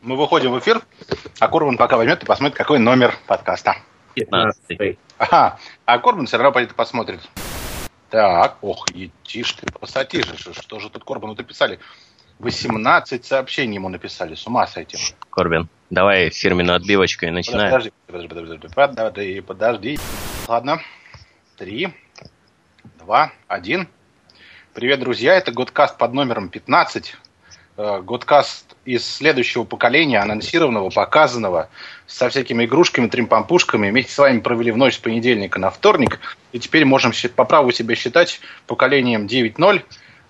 Мы 0.00 0.16
выходим 0.16 0.52
в 0.52 0.58
эфир, 0.60 0.80
а 1.40 1.48
Корбан 1.48 1.76
пока 1.76 1.96
возьмет 1.96 2.22
и 2.22 2.26
посмотрит, 2.26 2.56
какой 2.56 2.78
номер 2.78 3.14
подкаста. 3.26 3.76
15. 4.14 4.98
Ага, 5.18 5.58
а 5.84 5.98
Корбан 5.98 6.26
все 6.26 6.36
равно 6.36 6.52
пойдет 6.52 6.72
и 6.72 6.74
посмотрит. 6.74 7.20
Так, 8.08 8.58
ох, 8.62 8.86
тише 9.24 9.56
ты, 9.56 9.72
посатишь, 9.72 10.26
что 10.52 10.78
же 10.78 10.88
тут 10.88 11.04
Корбану-то 11.04 11.42
писали? 11.42 11.80
18 12.38 13.24
сообщений 13.24 13.74
ему 13.74 13.88
написали, 13.88 14.36
с 14.36 14.46
ума 14.46 14.66
сойти. 14.68 14.96
Корбин, 15.30 15.68
давай 15.90 16.30
фирменную 16.30 16.76
отбивочку 16.76 17.26
и 17.26 17.30
начинаем. 17.30 17.70
Подожди, 17.72 17.92
подожди, 18.06 18.28
подожди, 18.28 18.58
подожди, 18.76 19.42
подожди. 19.42 19.98
Ладно, 20.46 20.80
три, 21.56 21.92
два, 22.98 23.32
один. 23.48 23.88
Привет, 24.74 25.00
друзья, 25.00 25.34
это 25.34 25.50
Годкаст 25.50 25.98
под 25.98 26.12
номером 26.12 26.48
15. 26.50 27.16
Э, 27.78 28.02
Годкаст 28.02 28.74
из 28.84 29.08
следующего 29.08 29.62
поколения, 29.62 30.18
анонсированного, 30.18 30.90
показанного, 30.90 31.68
со 32.08 32.28
всякими 32.28 32.64
игрушками, 32.64 33.06
тримпампушками. 33.06 33.88
Вместе 33.88 34.12
с 34.12 34.18
вами 34.18 34.40
провели 34.40 34.72
в 34.72 34.76
ночь 34.76 34.96
с 34.96 34.98
понедельника 34.98 35.60
на 35.60 35.70
вторник. 35.70 36.18
И 36.50 36.58
теперь 36.58 36.84
можем 36.84 37.12
по 37.36 37.44
праву 37.44 37.70
себя 37.70 37.94
считать 37.94 38.40
поколением 38.66 39.26
9.0. 39.26 39.82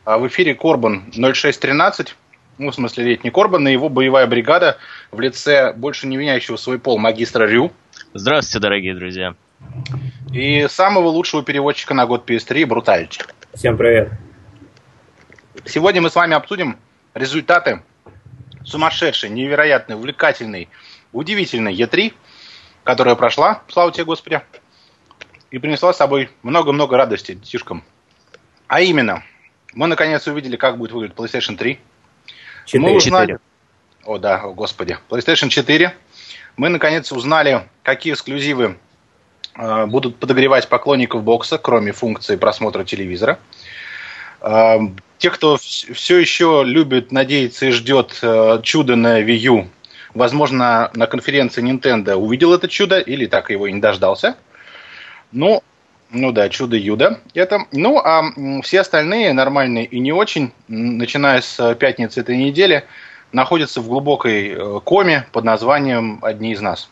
А 0.05 0.19
в 0.19 0.29
эфире 0.29 0.55
Корбан 0.55 1.11
0613, 1.11 2.15
ну, 2.59 2.70
в 2.70 2.75
смысле, 2.75 3.05
летний 3.05 3.30
Корбан, 3.30 3.67
и 3.67 3.73
его 3.73 3.89
боевая 3.89 4.27
бригада 4.27 4.77
в 5.11 5.19
лице 5.19 5.73
больше 5.73 6.06
не 6.06 6.19
меняющего 6.19 6.56
свой 6.56 6.78
пол 6.78 6.98
магистра 6.98 7.47
Рю. 7.47 7.73
Здравствуйте, 8.12 8.62
дорогие 8.62 8.95
друзья. 8.95 9.34
И 10.34 10.67
самого 10.69 11.09
лучшего 11.09 11.42
переводчика 11.42 11.95
на 11.95 12.05
год 12.05 12.28
PS3 12.28 12.67
Брутальчи. 12.67 13.23
Всем 13.55 13.78
привет. 13.78 14.12
Сегодня 15.65 16.03
мы 16.03 16.11
с 16.11 16.15
вами 16.15 16.34
обсудим 16.34 16.77
результаты 17.19 17.83
сумасшедшей, 18.65 19.31
невероятной, 19.31 19.97
увлекательной, 19.97 20.69
удивительной 21.13 21.75
Е3, 21.75 22.13
которая 22.85 23.15
прошла, 23.15 23.62
слава 23.69 23.92
тебе, 23.92 24.05
Господи, 24.05 24.41
и 25.51 25.59
принесла 25.59 25.92
с 25.92 25.97
собой 25.97 26.31
много-много 26.42 26.97
радости 26.97 27.33
детишкам. 27.33 27.83
А 28.67 28.81
именно, 28.81 29.23
мы 29.75 29.87
наконец 29.87 30.27
увидели, 30.27 30.57
как 30.57 30.79
будет 30.79 30.92
выглядеть 30.92 31.17
PlayStation 31.17 31.57
3. 31.57 31.79
4. 32.67 32.83
Мы 32.83 32.97
узнали... 32.97 33.39
О, 34.05 34.19
да, 34.19 34.42
о, 34.42 34.53
господи. 34.53 34.98
PlayStation 35.09 35.48
4. 35.48 35.95
Мы 36.57 36.69
наконец 36.69 37.11
узнали, 37.12 37.69
какие 37.83 38.12
эксклюзивы 38.12 38.79
э, 39.57 39.87
будут 39.87 40.17
подогревать 40.17 40.69
поклонников 40.69 41.23
бокса, 41.23 41.57
кроме 41.57 41.92
функции 41.92 42.37
просмотра 42.37 42.85
телевизора. 42.85 43.39
Э, 44.41 44.79
те, 45.19 45.30
кто 45.30 45.56
все 45.58 46.19
еще 46.19 46.62
любит, 46.64 47.12
надеется 47.12 47.66
и 47.66 47.70
ждет 47.70 48.19
э, 48.22 48.61
чудо 48.62 48.97
на 48.97 49.20
Wii 49.20 49.36
U, 49.36 49.69
возможно, 50.14 50.91
на 50.94 51.06
конференции 51.06 51.62
Nintendo 51.62 52.14
увидел 52.14 52.55
это 52.55 52.69
чудо 52.69 52.98
или 52.98 53.27
так 53.27 53.50
его 53.50 53.66
и 53.66 53.72
не 53.72 53.80
дождался. 53.80 54.36
Ну, 55.33 55.62
ну 56.11 56.33
да, 56.33 56.48
чудо-юдо. 56.48 57.20
Это. 57.34 57.66
Ну, 57.72 57.98
а 57.98 58.33
все 58.62 58.80
остальные, 58.80 59.33
нормальные 59.33 59.84
и 59.84 59.98
не 59.98 60.12
очень, 60.12 60.52
начиная 60.69 61.41
с 61.42 61.74
пятницы 61.74 62.20
этой 62.20 62.36
недели, 62.36 62.84
находятся 63.33 63.80
в 63.80 63.89
глубокой 63.89 64.48
э, 64.48 64.80
коме 64.84 65.27
под 65.33 65.44
названием 65.44 66.19
«Одни 66.22 66.52
из 66.52 66.61
нас». 66.61 66.89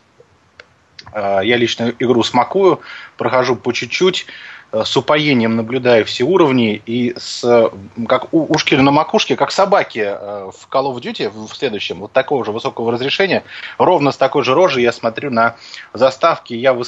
Э, 1.13 1.39
я 1.43 1.57
лично 1.57 1.93
игру 1.97 2.23
смакую, 2.23 2.81
прохожу 3.17 3.55
по 3.55 3.73
чуть-чуть, 3.73 4.27
э, 4.27 4.31
с 4.71 4.97
упоением 4.97 5.55
наблюдаю 5.55 6.05
все 6.05 6.23
уровни 6.23 6.81
и 6.85 7.13
с, 7.17 7.71
как 8.07 8.33
ушки 8.33 8.75
на 8.75 8.91
макушке, 8.91 9.35
как 9.35 9.51
собаки 9.51 9.99
в 10.01 10.67
Call 10.69 10.93
of 10.93 10.95
Duty 11.01 11.29
в 11.29 11.55
следующем, 11.55 11.99
вот 11.99 12.11
такого 12.11 12.43
же 12.43 12.51
высокого 12.51 12.91
разрешения, 12.91 13.43
ровно 13.77 14.11
с 14.11 14.17
такой 14.17 14.43
же 14.43 14.53
рожей 14.53 14.83
я 14.83 14.91
смотрю 14.91 15.31
на 15.31 15.55
заставки, 15.93 16.53
я 16.53 16.73
в 16.73 16.83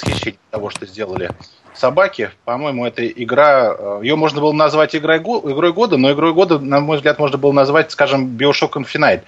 того, 0.51 0.69
что 0.69 0.85
сделали 0.85 1.31
собаки. 1.79 2.31
По-моему, 2.45 2.85
эта 2.85 3.07
игра, 3.07 3.75
э, 3.77 3.99
ее 4.03 4.15
можно 4.15 4.41
было 4.41 4.51
назвать 4.51 4.95
игрой, 4.95 5.17
игрой 5.17 5.73
года, 5.73 5.97
но 5.97 6.11
игрой 6.11 6.33
года, 6.33 6.59
на 6.59 6.79
мой 6.79 6.97
взгляд, 6.97 7.19
можно 7.19 7.37
было 7.37 7.51
назвать, 7.51 7.91
скажем, 7.91 8.37
Bioshock 8.37 8.73
Infinite. 8.73 9.23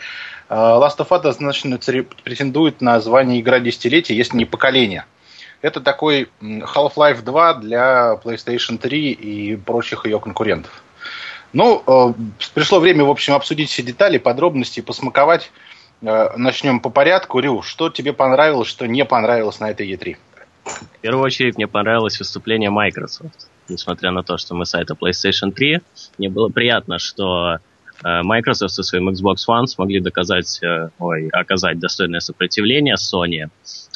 Э, 0.50 0.56
Last 0.56 0.98
of 0.98 1.08
Us 1.10 1.32
значительно 1.32 1.80
претендует 2.24 2.82
на 2.82 3.00
звание 3.00 3.40
игра 3.42 3.60
десятилетия, 3.60 4.16
если 4.16 4.38
не 4.38 4.46
поколения. 4.46 5.06
Это 5.62 5.82
такой 5.82 6.30
Half-Life 6.42 7.22
2 7.22 7.54
для 7.56 8.20
PlayStation 8.24 8.78
3 8.78 9.12
и 9.12 9.56
прочих 9.56 10.06
ее 10.06 10.20
конкурентов. 10.20 10.84
Ну, 11.54 11.84
э, 11.86 12.14
пришло 12.54 12.80
время, 12.80 13.04
в 13.04 13.10
общем, 13.10 13.34
обсудить 13.34 13.70
все 13.70 13.84
детали, 13.84 14.18
подробности, 14.18 14.80
посмаковать. 14.82 15.52
Начнем 16.02 16.80
по 16.80 16.90
порядку. 16.90 17.40
Рю, 17.40 17.62
что 17.62 17.90
тебе 17.90 18.12
понравилось, 18.12 18.68
что 18.68 18.88
не 18.88 19.06
понравилось 19.06 19.60
на 19.60 19.70
этой 19.70 19.88
E3? 19.88 20.18
В 20.64 21.00
первую 21.02 21.24
очередь 21.24 21.58
мне 21.58 21.68
понравилось 21.68 22.20
выступление 22.20 22.70
Microsoft. 22.70 23.48
Несмотря 23.68 24.12
на 24.12 24.24
то, 24.24 24.38
что 24.38 24.56
мы 24.56 24.66
сайта 24.66 24.96
PlayStation 24.96 25.52
3, 25.52 25.82
мне 26.18 26.30
было 26.30 26.50
приятно, 26.50 27.00
что 27.00 27.58
э, 28.04 28.22
Microsoft 28.24 28.74
со 28.74 28.84
своим 28.84 29.10
Xbox 29.10 29.36
One 29.48 29.68
смогли 29.68 30.00
доказать, 30.00 30.60
э, 30.62 30.90
ой, 31.00 31.30
оказать 31.30 31.80
достойное 31.80 32.20
сопротивление 32.20 32.96
Sony 32.96 33.50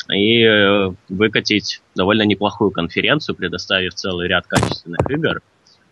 и 0.09 0.44
э, 0.44 0.91
выкатить 1.09 1.81
довольно 1.95 2.23
неплохую 2.23 2.72
конференцию, 2.72 3.35
предоставив 3.35 3.94
целый 3.94 4.28
ряд 4.28 4.47
качественных 4.47 5.09
игр. 5.09 5.41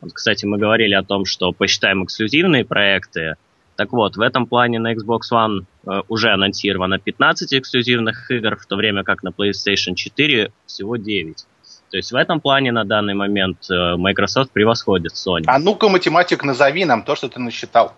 Вот, 0.02 0.14
кстати, 0.14 0.46
мы 0.46 0.58
говорили 0.58 0.94
о 0.94 1.03
том, 1.03 1.25
что 1.25 1.52
посчитаем 1.52 2.03
эксклюзивные 2.03 2.66
проекты, 2.66 3.36
так 3.75 3.92
вот, 3.92 4.18
в 4.18 4.22
этом 4.22 4.46
плане 4.46 4.80
на 4.80 4.94
Xbox 4.94 5.22
One 5.31 5.66
э, 5.88 6.02
уже 6.08 6.31
анонсировано 6.31 7.00
15 7.00 7.53
эксклюзивных 7.53 8.30
игр, 8.30 8.56
в 8.56 8.66
то 8.66 8.75
время 8.75 9.03
как 9.03 9.24
на 9.24 9.30
PlayStation 9.30 9.96
4 9.96 10.52
всего 10.68 10.97
9. 10.97 11.46
То 11.90 11.97
есть 11.97 12.12
в 12.12 12.16
этом 12.16 12.40
плане 12.40 12.72
на 12.72 12.86
данный 12.86 13.13
момент 13.13 13.69
э, 13.72 13.96
Microsoft 13.97 14.52
превосходит 14.52 15.13
Sony. 15.13 15.44
А 15.47 15.58
ну-ка, 15.58 15.90
математик, 15.90 16.44
назови 16.44 16.86
нам 16.86 17.03
то, 17.03 17.16
что 17.16 17.30
ты 17.30 17.40
насчитал. 17.40 17.94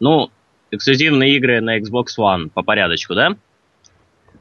Ну, 0.00 0.30
эксклюзивные 0.70 1.36
игры 1.36 1.60
на 1.60 1.78
Xbox 1.78 2.06
One 2.18 2.50
по 2.50 2.62
порядочку, 2.62 3.14
да? 3.14 3.36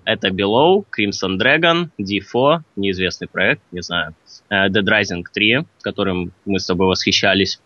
Это 0.05 0.29
Below, 0.29 0.85
Crimson 0.97 1.37
Dragon, 1.37 1.89
D4, 1.99 2.61
неизвестный 2.75 3.27
проект, 3.27 3.61
не 3.71 3.81
знаю, 3.81 4.13
э, 4.49 4.69
Dead 4.69 4.83
Rising 4.83 5.23
3, 5.33 5.65
которым 5.81 6.31
мы 6.45 6.59
с 6.59 6.65
тобой 6.65 6.87
восхищались, 6.87 7.59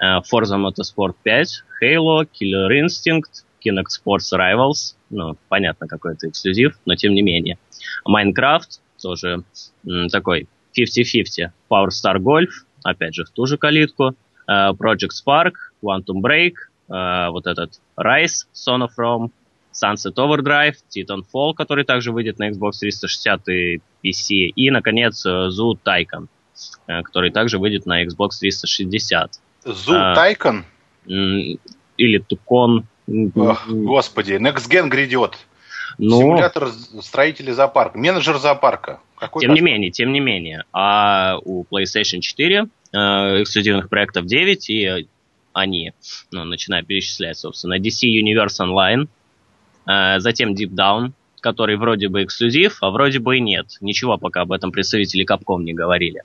Э, 0.00 0.20
Forza 0.20 0.56
Motorsport 0.58 1.14
5, 1.22 1.64
Halo, 1.80 2.24
Killer 2.26 2.70
Instinct, 2.70 3.44
Kinect 3.64 3.88
Sports 3.88 4.32
Rivals, 4.32 4.94
ну, 5.10 5.36
понятно, 5.48 5.88
какой 5.88 6.14
это 6.14 6.28
эксклюзив, 6.28 6.78
но 6.84 6.94
тем 6.94 7.14
не 7.14 7.22
менее. 7.22 7.58
Minecraft, 8.06 8.80
тоже 9.00 9.42
м, 9.86 10.08
такой 10.08 10.48
50-50. 10.72 11.52
Power 11.70 11.88
Star 11.88 12.18
Golf, 12.18 12.50
опять 12.84 13.14
же, 13.14 13.24
в 13.24 13.30
ту 13.30 13.46
же 13.46 13.56
калитку. 13.56 14.14
Uh, 14.48 14.76
Project 14.76 15.10
Spark, 15.10 15.54
Quantum 15.82 16.22
Break, 16.22 16.52
uh, 16.88 17.30
вот 17.30 17.48
этот 17.48 17.80
Rise, 17.98 18.46
Son 18.54 18.86
of 18.86 18.90
Rome, 18.96 19.30
Sunset 19.82 20.14
Overdrive, 20.14 20.76
Titanfall, 20.90 21.54
который 21.54 21.84
также 21.84 22.12
выйдет 22.12 22.38
на 22.38 22.50
Xbox 22.50 22.72
360 22.80 23.48
и 23.48 23.80
PC, 24.02 24.52
и, 24.54 24.70
наконец, 24.70 25.24
Zoo 25.26 25.74
Tycoon, 25.84 26.28
который 26.86 27.30
также 27.30 27.58
выйдет 27.58 27.86
на 27.86 28.04
Xbox 28.04 28.30
360. 28.40 29.40
Зу 29.64 29.94
а, 29.94 30.14
Тайкон? 30.14 30.64
Или 31.06 32.18
Тукон. 32.18 32.86
Господи, 33.06 34.34
Next 34.34 34.70
Gen 34.70 34.88
грядет. 34.88 35.38
Ну, 35.98 36.20
Симулятор 36.20 36.70
строителей 37.00 37.52
зоопарка. 37.52 37.98
Менеджер 37.98 38.38
зоопарка. 38.38 39.00
Какой 39.16 39.40
тем 39.40 39.54
не 39.54 39.60
менее, 39.60 39.90
тем 39.90 40.12
не 40.12 40.20
менее. 40.20 40.64
А 40.72 41.38
у 41.42 41.64
PlayStation 41.64 42.20
4 42.20 42.66
э, 42.92 42.96
эксклюзивных 43.42 43.88
проектов 43.88 44.26
9, 44.26 44.70
и 44.70 45.08
они, 45.52 45.92
ну, 46.32 46.44
начинаю 46.44 46.84
перечислять, 46.84 47.38
собственно, 47.38 47.78
DC 47.78 48.02
Universe 48.04 48.60
Online, 48.60 49.04
э, 49.04 49.08
затем 49.86 50.54
Deep 50.54 50.70
Down, 50.70 51.12
который 51.40 51.76
вроде 51.76 52.08
бы 52.08 52.24
эксклюзив, 52.24 52.78
а 52.80 52.90
вроде 52.90 53.20
бы 53.20 53.36
и 53.36 53.40
нет. 53.40 53.66
Ничего 53.80 54.18
пока 54.18 54.40
об 54.40 54.52
этом 54.52 54.72
представители 54.72 55.24
Capcom 55.24 55.62
не 55.62 55.74
говорили. 55.74 56.22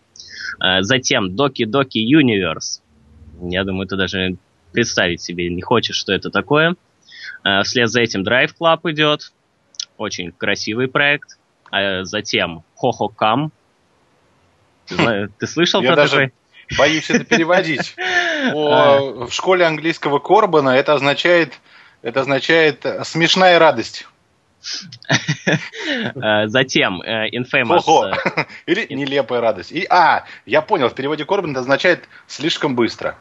Э, 0.59 0.81
затем 0.81 1.35
Doki 1.35 1.65
Doki 1.65 2.03
Universe, 2.03 2.81
я 3.41 3.63
думаю, 3.63 3.87
ты 3.87 3.97
даже 3.97 4.37
представить 4.71 5.21
себе 5.21 5.49
не 5.49 5.61
хочешь, 5.61 5.95
что 5.95 6.11
это 6.11 6.29
такое. 6.29 6.75
Э, 7.43 7.61
вслед 7.63 7.89
за 7.89 8.01
этим 8.01 8.23
Drive 8.23 8.51
Club 8.59 8.79
идет. 8.91 9.31
Очень 9.97 10.31
красивый 10.31 10.87
проект. 10.87 11.37
Затем 12.01 12.63
Хохо 12.75 13.07
Кам. 13.07 13.51
Ты 14.89 15.47
слышал 15.47 15.81
про 15.81 15.95
такой? 15.95 16.33
боюсь 16.77 17.09
это 17.09 17.23
переводить. 17.23 17.95
В 18.53 19.29
школе 19.31 19.65
английского 19.65 20.19
Корбана 20.19 20.69
это 20.69 20.93
означает, 20.95 21.53
это 22.01 22.21
означает 22.21 22.85
смешная 23.03 23.59
радость. 23.59 24.07
Э, 26.15 26.47
затем 26.47 27.01
э, 27.01 27.29
Infamous... 27.29 28.15
Или 28.65 28.93
нелепая 28.93 29.41
радость. 29.41 29.71
И, 29.71 29.85
а, 29.89 30.25
я 30.45 30.61
понял, 30.61 30.87
в 30.87 30.95
переводе 30.95 31.25
Корбана 31.25 31.51
это 31.51 31.61
означает 31.61 32.07
слишком 32.27 32.75
быстро. 32.75 33.17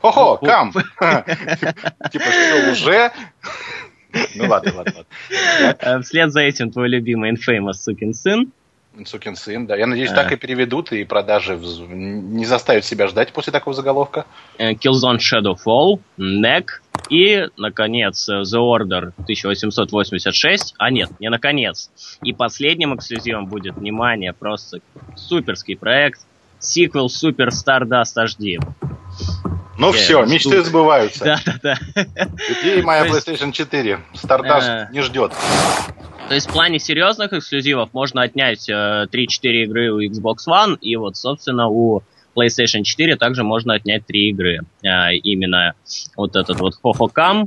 Хо-хо, 0.00 0.36
кам! 0.36 0.72
Типа, 2.12 2.24
что 2.24 2.70
уже? 2.72 3.12
Ну 4.34 4.46
ладно, 4.48 4.74
ладно, 4.76 5.04
ладно. 5.62 6.02
Вслед 6.02 6.30
за 6.30 6.42
этим 6.42 6.70
твой 6.70 6.88
любимый 6.88 7.32
Infamous 7.32 7.74
сукин 7.74 8.14
сын 8.14 8.52
Сукин 9.04 9.36
сын, 9.36 9.66
да. 9.66 9.76
Я 9.76 9.86
надеюсь, 9.86 10.10
а. 10.10 10.14
так 10.14 10.32
и 10.32 10.36
переведут, 10.36 10.92
и 10.92 11.04
продажи 11.04 11.56
не 11.56 12.44
заставят 12.44 12.84
себя 12.84 13.08
ждать 13.08 13.32
после 13.32 13.52
такого 13.52 13.74
заголовка. 13.74 14.26
Э, 14.58 14.72
Killzone 14.72 15.18
Shadowfall, 15.18 16.00
NEC 16.16 16.66
и, 17.10 17.48
наконец, 17.56 18.28
The 18.28 18.58
Order 18.58 19.12
1886. 19.18 20.74
А 20.78 20.90
нет, 20.90 21.10
не 21.20 21.28
наконец. 21.28 21.90
И 22.22 22.32
последним 22.32 22.94
эксклюзивом 22.94 23.46
будет, 23.46 23.76
внимание, 23.76 24.32
просто 24.32 24.80
суперский 25.16 25.76
проект. 25.76 26.20
Сиквел 26.58 27.06
Super 27.06 27.48
Stardust 27.48 28.16
HD. 28.16 28.58
Ну 29.78 29.92
все, 29.92 30.24
мечты 30.24 30.62
сбываются. 30.62 31.24
Да, 31.46 31.78
да, 31.94 32.06
да. 32.14 32.28
Где 32.62 32.82
моя 32.82 33.06
PlayStation 33.06 33.52
4? 33.52 34.00
Stardust 34.14 34.92
не 34.92 35.02
ждет. 35.02 35.32
То 36.28 36.34
есть 36.34 36.48
в 36.48 36.52
плане 36.52 36.78
серьезных 36.78 37.32
эксклюзивов 37.32 37.92
можно 37.92 38.22
отнять 38.22 38.68
э, 38.68 38.72
3-4 38.72 39.06
игры 39.64 39.92
у 39.92 40.00
Xbox 40.00 40.48
One, 40.48 40.76
и 40.80 40.96
вот, 40.96 41.16
собственно, 41.16 41.68
у 41.68 42.02
PlayStation 42.34 42.82
4 42.82 43.16
также 43.16 43.44
можно 43.44 43.74
отнять 43.74 44.06
3 44.06 44.30
игры. 44.30 44.60
Э, 44.82 45.14
именно 45.14 45.74
вот 46.16 46.34
этот 46.34 46.58
вот 46.58 46.74
э, 46.74 47.46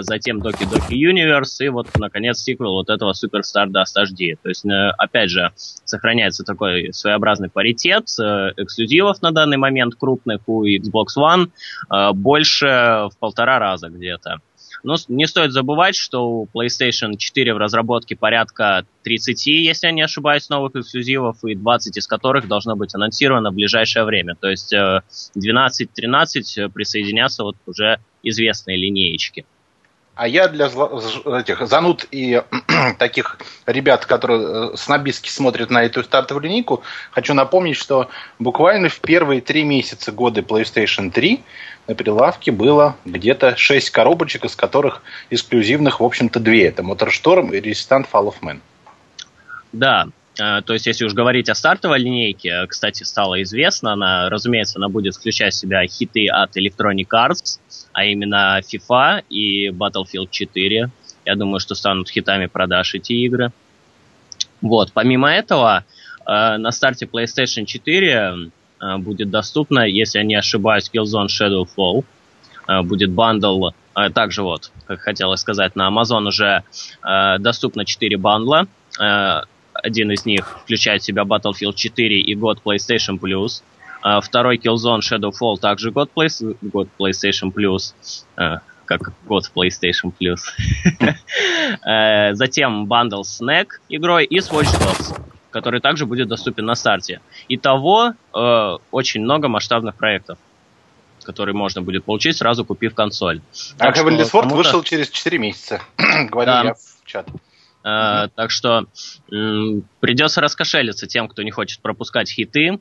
затем 0.00 0.38
Doki 0.38 0.64
Doki 0.70 0.94
Universe, 0.94 1.64
и 1.64 1.68
вот, 1.68 1.88
наконец, 1.98 2.38
сиквел 2.38 2.72
вот 2.72 2.90
этого 2.90 3.12
Superstar 3.12 3.66
Dust 3.66 3.96
HD. 3.98 4.36
То 4.42 4.48
есть, 4.48 4.64
э, 4.64 4.90
опять 4.98 5.30
же, 5.30 5.52
сохраняется 5.56 6.44
такой 6.44 6.92
своеобразный 6.92 7.48
паритет 7.48 8.04
э, 8.20 8.52
эксклюзивов 8.56 9.20
на 9.22 9.32
данный 9.32 9.56
момент 9.56 9.94
крупных 9.94 10.42
у 10.46 10.64
Xbox 10.64 11.16
One 11.16 11.50
э, 11.90 12.12
больше 12.12 12.66
в 12.66 13.12
полтора 13.18 13.58
раза 13.58 13.88
где-то. 13.88 14.40
Но 14.84 14.96
не 15.08 15.26
стоит 15.26 15.52
забывать, 15.52 15.96
что 15.96 16.28
у 16.28 16.46
PlayStation 16.46 17.16
4 17.16 17.54
в 17.54 17.56
разработке 17.56 18.16
порядка 18.16 18.86
30, 19.02 19.46
если 19.46 19.86
я 19.86 19.92
не 19.92 20.02
ошибаюсь, 20.02 20.48
новых 20.48 20.76
эксклюзивов, 20.76 21.44
и 21.44 21.54
20 21.54 21.96
из 21.96 22.06
которых 22.06 22.48
должно 22.48 22.76
быть 22.76 22.94
анонсировано 22.94 23.50
в 23.50 23.54
ближайшее 23.54 24.04
время. 24.04 24.34
То 24.34 24.48
есть 24.48 24.72
12-13 24.74 25.02
э, 26.56 26.68
присоединятся 26.68 27.44
вот 27.44 27.56
уже 27.66 27.98
известные 28.22 28.76
линеечки. 28.76 29.46
А 30.18 30.26
я 30.26 30.48
для 30.48 30.66
этих 30.66 31.64
зануд 31.68 32.04
и 32.10 32.42
таких 32.98 33.38
ребят, 33.66 34.04
которые 34.04 34.72
э, 34.72 34.76
снобистски 34.76 35.28
смотрят 35.28 35.70
на 35.70 35.84
эту 35.84 36.02
стартовую 36.02 36.42
линейку, 36.42 36.82
хочу 37.12 37.34
напомнить, 37.34 37.76
что 37.76 38.08
буквально 38.40 38.88
в 38.88 38.98
первые 38.98 39.40
три 39.40 39.62
месяца 39.62 40.10
года 40.10 40.40
PlayStation 40.40 41.12
3 41.12 41.40
на 41.86 41.94
прилавке 41.94 42.50
было 42.50 42.96
где-то 43.04 43.56
6 43.56 43.90
коробочек, 43.90 44.44
из 44.44 44.56
которых 44.56 45.02
эксклюзивных, 45.30 46.00
в 46.00 46.04
общем-то, 46.04 46.40
две. 46.40 46.66
Это 46.66 46.82
Motorstorm 46.82 47.56
и 47.56 47.60
Resistant 47.60 48.08
Fall 48.12 48.34
of 48.34 48.40
Man. 48.42 48.58
Да, 49.70 50.08
э, 50.36 50.62
то 50.62 50.72
есть, 50.72 50.88
если 50.88 51.04
уж 51.04 51.14
говорить 51.14 51.48
о 51.48 51.54
стартовой 51.54 52.00
линейке, 52.00 52.66
кстати, 52.66 53.04
стало 53.04 53.40
известно, 53.44 53.92
она, 53.92 54.28
разумеется, 54.30 54.80
она 54.80 54.88
будет 54.88 55.14
включать 55.14 55.54
в 55.54 55.56
себя 55.56 55.86
хиты 55.86 56.26
от 56.26 56.56
Electronic 56.56 57.06
Arts, 57.14 57.60
а 57.98 58.04
именно 58.04 58.60
FIFA 58.60 59.24
и 59.28 59.68
Battlefield 59.68 60.28
4. 60.30 60.90
Я 61.24 61.34
думаю, 61.34 61.60
что 61.60 61.74
станут 61.74 62.08
хитами 62.08 62.46
продаж 62.46 62.94
эти 62.94 63.12
игры. 63.12 63.52
Вот, 64.60 64.92
помимо 64.92 65.30
этого, 65.30 65.84
э, 66.26 66.56
на 66.56 66.70
старте 66.72 67.06
PlayStation 67.06 67.64
4 67.64 68.50
Э, 68.80 68.96
будет 68.98 69.30
доступно, 69.30 69.80
если 69.80 70.18
я 70.18 70.24
не 70.24 70.36
ошибаюсь, 70.36 70.90
Killzone 70.92 71.26
Shadowfall. 71.26 72.04
Э, 72.68 72.82
будет 72.82 73.10
бандл, 73.10 73.68
э, 73.68 74.10
также 74.10 74.42
вот, 74.42 74.70
как 74.86 75.00
хотелось 75.00 75.40
сказать, 75.40 75.76
на 75.76 75.88
Amazon 75.88 76.26
уже 76.26 76.62
доступно 77.40 77.84
4 77.84 78.16
бандла. 78.16 78.66
Один 79.72 80.10
из 80.10 80.26
них 80.26 80.58
включает 80.60 81.02
в 81.02 81.04
себя 81.04 81.22
Battlefield 81.22 81.74
4 81.74 82.20
и 82.20 82.34
год 82.34 82.60
PlayStation 82.64 83.18
Plus. 83.18 83.62
Второй 84.22 84.58
Killzone 84.58 85.00
Shadowfall 85.00 85.58
также 85.58 85.90
год, 85.90 86.10
Play... 86.14 86.56
год 86.62 86.88
PlayStation 86.98 87.52
Plus 87.52 87.94
как 88.84 89.12
год 89.26 89.50
PlayStation 89.54 90.12
Plus. 90.18 90.38
Затем 92.34 92.86
бандл 92.86 93.22
NEC 93.22 93.68
игрой 93.88 94.24
и 94.24 94.40
с 94.40 94.50
Watch 94.50 94.72
Dogs 94.80 95.20
который 95.50 95.80
также 95.80 96.06
будет 96.06 96.28
доступен 96.28 96.66
на 96.66 96.74
старте. 96.74 97.20
Итого 97.48 98.12
э, 98.34 98.76
очень 98.90 99.22
много 99.22 99.48
масштабных 99.48 99.94
проектов 99.94 100.38
которые 101.24 101.54
можно 101.54 101.82
будет 101.82 102.04
получить, 102.04 102.38
сразу 102.38 102.64
купив 102.64 102.94
консоль. 102.94 103.42
А 103.78 103.90
Heavenly 103.90 104.22
Sword 104.22 104.48
вышел 104.48 104.82
через 104.82 105.10
4 105.10 105.36
месяца, 105.36 105.82
говорю 105.98 106.50
да. 106.50 106.62
я 106.64 106.74
в 106.74 107.04
чат. 107.04 107.28
Uh, 107.84 108.30
так 108.34 108.50
что 108.50 108.86
м- 109.30 109.84
придется 110.00 110.40
раскошелиться 110.40 111.06
тем, 111.06 111.28
кто 111.28 111.42
не 111.42 111.50
хочет 111.50 111.80
пропускать 111.80 112.30
хиты 112.30 112.78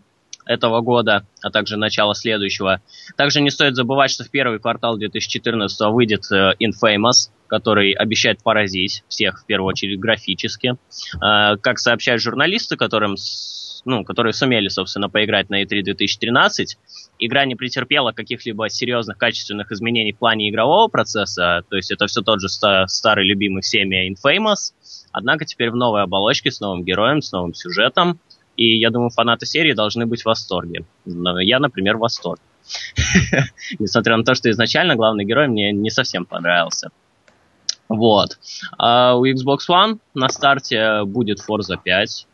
этого 0.48 0.82
года, 0.82 1.26
а 1.42 1.52
также 1.52 1.78
начало 1.78 2.16
следующего. 2.16 2.82
Также 3.16 3.42
не 3.42 3.50
стоит 3.50 3.76
забывать, 3.76 4.12
что 4.12 4.24
в 4.24 4.30
первый 4.30 4.60
квартал 4.60 4.98
2014 4.98 5.80
выйдет 5.92 6.24
uh, 6.32 6.54
Infamous, 6.60 7.30
который 7.48 7.92
обещает 7.94 8.44
поразить 8.44 9.04
всех, 9.08 9.42
в 9.42 9.46
первую 9.46 9.70
очередь, 9.70 10.00
графически. 10.00 10.76
А, 11.22 11.58
как 11.58 11.80
сообщают 11.80 12.22
журналисты, 12.22 12.76
которым, 12.76 13.16
ну, 13.86 14.04
которые 14.04 14.34
сумели, 14.34 14.68
собственно, 14.68 15.10
поиграть 15.10 15.50
на 15.50 15.64
E3 15.64 15.82
2013, 15.84 16.78
игра 17.20 17.46
не 17.46 17.56
претерпела 17.56 18.12
каких-либо 18.12 18.70
серьезных 18.70 19.18
качественных 19.18 19.72
изменений 19.72 20.14
в 20.14 20.18
плане 20.18 20.50
игрового 20.50 20.88
процесса, 20.88 21.64
то 21.70 21.76
есть 21.76 21.92
это 21.92 22.08
все 22.08 22.22
тот 22.22 22.42
же 22.42 22.50
старый 22.50 23.26
любимый 23.26 23.62
всеми 23.62 24.12
Infamous, 24.12 24.74
однако 25.12 25.46
теперь 25.46 25.72
в 25.72 25.76
новой 25.76 26.04
оболочке, 26.04 26.52
с 26.52 26.60
новым 26.60 26.84
героем, 26.84 27.22
с 27.22 27.32
новым 27.32 27.54
сюжетом, 27.54 28.20
и 28.58 28.78
я 28.78 28.90
думаю, 28.90 29.10
фанаты 29.12 29.46
серии 29.46 29.74
должны 29.74 30.06
быть 30.06 30.24
в 30.24 30.26
восторге. 30.26 30.84
Я, 31.06 31.60
например, 31.60 31.98
в 31.98 32.02
восторге. 32.02 32.42
Несмотря 33.80 34.18
на 34.18 34.24
то, 34.24 34.36
что 34.36 34.50
изначально 34.50 34.96
главный 34.96 35.24
герой 35.24 35.48
мне 35.48 35.72
не 35.72 35.90
совсем 35.90 36.26
понравился. 36.26 36.90
Вот. 37.88 38.38
А 38.78 39.16
у 39.16 39.26
Xbox 39.26 39.60
One 39.70 40.00
на 40.14 40.28
старте 40.28 41.04
будет 41.06 41.40
Forza 41.40 41.78
5, 41.82 42.28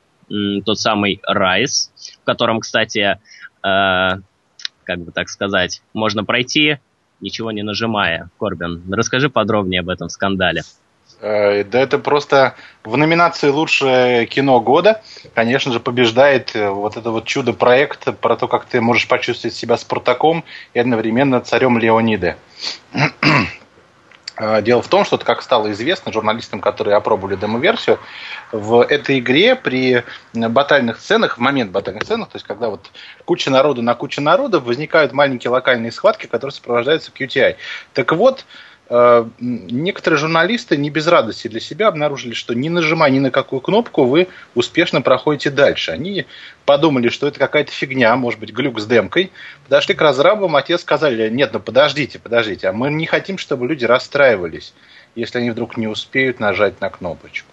тот 0.66 0.80
самый 0.80 1.22
Rise, 1.30 1.90
в 2.22 2.26
котором, 2.26 2.62
кстати, 2.62 3.00
э, 3.00 3.18
как 3.62 5.00
бы 5.00 5.12
так 5.12 5.30
сказать, 5.30 5.82
можно 5.94 6.24
пройти, 6.24 6.80
ничего 7.20 7.52
не 7.52 7.62
нажимая. 7.62 8.30
Корбин, 8.40 8.82
расскажи 8.92 9.30
подробнее 9.30 9.82
об 9.82 9.90
этом 9.90 10.10
скандале. 10.10 10.64
Э, 11.24 11.64
да 11.64 11.80
это 11.80 12.00
просто 12.00 12.56
в 12.84 12.98
номинации 12.98 13.48
«Лучшее 13.48 14.26
кино 14.26 14.60
года», 14.60 15.02
конечно 15.34 15.72
же, 15.72 15.80
побеждает 15.80 16.54
э, 16.54 16.70
вот 16.70 16.98
это 16.98 17.12
вот 17.12 17.24
чудо-проект 17.24 18.18
про 18.20 18.36
то, 18.36 18.50
как 18.50 18.66
ты 18.66 18.82
можешь 18.82 19.08
почувствовать 19.08 19.56
себя 19.56 19.78
Спартаком 19.78 20.44
и 20.74 20.80
одновременно 20.80 21.40
царем 21.40 21.78
Леониды. 21.78 22.36
А, 24.36 24.62
дело 24.64 24.82
в 24.82 24.90
том, 24.90 25.06
что, 25.06 25.18
как 25.18 25.42
стало 25.42 25.72
известно 25.72 26.12
журналистам, 26.12 26.60
которые 26.60 26.98
опробовали 26.98 27.38
демо-версию, 27.38 28.00
в 28.52 28.82
этой 28.82 29.20
игре 29.20 29.56
при 29.56 30.04
батальных 30.34 31.00
сценах, 31.00 31.38
в 31.38 31.40
момент 31.40 31.72
батальных 31.72 32.04
сценах, 32.04 32.32
то 32.32 32.36
есть 32.36 32.46
когда 32.46 32.68
вот 32.68 32.92
куча 33.24 33.50
народу 33.50 33.82
на 33.82 33.96
куче 33.96 34.20
народа, 34.20 34.60
возникают 34.60 35.14
маленькие 35.14 35.52
локальные 35.52 35.94
схватки, 35.94 36.28
которые 36.28 36.52
сопровождаются 36.52 37.12
QTI. 37.18 37.56
Так 37.94 38.12
вот, 38.12 38.44
Э, 38.44 38.73
некоторые 39.40 40.20
журналисты 40.20 40.78
не 40.78 40.90
без 40.90 41.08
радости 41.08 41.48
для 41.48 41.60
себя 41.60 41.88
обнаружили, 41.88 42.34
что 42.34 42.54
не 42.54 42.70
нажимая 42.70 43.10
ни 43.10 43.20
на 43.20 43.32
какую 43.32 43.60
кнопку, 43.62 44.06
вы 44.06 44.28
успешно 44.54 45.02
проходите 45.02 45.50
дальше. 45.50 45.92
Они 45.92 46.26
подумали, 46.66 47.10
что 47.10 47.28
это 47.28 47.40
какая-то 47.40 47.72
фигня, 47.72 48.16
может 48.16 48.40
быть, 48.40 48.52
глюк 48.52 48.80
с 48.80 48.86
демкой. 48.86 49.32
Подошли 49.64 49.96
к 49.96 50.02
разрабам, 50.02 50.56
а 50.56 50.62
те 50.62 50.78
сказали, 50.78 51.30
нет, 51.30 51.52
ну 51.54 51.60
подождите, 51.60 52.20
подождите, 52.20 52.68
а 52.68 52.74
мы 52.74 52.92
не 52.92 53.06
хотим, 53.06 53.38
чтобы 53.38 53.68
люди 53.68 53.86
расстраивались, 53.86 54.74
если 55.16 55.40
они 55.40 55.52
вдруг 55.52 55.78
не 55.78 55.88
успеют 55.88 56.40
нажать 56.40 56.80
на 56.80 56.90
кнопочку. 56.90 57.48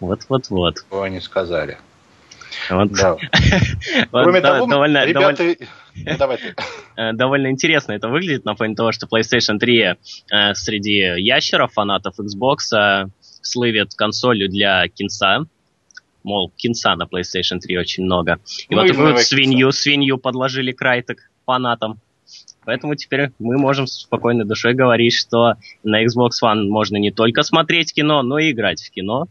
Вот-вот-вот. 0.00 0.78
Что 0.78 1.02
они 1.02 1.20
сказали. 1.20 1.78
Вот. 2.70 2.92
Да. 2.92 3.16
Кроме 4.10 4.40
того, 4.40 4.66
довольно, 4.66 5.04
ребята... 5.04 5.56
Давай 6.18 6.36
ты. 6.38 6.54
Э, 6.94 7.12
довольно 7.14 7.50
интересно 7.50 7.92
это 7.92 8.08
выглядит 8.08 8.44
на 8.44 8.54
фоне 8.54 8.74
того, 8.74 8.92
что 8.92 9.06
PlayStation 9.06 9.58
3 9.58 9.80
э, 9.80 9.94
среди 10.54 10.98
ящеров, 11.20 11.72
фанатов 11.72 12.16
Xbox, 12.20 12.76
э, 12.76 13.06
слывет 13.40 13.94
консолью 13.94 14.50
для 14.50 14.86
кинца. 14.88 15.46
Мол, 16.22 16.52
кинца 16.54 16.94
на 16.96 17.04
PlayStation 17.04 17.60
3 17.60 17.78
очень 17.78 18.04
много. 18.04 18.40
И 18.68 18.74
ну, 18.74 18.82
вот 18.82 18.88
такую 18.88 19.16
свинью, 19.18 19.72
свинью 19.72 20.18
подложили 20.18 20.72
край 20.72 21.02
так 21.02 21.16
фанатам. 21.46 21.98
Поэтому 22.64 22.94
теперь 22.94 23.30
мы 23.38 23.58
можем 23.58 23.86
с 23.86 24.02
спокойной 24.02 24.44
душой 24.44 24.74
говорить, 24.74 25.14
что 25.14 25.54
на 25.82 26.04
Xbox 26.04 26.30
One 26.44 26.68
можно 26.68 26.96
не 26.96 27.10
только 27.10 27.42
смотреть 27.42 27.92
кино, 27.92 28.22
но 28.22 28.38
и 28.38 28.52
играть 28.52 28.82
в 28.82 28.90
кино. 28.90 29.26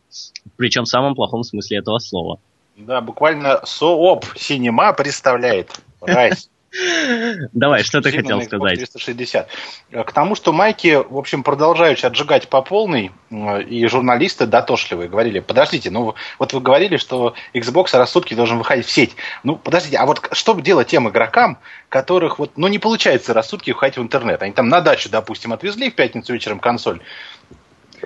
Причем 0.58 0.84
в 0.84 0.90
самом 0.90 1.16
плохом 1.16 1.44
смысле 1.44 1.78
этого 1.78 2.00
слова. 2.00 2.40
Да, 2.86 3.02
буквально 3.02 3.62
Сооп 3.66 4.26
Синема 4.36 4.94
представляет. 4.94 5.72
Райс. 6.02 6.50
Давай, 7.52 7.84
что 7.84 8.02
ты 8.02 8.12
хотел 8.12 8.42
сказать? 8.42 8.78
360. 8.78 9.50
К 9.92 10.12
тому, 10.14 10.36
что 10.36 10.54
майки, 10.54 10.96
в 10.96 11.18
общем, 11.18 11.44
продолжают 11.44 12.04
отжигать 12.04 12.48
по 12.48 12.62
полной, 12.62 13.12
и 13.30 13.86
журналисты 13.88 14.46
дотошливые 14.46 15.10
говорили, 15.10 15.40
подождите, 15.40 15.92
ну 15.92 16.16
вот 16.40 16.54
вы 16.54 16.62
говорили, 16.62 16.96
что 16.96 17.36
Xbox 17.54 17.98
раз 17.98 18.10
в 18.10 18.14
сутки 18.14 18.36
должен 18.36 18.58
выходить 18.58 18.86
в 18.86 18.92
сеть. 18.92 19.16
Ну, 19.44 19.58
подождите, 19.58 19.98
а 19.98 20.06
вот 20.06 20.30
что 20.32 20.58
делать 20.60 20.88
тем 20.88 21.10
игрокам, 21.10 21.58
которых 21.90 22.40
вот, 22.40 22.54
ну, 22.56 22.68
не 22.68 22.80
получается 22.80 23.34
раз 23.34 23.48
в 23.48 23.50
сутки 23.50 23.72
выходить 23.72 23.98
в 23.98 24.02
интернет? 24.02 24.42
Они 24.42 24.54
там 24.54 24.70
на 24.70 24.80
дачу, 24.80 25.10
допустим, 25.10 25.52
отвезли 25.52 25.92
в 25.92 25.96
пятницу 25.96 26.32
вечером 26.32 26.60
консоль, 26.60 27.02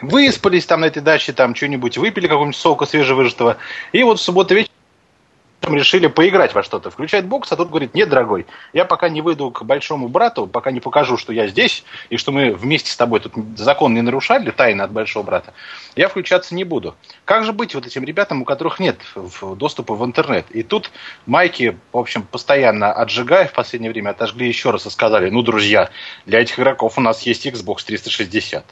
выспались 0.02 0.66
там 0.66 0.82
на 0.82 0.86
этой 0.86 1.02
даче, 1.02 1.34
там 1.34 1.56
что-нибудь 1.56 1.98
выпили, 1.98 2.28
какого-нибудь 2.28 2.56
сока 2.56 2.86
свежевыжатого, 2.86 3.58
и 3.92 4.04
вот 4.04 4.20
в 4.20 4.22
субботу 4.22 4.56
вечером 4.56 4.72
решили 5.74 6.06
поиграть 6.08 6.54
во 6.54 6.62
что-то. 6.62 6.92
Включает 6.92 7.26
бокс, 7.26 7.52
а 7.52 7.56
тут 7.56 7.70
говорит, 7.70 7.96
нет, 7.96 8.10
дорогой, 8.10 8.46
я 8.74 8.86
пока 8.86 9.10
не 9.10 9.22
выйду 9.22 9.50
к 9.50 9.64
большому 9.64 10.08
брату, 10.08 10.46
пока 10.46 10.72
не 10.72 10.80
покажу, 10.80 11.18
что 11.18 11.34
я 11.34 11.48
здесь, 11.48 11.84
и 12.10 12.18
что 12.18 12.32
мы 12.32 12.54
вместе 12.54 12.92
с 12.92 12.96
тобой 12.96 13.20
тут 13.20 13.34
закон 13.58 13.94
не 13.94 14.02
нарушали, 14.02 14.52
тайны 14.52 14.84
от 14.84 14.92
большого 14.92 15.24
брата, 15.24 15.54
я 15.96 16.08
включаться 16.08 16.54
не 16.54 16.64
буду. 16.64 16.96
Как 17.24 17.46
же 17.46 17.54
быть 17.54 17.74
вот 17.74 17.88
этим 17.88 18.04
ребятам, 18.04 18.42
у 18.42 18.46
которых 18.46 18.80
нет 18.80 18.98
доступа 19.42 19.96
в 19.96 20.06
интернет? 20.06 20.46
И 20.52 20.62
тут 20.62 20.92
майки, 21.26 21.78
в 21.92 21.98
общем, 21.98 22.24
постоянно 22.24 22.92
отжигая 22.92 23.48
в 23.48 23.54
последнее 23.54 23.92
время, 23.92 24.12
отожгли 24.12 24.48
еще 24.48 24.72
раз 24.72 24.86
и 24.86 24.90
сказали, 24.90 25.30
ну, 25.30 25.42
друзья, 25.42 25.90
для 26.26 26.42
этих 26.42 26.60
игроков 26.60 26.98
у 26.98 27.02
нас 27.02 27.22
есть 27.24 27.48
Xbox 27.48 27.86
360. 27.86 28.66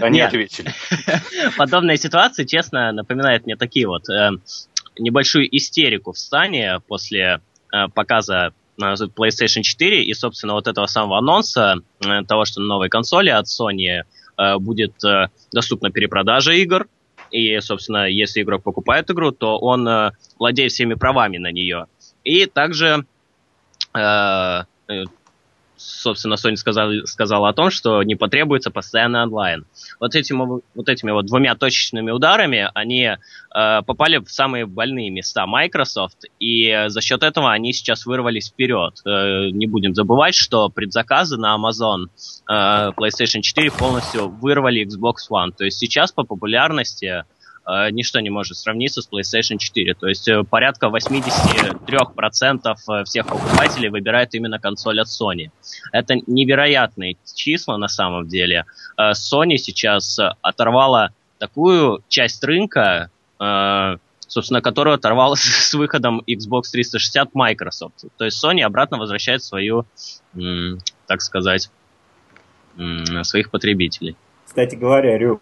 Они 0.00 0.20
ответили. 0.20 0.70
Подобные 1.56 1.96
ситуации, 1.96 2.44
честно, 2.44 2.92
напоминают 2.92 3.46
мне 3.46 3.56
такие 3.56 3.86
вот 3.86 4.08
э, 4.08 4.30
небольшую 4.98 5.54
истерику 5.56 6.12
в 6.12 6.18
стане 6.18 6.80
после 6.86 7.40
э, 7.72 7.88
показа 7.94 8.52
э, 8.78 8.82
PlayStation 9.16 9.62
4 9.62 10.04
и, 10.04 10.14
собственно, 10.14 10.54
вот 10.54 10.66
этого 10.66 10.86
самого 10.86 11.18
анонса 11.18 11.76
того, 12.28 12.44
что 12.44 12.60
на 12.60 12.66
новой 12.66 12.88
консоли 12.88 13.30
от 13.30 13.46
Sony 13.46 14.02
будет 14.58 14.94
доступна 15.52 15.90
перепродажа 15.90 16.52
игр. 16.52 16.88
И, 17.30 17.60
собственно, 17.60 18.08
если 18.08 18.42
игрок 18.42 18.62
покупает 18.62 19.10
игру, 19.10 19.30
то 19.30 19.58
он 19.58 19.88
владеет 20.38 20.72
всеми 20.72 20.94
правами 20.94 21.38
на 21.38 21.52
нее. 21.52 21.86
И 22.24 22.46
также 22.46 23.04
собственно, 25.82 26.34
Sony 26.34 26.56
сказал, 26.56 26.90
сказала 27.04 27.48
о 27.48 27.52
том, 27.52 27.70
что 27.70 28.02
не 28.02 28.14
потребуется 28.14 28.70
постоянный 28.70 29.22
онлайн. 29.22 29.64
Вот, 30.00 30.14
этим, 30.14 30.62
вот 30.74 30.88
этими 30.88 31.10
вот 31.10 31.26
двумя 31.26 31.54
точечными 31.54 32.10
ударами 32.10 32.70
они 32.74 33.02
э, 33.04 33.16
попали 33.86 34.18
в 34.18 34.28
самые 34.28 34.66
больные 34.66 35.10
места 35.10 35.46
Microsoft, 35.46 36.24
и 36.38 36.84
за 36.88 37.00
счет 37.00 37.22
этого 37.22 37.52
они 37.52 37.72
сейчас 37.72 38.06
вырвались 38.06 38.48
вперед. 38.48 38.94
Э, 39.04 39.50
не 39.50 39.66
будем 39.66 39.94
забывать, 39.94 40.34
что 40.34 40.68
предзаказы 40.68 41.36
на 41.36 41.56
Amazon 41.56 42.06
э, 42.48 42.90
PlayStation 42.96 43.40
4 43.40 43.70
полностью 43.72 44.28
вырвали 44.28 44.86
Xbox 44.86 45.30
One. 45.30 45.52
То 45.56 45.64
есть 45.64 45.78
сейчас 45.78 46.12
по 46.12 46.24
популярности 46.24 47.24
Э, 47.24 47.24
ничто 47.66 48.20
не 48.20 48.30
может 48.30 48.56
сравниться 48.56 49.02
с 49.02 49.08
PlayStation 49.08 49.58
4. 49.58 49.94
То 49.94 50.08
есть 50.08 50.28
э, 50.28 50.42
порядка 50.44 50.86
83% 50.86 52.74
э, 52.88 53.04
всех 53.04 53.26
покупателей 53.26 53.88
выбирают 53.88 54.34
именно 54.34 54.58
консоль 54.58 55.00
от 55.00 55.06
Sony. 55.08 55.50
Это 55.92 56.16
невероятные 56.26 57.16
числа 57.34 57.76
на 57.76 57.88
самом 57.88 58.26
деле. 58.28 58.64
Sony 58.98 59.56
сейчас 59.56 60.18
оторвала 60.42 61.10
такую 61.38 62.02
часть 62.08 62.42
рынка, 62.44 63.10
собственно, 64.18 64.60
которую 64.60 64.94
оторвала 64.94 65.34
с 65.36 65.74
выходом 65.74 66.22
Xbox 66.26 66.62
360 66.72 67.34
Microsoft. 67.34 68.04
То 68.16 68.24
есть 68.24 68.42
Sony 68.44 68.62
обратно 68.62 68.98
возвращает 68.98 69.42
свою, 69.42 69.86
так 71.06 71.20
сказать, 71.20 71.70
своих 73.22 73.50
потребителей. 73.50 74.16
Кстати 74.46 74.74
говоря, 74.76 75.16
Рю, 75.16 75.40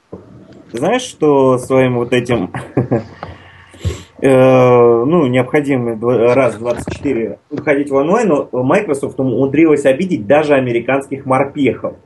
знаешь, 0.72 1.02
что 1.02 1.58
своим 1.58 1.96
вот 1.96 2.12
этим 2.12 2.52
э, 4.22 4.28
ну, 4.28 5.26
необходимо 5.26 5.98
раз 6.34 6.54
в 6.54 6.58
24 6.60 7.38
выходить 7.50 7.90
в 7.90 7.94
онлайн, 7.94 8.48
Microsoft 8.52 9.18
умудрилась 9.18 9.84
обидеть 9.84 10.26
даже 10.26 10.54
американских 10.54 11.26
морпехов. 11.26 11.96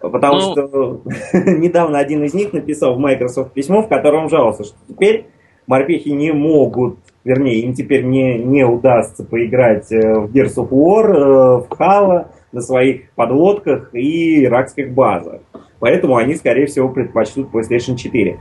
Потому 0.00 0.34
ну... 0.34 0.52
что 0.52 1.02
недавно 1.34 1.98
один 1.98 2.24
из 2.24 2.34
них 2.34 2.52
написал 2.52 2.94
в 2.94 2.98
Microsoft 2.98 3.52
письмо, 3.52 3.82
в 3.82 3.88
котором 3.88 4.28
жаловался, 4.28 4.64
что 4.64 4.76
теперь 4.88 5.26
морпехи 5.66 6.10
не 6.10 6.32
могут, 6.32 6.98
вернее, 7.24 7.60
им 7.60 7.74
теперь 7.74 8.04
не, 8.04 8.38
не 8.38 8.64
удастся 8.64 9.24
поиграть 9.24 9.90
э, 9.92 9.98
в 9.98 10.32
Gears 10.32 10.56
of 10.56 10.70
War, 10.70 11.06
э, 11.06 11.56
в 11.60 11.68
Halo 11.78 12.28
на 12.52 12.60
своих 12.60 13.10
подлодках 13.14 13.94
и 13.94 14.44
иракских 14.44 14.92
базах. 14.92 15.40
Поэтому 15.80 16.16
они, 16.16 16.34
скорее 16.34 16.66
всего, 16.66 16.88
предпочтут 16.88 17.50
PlayStation 17.52 17.96
4. 17.96 18.38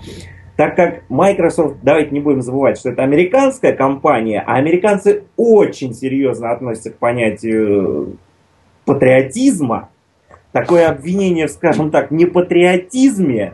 Так 0.56 0.76
как 0.76 1.04
Microsoft, 1.10 1.78
давайте 1.84 2.12
не 2.12 2.20
будем 2.20 2.42
забывать, 2.42 2.80
что 2.80 2.90
это 2.90 3.04
американская 3.04 3.76
компания, 3.76 4.44
а 4.46 4.56
американцы 4.56 5.24
очень 5.36 5.94
серьезно 5.94 6.52
относятся 6.52 6.90
к 6.90 6.98
понятию 6.98 8.18
патриотизма, 8.86 9.90
такое 10.52 10.88
обвинение, 10.90 11.48
скажем 11.48 11.92
так, 11.92 12.10
непатриотизме 12.10 13.54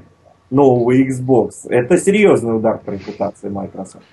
нового 0.49 0.95
Xbox, 0.95 1.67
это 1.67 1.97
серьезный 1.97 2.55
удар 2.55 2.77
по 2.77 2.91
репутации 2.91 3.49
Microsoft. 3.49 4.05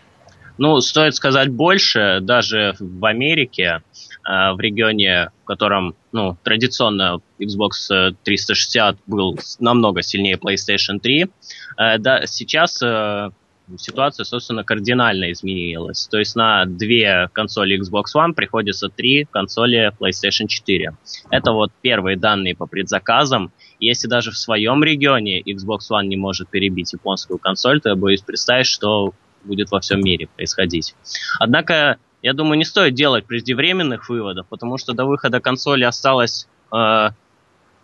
Ну, 0.59 0.81
стоит 0.81 1.15
сказать 1.15 1.51
больше, 1.51 2.19
даже 2.21 2.75
в 2.81 3.05
Америке 3.05 3.83
в 4.25 4.57
регионе, 4.61 5.31
в 5.43 5.45
котором 5.47 5.95
ну, 6.13 6.37
традиционно 6.43 7.21
Xbox 7.39 8.15
360 8.25 8.99
был 9.07 9.39
намного 9.59 10.03
сильнее 10.03 10.37
PlayStation 10.37 11.01
3, 11.01 11.23
э, 11.23 11.99
да, 11.99 12.27
сейчас 12.27 12.83
э, 12.83 13.31
ситуация, 13.79 14.25
собственно, 14.25 14.65
кардинально 14.65 15.33
изменилась. 15.33 16.09
То 16.09 16.19
есть 16.19 16.37
на 16.37 16.65
две 16.67 17.29
консоли 17.33 17.81
Xbox 17.81 18.17
One 18.17 18.33
приходится 18.33 18.89
три 18.89 19.27
консоли 19.31 19.93
PlayStation 19.99 20.47
4. 20.47 20.97
Это 21.31 21.53
вот 21.53 21.71
первые 21.83 22.17
данные 22.17 22.55
по 22.55 22.67
предзаказам. 22.67 23.53
Если 23.79 24.09
даже 24.09 24.31
в 24.31 24.37
своем 24.37 24.83
регионе 24.85 25.41
Xbox 25.41 25.91
One 25.91 26.07
не 26.07 26.17
может 26.17 26.49
перебить 26.49 26.93
японскую 26.93 27.39
консоль, 27.39 27.81
то 27.81 27.91
я 27.91 27.97
боюсь 27.97 28.23
представить, 28.23 28.67
что 28.67 29.15
будет 29.45 29.71
во 29.71 29.81
всем 29.81 30.01
мире 30.01 30.29
происходить. 30.37 30.95
Однако 31.39 31.99
я 32.23 32.33
думаю, 32.35 32.59
не 32.59 32.65
стоит 32.65 32.95
делать 32.95 33.27
преждевременных 33.27 34.09
выводов, 34.09 34.47
потому 34.49 34.79
что 34.79 34.93
до 34.93 35.05
выхода 35.05 35.41
консоли 35.41 35.85
осталось, 35.85 36.47
э, 36.73 37.09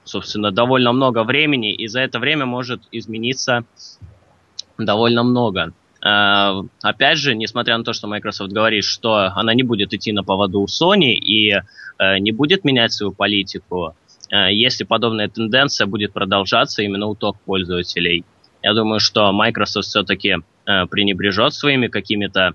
собственно, 0.05 0.51
довольно 0.51 0.93
много 0.93 1.25
времени, 1.25 1.75
и 1.75 1.87
за 1.87 2.01
это 2.01 2.19
время 2.19 2.45
может 2.45 2.83
измениться 2.93 3.65
довольно 4.79 5.23
много. 5.23 5.73
Э, 6.05 6.63
опять 6.83 7.19
же, 7.19 7.35
несмотря 7.35 7.79
на 7.79 7.85
то, 7.85 7.93
что 7.93 8.09
Microsoft 8.09 8.53
говорит, 8.53 8.85
что 8.85 9.33
она 9.35 9.55
не 9.55 9.63
будет 9.63 9.95
идти 9.95 10.13
на 10.13 10.23
поводу 10.23 10.61
у 10.61 10.67
Sony 10.67 11.15
и 11.15 11.53
э, 11.53 12.19
не 12.19 12.33
будет 12.33 12.65
менять 12.65 12.93
свою 12.93 13.13
политику, 13.13 13.97
э, 14.31 14.53
если 14.53 14.85
подобная 14.85 15.29
тенденция 15.29 15.87
будет 15.87 16.13
продолжаться 16.13 16.83
именно 16.83 17.07
у 17.07 17.15
топ 17.15 17.39
пользователей, 17.47 18.25
я 18.63 18.75
думаю, 18.75 19.01
что 19.01 19.33
Microsoft 19.33 19.89
все-таки 19.89 20.37
э, 20.67 20.87
пренебрежет 20.87 21.55
своими 21.55 21.87
какими-то 21.87 22.55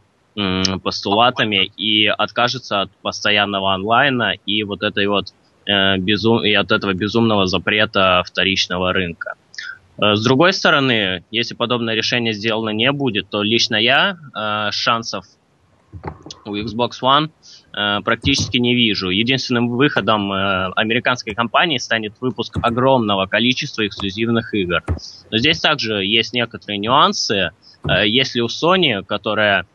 постулатами 0.83 1.71
и 1.77 2.07
откажется 2.07 2.81
от 2.81 2.91
постоянного 3.01 3.73
онлайна 3.73 4.33
и 4.45 4.63
вот 4.63 4.83
этой 4.83 5.07
вот 5.07 5.33
э, 5.65 5.97
безум... 5.97 6.43
и 6.43 6.53
от 6.53 6.71
этого 6.71 6.93
безумного 6.93 7.47
запрета 7.47 8.23
вторичного 8.25 8.93
рынка. 8.93 9.33
Э, 9.97 10.15
с 10.15 10.23
другой 10.23 10.53
стороны, 10.53 11.23
если 11.31 11.53
подобное 11.53 11.95
решение 11.95 12.33
сделано 12.33 12.69
не 12.69 12.91
будет, 12.91 13.29
то 13.29 13.41
лично 13.41 13.75
я 13.75 14.17
э, 14.35 14.71
шансов 14.71 15.25
у 16.45 16.55
Xbox 16.55 16.91
One 17.03 17.31
практически 18.03 18.57
не 18.57 18.75
вижу. 18.75 19.09
Единственным 19.09 19.67
выходом 19.67 20.31
американской 20.31 21.35
компании 21.35 21.79
станет 21.79 22.13
выпуск 22.21 22.57
огромного 22.61 23.25
количества 23.25 23.85
эксклюзивных 23.85 24.53
игр. 24.53 24.83
Но 25.29 25.37
здесь 25.37 25.59
также 25.59 26.05
есть 26.05 26.31
некоторые 26.33 26.77
нюансы. 26.77 27.51
Если 28.05 28.39
у 28.39 28.47
Sony, 28.47 29.03
которая 29.03 29.65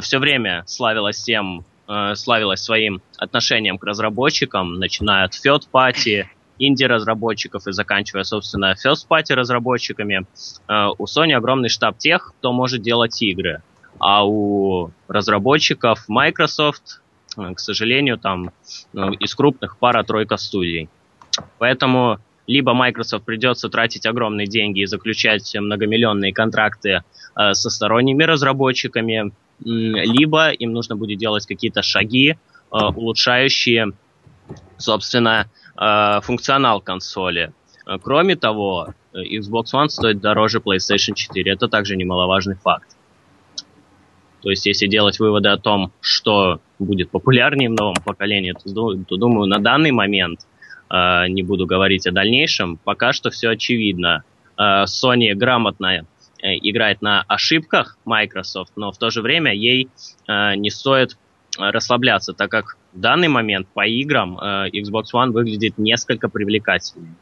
все 0.00 0.18
время 0.18 0.64
славилась 0.66 1.22
тем, 1.22 1.64
э, 1.88 2.14
славилась 2.14 2.62
своим 2.62 3.02
отношением 3.18 3.78
к 3.78 3.84
разработчикам, 3.84 4.78
начиная 4.78 5.24
от 5.24 5.34
party, 5.72 6.26
инди-разработчиков 6.58 7.66
и 7.66 7.72
заканчивая, 7.72 8.24
собственно, 8.24 8.74
first 8.74 9.06
party 9.08 9.34
разработчиками, 9.34 10.26
у 10.98 11.04
Sony 11.04 11.32
огромный 11.34 11.68
штаб 11.68 11.98
тех, 11.98 12.32
кто 12.38 12.52
может 12.52 12.80
делать 12.80 13.20
игры. 13.20 13.62
А 13.98 14.26
у 14.26 14.90
разработчиков 15.06 16.08
Microsoft, 16.08 17.02
к 17.36 17.58
сожалению, 17.58 18.16
там 18.16 18.52
из 18.94 19.34
крупных 19.34 19.76
пара-тройка 19.76 20.38
студий. 20.38 20.88
Поэтому 21.58 22.20
либо 22.46 22.72
Microsoft 22.72 23.26
придется 23.26 23.68
тратить 23.68 24.06
огромные 24.06 24.46
деньги 24.46 24.80
и 24.80 24.86
заключать 24.86 25.54
многомиллионные 25.54 26.32
контракты 26.32 27.02
Э, 27.36 27.52
со 27.52 27.68
сторонними 27.68 28.24
разработчиками, 28.24 29.30
либо 29.60 30.50
им 30.50 30.72
нужно 30.72 30.96
будет 30.96 31.18
делать 31.18 31.46
какие-то 31.46 31.82
шаги, 31.82 32.30
э, 32.30 32.36
улучшающие, 32.70 33.92
собственно, 34.76 35.50
функционал 36.22 36.80
консоли. 36.80 37.52
Кроме 38.02 38.34
того, 38.34 38.94
Xbox 39.12 39.64
One 39.74 39.88
стоит 39.88 40.20
дороже 40.20 40.58
PlayStation 40.58 41.12
4. 41.14 41.52
Это 41.52 41.68
также 41.68 41.96
немаловажный 41.96 42.54
факт. 42.54 42.96
То 44.46 44.50
есть, 44.50 44.64
если 44.64 44.86
делать 44.86 45.18
выводы 45.18 45.48
о 45.48 45.56
том, 45.56 45.92
что 46.00 46.60
будет 46.78 47.10
популярнее 47.10 47.68
в 47.68 47.72
новом 47.72 47.96
поколении, 48.04 48.52
то, 48.52 48.94
то 48.94 49.16
думаю, 49.16 49.48
на 49.48 49.58
данный 49.58 49.90
момент, 49.90 50.46
э, 50.88 51.26
не 51.28 51.42
буду 51.42 51.66
говорить 51.66 52.06
о 52.06 52.12
дальнейшем, 52.12 52.76
пока 52.76 53.12
что 53.12 53.30
все 53.30 53.50
очевидно. 53.50 54.22
Э, 54.56 54.84
Sony 54.84 55.34
грамотно 55.34 55.86
э, 55.86 56.04
играет 56.42 57.02
на 57.02 57.24
ошибках 57.28 57.98
Microsoft, 58.04 58.72
но 58.76 58.92
в 58.92 58.98
то 58.98 59.10
же 59.10 59.22
время 59.22 59.54
ей 59.54 59.88
э, 60.28 60.54
не 60.56 60.70
стоит 60.70 61.16
расслабляться, 61.58 62.34
так 62.34 62.50
как 62.50 62.76
в 62.92 63.00
данный 63.00 63.28
момент 63.28 63.66
по 63.72 63.86
играм 63.86 64.38
э, 64.38 64.70
Xbox 64.70 65.04
One 65.14 65.30
выглядит 65.30 65.78
несколько 65.78 66.28
привлекательнее. 66.28 67.14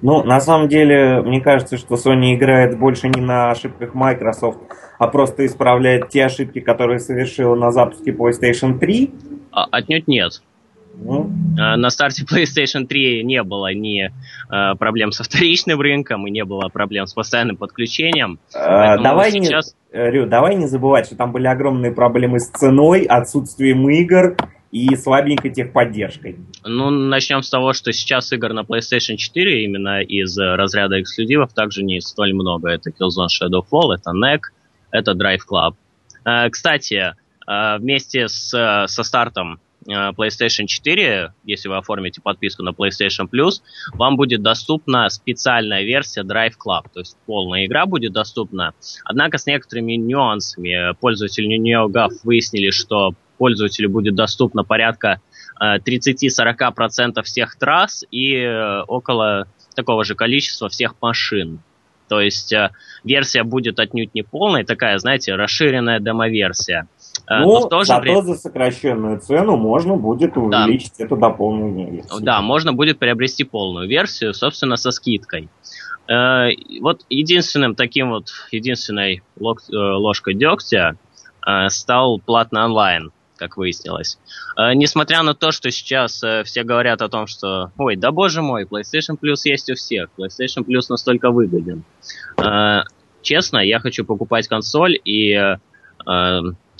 Ну, 0.00 0.22
на 0.24 0.40
самом 0.40 0.68
деле, 0.68 1.20
мне 1.22 1.40
кажется, 1.40 1.76
что 1.76 1.96
Sony 1.96 2.34
играет 2.34 2.78
больше 2.78 3.08
не 3.08 3.20
на 3.20 3.50
ошибках 3.50 3.94
Microsoft, 3.94 4.58
а 4.98 5.06
просто 5.08 5.44
исправляет 5.46 6.08
те 6.08 6.24
ошибки, 6.24 6.60
которые 6.60 6.98
совершила 6.98 7.54
на 7.54 7.70
запуске 7.70 8.12
PlayStation 8.12 8.78
3. 8.78 9.10
А, 9.52 9.66
отнюдь 9.70 10.08
нет. 10.08 10.42
Ну? 11.00 11.30
А, 11.58 11.76
на 11.76 11.90
старте 11.90 12.24
PlayStation 12.30 12.86
3 12.86 13.24
не 13.24 13.42
было 13.42 13.72
ни 13.72 14.10
а, 14.48 14.74
проблем 14.74 15.12
со 15.12 15.24
вторичным 15.24 15.80
рынком 15.80 16.26
и 16.26 16.30
не 16.30 16.44
было 16.44 16.68
проблем 16.68 17.06
с 17.06 17.14
постоянным 17.14 17.56
подключением. 17.56 18.38
А, 18.54 18.98
давай, 18.98 19.32
сейчас... 19.32 19.74
не, 19.92 20.10
Рю, 20.10 20.26
давай 20.26 20.56
не 20.56 20.66
забывать, 20.66 21.06
что 21.06 21.16
там 21.16 21.32
были 21.32 21.46
огромные 21.46 21.92
проблемы 21.92 22.40
с 22.40 22.48
ценой, 22.48 23.02
отсутствием 23.02 23.88
игр 23.88 24.36
и 24.70 24.94
слабенькой 24.96 25.50
техподдержкой. 25.50 26.36
Ну, 26.64 26.90
начнем 26.90 27.42
с 27.42 27.48
того, 27.48 27.72
что 27.72 27.92
сейчас 27.92 28.32
игр 28.32 28.52
на 28.52 28.60
PlayStation 28.60 29.16
4 29.16 29.64
именно 29.64 30.02
из 30.02 30.36
разряда 30.38 31.00
эксклюзивов 31.00 31.54
также 31.54 31.82
не 31.82 32.00
столь 32.00 32.34
много. 32.34 32.68
Это 32.68 32.90
Killzone 32.90 33.28
Shadow 33.28 33.62
Fall, 33.70 33.94
это 33.94 34.10
NEC, 34.10 34.40
это 34.90 35.12
Drive 35.12 35.40
Club. 35.50 35.74
Э, 36.24 36.50
кстати, 36.50 37.14
э, 37.46 37.78
вместе 37.78 38.28
с, 38.28 38.50
со 38.86 39.02
стартом 39.02 39.54
э, 39.54 39.58
PlayStation 39.88 40.66
4, 40.66 41.32
если 41.44 41.68
вы 41.68 41.76
оформите 41.76 42.20
подписку 42.20 42.62
на 42.62 42.70
PlayStation 42.70 43.28
Plus, 43.32 43.62
вам 43.94 44.16
будет 44.16 44.42
доступна 44.42 45.08
специальная 45.08 45.82
версия 45.82 46.22
Drive 46.22 46.54
Club, 46.64 46.84
то 46.92 47.00
есть 47.00 47.16
полная 47.26 47.66
игра 47.66 47.86
будет 47.86 48.12
доступна. 48.12 48.74
Однако 49.04 49.38
с 49.38 49.46
некоторыми 49.46 49.94
нюансами 49.94 50.94
пользователи 51.00 51.58
NeoGAF 51.58 52.20
выяснили, 52.24 52.70
что 52.70 53.14
пользователю 53.38 53.88
будет 53.90 54.14
доступно 54.14 54.64
порядка 54.64 55.20
30-40% 55.60 57.22
всех 57.22 57.56
трасс 57.56 58.04
и 58.10 58.46
около 58.86 59.48
такого 59.74 60.04
же 60.04 60.14
количества 60.14 60.68
всех 60.68 60.94
машин. 61.00 61.60
То 62.08 62.20
есть 62.20 62.52
э, 62.52 62.70
версия 63.04 63.42
будет 63.44 63.78
отнюдь 63.78 64.14
не 64.14 64.22
полной, 64.22 64.64
такая, 64.64 64.98
знаете, 64.98 65.34
расширенная 65.34 66.00
демо-версия. 66.00 66.84
Э, 66.84 66.97
ну, 67.28 67.46
Но 67.46 67.60
в 67.60 67.68
то 67.68 67.80
же 67.80 67.86
зато 67.86 68.00
время... 68.00 68.22
за 68.22 68.34
сокращенную 68.34 69.20
цену 69.20 69.56
можно 69.56 69.96
будет 69.96 70.36
увеличить 70.36 70.94
да. 70.98 71.04
эту 71.04 71.16
до 71.16 71.30
полной 71.30 71.90
версии. 71.90 72.22
Да, 72.22 72.40
можно 72.40 72.72
будет 72.72 72.98
приобрести 72.98 73.44
полную 73.44 73.88
версию, 73.88 74.34
собственно, 74.34 74.76
со 74.76 74.90
скидкой. 74.90 75.48
Э, 76.08 76.48
вот 76.80 77.04
единственным 77.10 77.74
таким 77.74 78.10
вот, 78.10 78.28
единственной 78.50 79.22
ложкой 79.38 80.34
дегтя 80.34 80.96
стал 81.68 82.18
платный 82.18 82.64
онлайн 82.64 83.10
как 83.38 83.56
выяснилось. 83.56 84.18
Э, 84.58 84.74
несмотря 84.74 85.22
на 85.22 85.34
то, 85.34 85.52
что 85.52 85.70
сейчас 85.70 86.22
э, 86.22 86.42
все 86.44 86.64
говорят 86.64 87.00
о 87.00 87.08
том, 87.08 87.26
что, 87.26 87.70
ой, 87.78 87.96
да 87.96 88.10
боже 88.10 88.42
мой, 88.42 88.64
PlayStation 88.64 89.18
Plus 89.20 89.36
есть 89.44 89.70
у 89.70 89.74
всех, 89.74 90.10
PlayStation 90.18 90.64
Plus 90.66 90.82
настолько 90.90 91.30
выгоден. 91.30 91.84
Э, 92.36 92.82
честно, 93.22 93.58
я 93.58 93.78
хочу 93.78 94.04
покупать 94.04 94.48
консоль, 94.48 94.98
и 95.02 95.56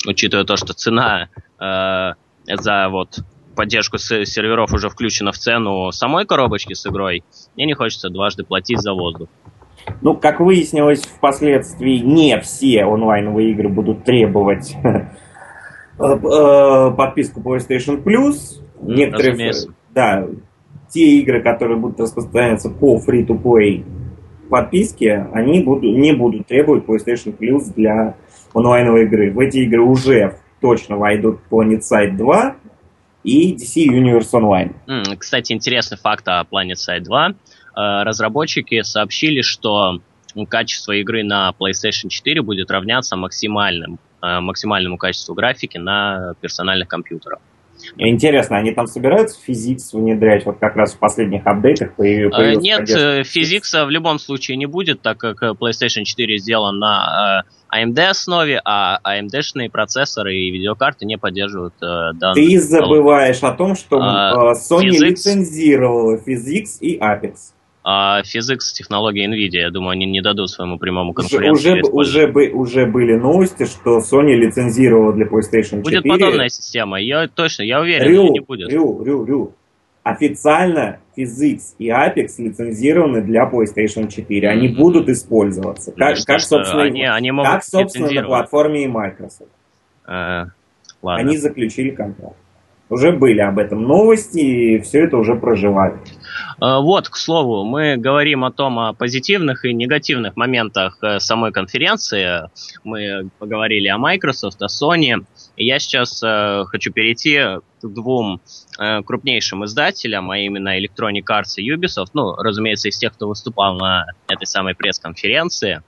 учитывая 0.06 0.44
то, 0.44 0.56
что 0.56 0.72
цена 0.72 1.28
за 1.58 2.88
вот 2.88 3.20
поддержку 3.54 3.98
серверов 3.98 4.72
уже 4.72 4.88
включена 4.88 5.32
в 5.32 5.38
цену 5.38 5.90
самой 5.90 6.24
коробочки 6.26 6.74
с 6.74 6.86
игрой, 6.86 7.24
мне 7.56 7.66
не 7.66 7.74
хочется 7.74 8.08
дважды 8.08 8.44
платить 8.44 8.80
за 8.80 8.92
воздух. 8.92 9.28
Ну, 10.02 10.14
как 10.14 10.40
выяснилось 10.40 11.02
впоследствии, 11.02 11.98
не 11.98 12.38
все 12.40 12.84
онлайновые 12.84 13.50
игры 13.50 13.68
будут 13.68 14.04
требовать 14.04 14.76
Э, 15.98 16.04
э, 16.14 16.90
подписку 16.96 17.40
PlayStation 17.40 18.02
Plus. 18.02 18.60
Некоторые, 18.80 19.52
да, 19.92 20.26
те 20.88 21.18
игры, 21.18 21.42
которые 21.42 21.78
будут 21.78 22.00
распространяться 22.00 22.70
по 22.70 22.98
free-to-play 22.98 23.84
подписке, 24.48 25.28
они 25.32 25.62
будут, 25.62 25.82
не 25.82 26.12
будут 26.12 26.46
требовать 26.46 26.84
PlayStation 26.84 27.36
Plus 27.36 27.72
для 27.74 28.14
онлайновой 28.54 29.04
игры. 29.04 29.32
В 29.32 29.38
эти 29.40 29.58
игры 29.58 29.82
уже 29.82 30.38
точно 30.60 30.96
войдут 30.96 31.40
Planet 31.50 31.80
Side 31.80 32.16
2 32.16 32.56
и 33.24 33.54
DC 33.54 33.86
Universe 33.86 34.32
Online. 34.32 35.16
Кстати, 35.16 35.52
интересный 35.52 35.98
факт 35.98 36.26
о 36.28 36.44
Planet 36.50 36.74
Side 36.74 37.00
2. 37.00 37.28
Э, 37.28 37.32
разработчики 38.04 38.82
сообщили, 38.82 39.42
что 39.42 40.00
качество 40.48 40.92
игры 40.92 41.24
на 41.24 41.52
PlayStation 41.58 42.08
4 42.08 42.42
будет 42.42 42.70
равняться 42.70 43.16
максимальным 43.16 43.98
Э, 44.20 44.40
максимальному 44.40 44.98
качеству 44.98 45.34
графики 45.34 45.78
на 45.78 46.34
персональных 46.40 46.88
компьютерах. 46.88 47.38
Интересно, 47.96 48.58
они 48.58 48.72
там 48.72 48.86
собираются 48.86 49.38
физикс 49.40 49.92
внедрять 49.92 50.44
вот 50.46 50.58
как 50.58 50.76
раз 50.76 50.94
в 50.94 50.98
последних 50.98 51.46
апдейтах? 51.46 51.92
Э, 51.98 52.54
нет, 52.54 52.88
э, 52.90 53.22
физикса 53.24 53.84
в 53.86 53.90
любом 53.90 54.18
случае 54.18 54.56
не 54.56 54.66
будет, 54.66 55.00
так 55.02 55.18
как 55.18 55.42
PlayStation 55.42 56.04
4 56.04 56.38
сделан 56.38 56.78
на 56.78 57.44
AMD 57.74 57.98
основе, 58.00 58.60
а 58.64 58.98
AMD-шные 59.04 59.70
процессоры 59.70 60.34
и 60.34 60.50
видеокарты 60.50 61.04
не 61.06 61.18
поддерживают 61.18 61.74
данные. 61.80 62.34
Ты 62.34 62.60
забываешь 62.60 63.42
о 63.42 63.52
том, 63.52 63.74
что 63.74 63.98
uh, 63.98 64.52
Sony 64.54 64.88
Physics... 64.88 64.98
лицензировала 65.00 66.16
Physics 66.16 66.78
и 66.80 66.98
Apex. 66.98 67.52
А 67.90 68.20
Physics 68.20 68.74
технологии 68.74 69.26
NVIDIA, 69.26 69.62
я 69.62 69.70
думаю, 69.70 69.92
они 69.92 70.04
не 70.04 70.20
дадут 70.20 70.50
своему 70.50 70.76
прямому 70.78 71.14
конкуренту. 71.14 71.54
Уже, 71.54 71.80
уже, 71.90 72.26
уже, 72.26 72.52
уже 72.52 72.84
были 72.84 73.14
новости, 73.14 73.64
что 73.64 74.00
Sony 74.00 74.34
лицензировала 74.34 75.14
для 75.14 75.24
PlayStation 75.24 75.82
4. 75.82 75.82
Будет 75.82 76.02
подобная 76.02 76.50
система, 76.50 77.00
я 77.00 77.26
точно, 77.28 77.62
я 77.62 77.80
уверен, 77.80 78.06
Рю, 78.06 78.30
не 78.30 78.40
будет. 78.40 78.70
Рю, 78.70 79.02
Рю, 79.02 79.24
Рю. 79.24 79.54
Официально 80.02 80.98
Physics 81.16 81.76
и 81.78 81.88
Apex 81.88 82.34
лицензированы 82.36 83.22
для 83.22 83.50
PlayStation 83.50 84.06
4. 84.06 84.48
Они 84.50 84.68
mm-hmm. 84.68 84.76
будут 84.76 85.08
использоваться. 85.08 85.92
Как, 85.92 86.18
ну, 86.18 86.24
как 86.26 86.40
собственно, 86.42 86.82
они, 86.82 87.06
они 87.06 87.30
могут 87.30 87.52
как, 87.52 87.64
собственно 87.64 88.10
на 88.10 88.22
платформе 88.22 88.84
и 88.84 88.86
Microsoft. 88.86 89.50
А, 90.04 90.48
ладно. 91.00 91.22
Они 91.22 91.38
заключили 91.38 91.92
контракт. 91.92 92.36
Уже 92.90 93.12
были 93.12 93.40
об 93.40 93.58
этом 93.58 93.82
новости, 93.82 94.38
и 94.38 94.78
все 94.80 95.04
это 95.04 95.18
уже 95.18 95.34
проживали. 95.34 95.98
Э, 96.60 96.80
вот, 96.80 97.08
к 97.08 97.16
слову, 97.16 97.64
мы 97.64 97.96
говорим 97.96 98.44
о 98.44 98.50
том, 98.50 98.78
о 98.78 98.92
позитивных 98.94 99.64
и 99.64 99.74
негативных 99.74 100.36
моментах 100.36 100.98
э, 101.02 101.18
самой 101.18 101.52
конференции. 101.52 102.48
Мы 102.84 103.28
поговорили 103.38 103.88
о 103.88 103.98
Microsoft, 103.98 104.62
о 104.62 104.66
Sony. 104.66 105.24
Я 105.56 105.78
сейчас 105.78 106.22
э, 106.22 106.64
хочу 106.66 106.92
перейти 106.92 107.38
к 107.80 107.86
двум 107.86 108.40
крупнейшим 108.76 109.64
издателям, 109.64 110.30
а 110.30 110.38
именно 110.38 110.76
Electronic 110.80 111.24
Arts 111.30 111.54
и 111.58 111.72
Ubisoft. 111.72 112.10
Ну, 112.14 112.34
разумеется, 112.34 112.88
из 112.88 112.98
тех, 112.98 113.12
кто 113.12 113.28
выступал 113.28 113.76
на 113.76 114.06
этой 114.28 114.46
самой 114.46 114.74
пресс-конференции. 114.74 115.82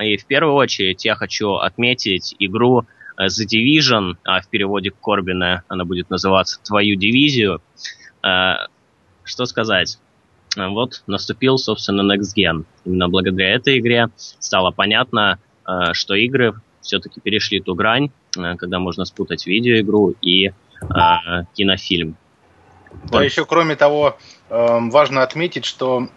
И 0.00 0.16
в 0.16 0.26
первую 0.26 0.54
очередь 0.54 1.04
я 1.04 1.14
хочу 1.14 1.54
отметить 1.54 2.34
игру 2.38 2.84
The 3.20 3.46
Division, 3.46 4.16
а 4.24 4.40
в 4.40 4.48
переводе 4.48 4.90
Корбина 4.90 5.62
она 5.68 5.84
будет 5.84 6.10
называться 6.10 6.60
«Твою 6.62 6.96
дивизию». 6.96 7.60
Что 8.22 9.46
сказать? 9.46 9.98
А 10.56 10.68
вот 10.68 11.02
наступил, 11.06 11.58
собственно, 11.58 12.02
Next 12.02 12.34
Gen. 12.36 12.64
Именно 12.84 13.08
благодаря 13.08 13.54
этой 13.54 13.78
игре 13.78 14.08
стало 14.16 14.70
понятно, 14.70 15.38
э, 15.66 15.92
что 15.92 16.14
игры 16.14 16.54
все-таки 16.82 17.20
перешли 17.20 17.60
ту 17.60 17.74
грань, 17.74 18.10
э, 18.36 18.56
когда 18.56 18.78
можно 18.78 19.04
спутать 19.04 19.46
видеоигру 19.46 20.14
и 20.20 20.48
э, 20.48 20.52
кинофильм. 21.54 22.16
Да, 23.04 23.18
вот. 23.18 23.24
еще 23.24 23.44
кроме 23.44 23.76
того, 23.76 24.16
важно 24.48 25.22
отметить, 25.22 25.64
что 25.64 26.08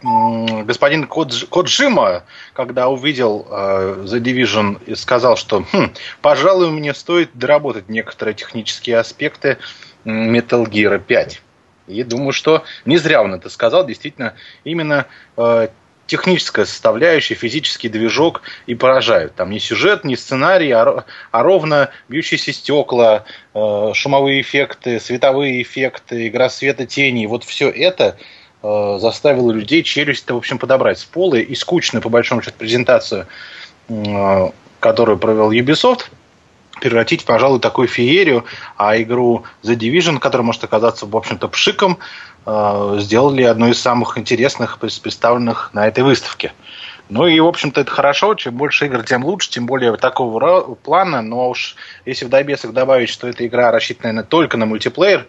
господин 0.63 1.07
Коджима, 1.07 2.23
когда 2.53 2.89
увидел 2.89 3.47
The 3.49 4.19
Division 4.19 4.95
сказал, 4.95 5.37
что 5.37 5.65
хм, 5.71 5.93
пожалуй, 6.21 6.69
мне 6.71 6.93
стоит 6.93 7.31
доработать 7.33 7.89
некоторые 7.89 8.35
технические 8.35 8.97
аспекты 8.97 9.57
Metal 10.05 10.65
Gear 10.65 10.99
5. 10.99 11.41
И 11.87 12.03
думаю, 12.03 12.31
что 12.33 12.63
не 12.85 12.97
зря 12.97 13.21
он 13.21 13.33
это 13.35 13.49
сказал. 13.49 13.85
Действительно, 13.85 14.33
именно 14.63 15.05
э, 15.37 15.67
техническая 16.07 16.65
составляющая, 16.65 17.35
физический 17.35 17.89
движок 17.89 18.41
и 18.67 18.75
поражают. 18.75 19.35
Там 19.35 19.49
не 19.49 19.59
сюжет, 19.59 20.03
не 20.03 20.15
сценарий, 20.15 20.71
а, 20.71 21.05
а 21.31 21.43
ровно 21.43 21.89
бьющиеся 22.09 22.53
стекла, 22.53 23.25
э, 23.53 23.91
шумовые 23.93 24.41
эффекты, 24.41 24.99
световые 24.99 25.61
эффекты, 25.61 26.27
игра 26.27 26.49
света 26.49 26.85
тени. 26.85 27.25
Вот 27.25 27.43
все 27.43 27.69
это 27.69 28.17
э, 28.61 28.97
заставило 28.99 29.51
людей 29.51 29.83
челюсть 29.83 30.29
в 30.29 30.35
общем, 30.35 30.59
подобрать 30.59 30.99
с 30.99 31.05
пола. 31.05 31.35
И 31.35 31.55
скучную, 31.55 32.01
по 32.01 32.09
большому 32.09 32.41
счету, 32.41 32.57
презентацию, 32.57 33.27
э, 33.89 34.49
которую 34.79 35.17
провел 35.17 35.51
Ubisoft, 35.51 36.05
превратить 36.89 37.25
пожалуй, 37.25 37.59
такую 37.59 37.87
феерию, 37.87 38.45
а 38.77 38.99
игру 39.01 39.43
The 39.63 39.75
Division, 39.75 40.19
которая 40.19 40.45
может 40.45 40.63
оказаться, 40.63 41.05
в 41.05 41.15
общем-то, 41.15 41.47
пшиком, 41.47 41.99
Э, 42.45 42.97
сделали 42.99 43.43
одну 43.43 43.69
из 43.69 43.79
самых 43.79 44.17
интересных 44.17 44.79
представленных 44.79 45.71
на 45.73 45.87
этой 45.87 46.03
выставке. 46.03 46.53
Ну 47.09 47.27
и, 47.27 47.39
в 47.39 47.47
общем-то, 47.47 47.81
это 47.81 47.91
хорошо. 47.91 48.35
Чем 48.35 48.55
больше 48.55 48.85
игр, 48.85 49.03
тем 49.03 49.25
лучше. 49.25 49.49
Тем 49.49 49.65
более 49.65 49.95
такого 49.97 50.75
плана. 50.75 51.21
Но 51.21 51.49
уж 51.49 51.75
если 52.05 52.25
в 52.25 52.29
добесах 52.29 52.73
добавить, 52.73 53.09
что 53.09 53.27
эта 53.27 53.45
игра 53.45 53.71
рассчитана 53.71 54.23
только 54.23 54.57
на 54.57 54.65
мультиплеер, 54.65 55.27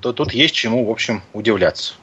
то 0.00 0.12
тут 0.12 0.32
есть 0.32 0.54
чему, 0.54 0.84
в 0.84 0.90
общем, 0.90 1.22
удивляться. 1.32 1.94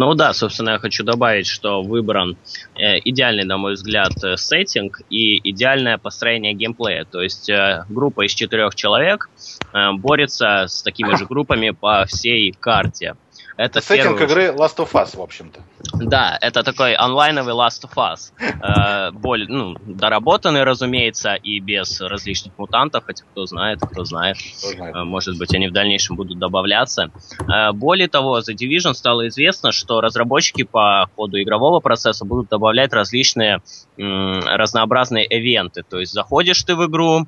Ну 0.00 0.14
да, 0.14 0.32
собственно, 0.32 0.70
я 0.70 0.78
хочу 0.78 1.02
добавить, 1.02 1.48
что 1.48 1.82
выбран 1.82 2.36
э, 2.76 3.00
идеальный, 3.04 3.42
на 3.42 3.56
мой 3.58 3.74
взгляд, 3.74 4.12
э, 4.22 4.36
сеттинг 4.36 5.00
и 5.10 5.40
идеальное 5.50 5.98
построение 5.98 6.54
геймплея. 6.54 7.04
То 7.04 7.20
есть 7.20 7.50
э, 7.50 7.84
группа 7.88 8.24
из 8.24 8.30
четырех 8.30 8.76
человек 8.76 9.28
э, 9.72 9.90
борется 9.94 10.66
с 10.68 10.84
такими 10.84 11.16
же 11.16 11.26
группами 11.26 11.70
по 11.70 12.04
всей 12.04 12.52
карте. 12.52 13.16
Это 13.58 13.80
Сеттинг 13.80 14.18
первый... 14.18 14.46
игры 14.46 14.56
Last 14.56 14.76
of 14.76 14.92
Us, 14.92 15.16
в 15.16 15.20
общем-то. 15.20 15.60
Да, 15.94 16.38
это 16.40 16.62
такой 16.62 16.94
онлайновый 16.94 17.54
Last 17.54 17.82
of 17.82 17.94
Us. 17.96 18.30
Э, 18.40 19.10
более, 19.10 19.48
ну, 19.48 19.74
доработанный, 19.84 20.62
разумеется, 20.62 21.34
и 21.34 21.58
без 21.58 22.00
различных 22.00 22.56
мутантов, 22.56 23.02
хотя 23.04 23.24
кто 23.24 23.46
знает, 23.46 23.80
кто 23.80 24.04
знает. 24.04 24.36
Кто 24.36 24.68
знает. 24.68 24.94
Э, 24.94 25.02
может 25.02 25.36
быть, 25.38 25.52
они 25.56 25.66
в 25.66 25.72
дальнейшем 25.72 26.14
будут 26.14 26.38
добавляться. 26.38 27.10
Э, 27.52 27.72
более 27.72 28.06
того, 28.06 28.38
The 28.38 28.54
Division 28.54 28.94
стало 28.94 29.26
известно, 29.26 29.72
что 29.72 30.00
разработчики 30.00 30.62
по 30.62 31.10
ходу 31.16 31.42
игрового 31.42 31.80
процесса 31.80 32.24
будут 32.24 32.48
добавлять 32.48 32.92
различные 32.92 33.60
разнообразные 33.96 35.26
ивенты. 35.26 35.82
То 35.82 35.98
есть 35.98 36.12
заходишь 36.12 36.62
ты 36.62 36.76
в 36.76 36.86
игру, 36.86 37.26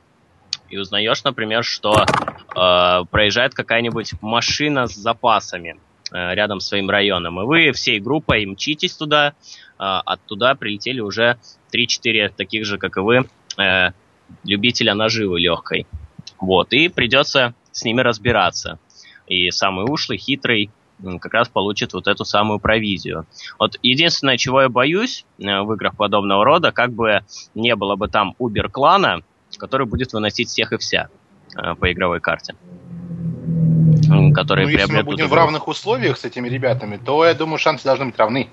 и 0.69 0.79
узнаешь, 0.79 1.25
например, 1.25 1.65
что 1.65 2.05
э, 2.05 3.05
проезжает 3.11 3.55
какая-нибудь 3.55 4.13
машина 4.21 4.87
с 4.87 4.95
запасами. 4.95 5.77
Э, 6.13 6.35
рядом 6.35 6.61
с 6.61 6.67
своим 6.67 6.91
районом. 6.91 7.41
И 7.41 7.45
вы 7.45 7.73
всей 7.73 8.01
группой 8.01 8.45
мчитесь 8.45 8.95
туда, 8.95 9.35
а 9.79 10.01
оттуда 10.01 10.57
прилетели 10.57 11.01
уже 11.01 11.39
3-4 11.73 12.31
таких 12.37 12.65
же, 12.65 12.79
как 12.79 12.97
и 12.97 13.01
вы, 13.01 13.29
э, 13.59 13.91
любителя 14.45 14.95
наживы 14.95 15.39
легкой. 15.39 15.87
Вот, 16.41 16.73
и 16.73 16.89
придется 16.89 17.55
с 17.71 17.85
ними 17.85 18.01
разбираться. 18.01 18.81
И 19.29 19.51
самый 19.51 19.85
ушлый, 19.89 20.19
хитрый 20.19 20.71
как 21.21 21.33
раз 21.33 21.49
получит 21.49 21.93
вот 21.93 22.09
эту 22.09 22.25
самую 22.25 22.59
провизию. 22.59 23.27
Вот 23.59 23.79
единственное, 23.81 24.37
чего 24.37 24.63
я 24.63 24.69
боюсь 24.69 25.25
э, 25.39 25.61
в 25.61 25.73
играх 25.75 25.97
подобного 25.97 26.45
рода, 26.45 26.73
как 26.73 26.93
бы 26.93 27.21
не 27.55 27.77
было 27.77 27.95
бы 27.95 28.09
там 28.09 28.35
Убер-клана, 28.39 29.23
который 29.59 29.87
будет 29.87 30.13
выносить 30.13 30.49
всех 30.49 30.73
и 30.73 30.77
вся 30.77 31.09
по 31.81 31.91
игровой 31.91 32.21
карте 32.21 32.55
которые 34.35 34.67
ну. 34.67 34.73
Если 34.73 34.93
мы 34.93 35.03
будем 35.03 35.29
в 35.29 35.35
равных 35.35 35.69
условиях 35.69 36.19
с 36.19 36.25
этими 36.25 36.49
ребятами, 36.49 36.99
то, 37.05 37.25
я 37.25 37.35
думаю, 37.35 37.59
шансы 37.59 37.85
должны 37.85 38.07
быть 38.07 38.19
равны. 38.19 38.49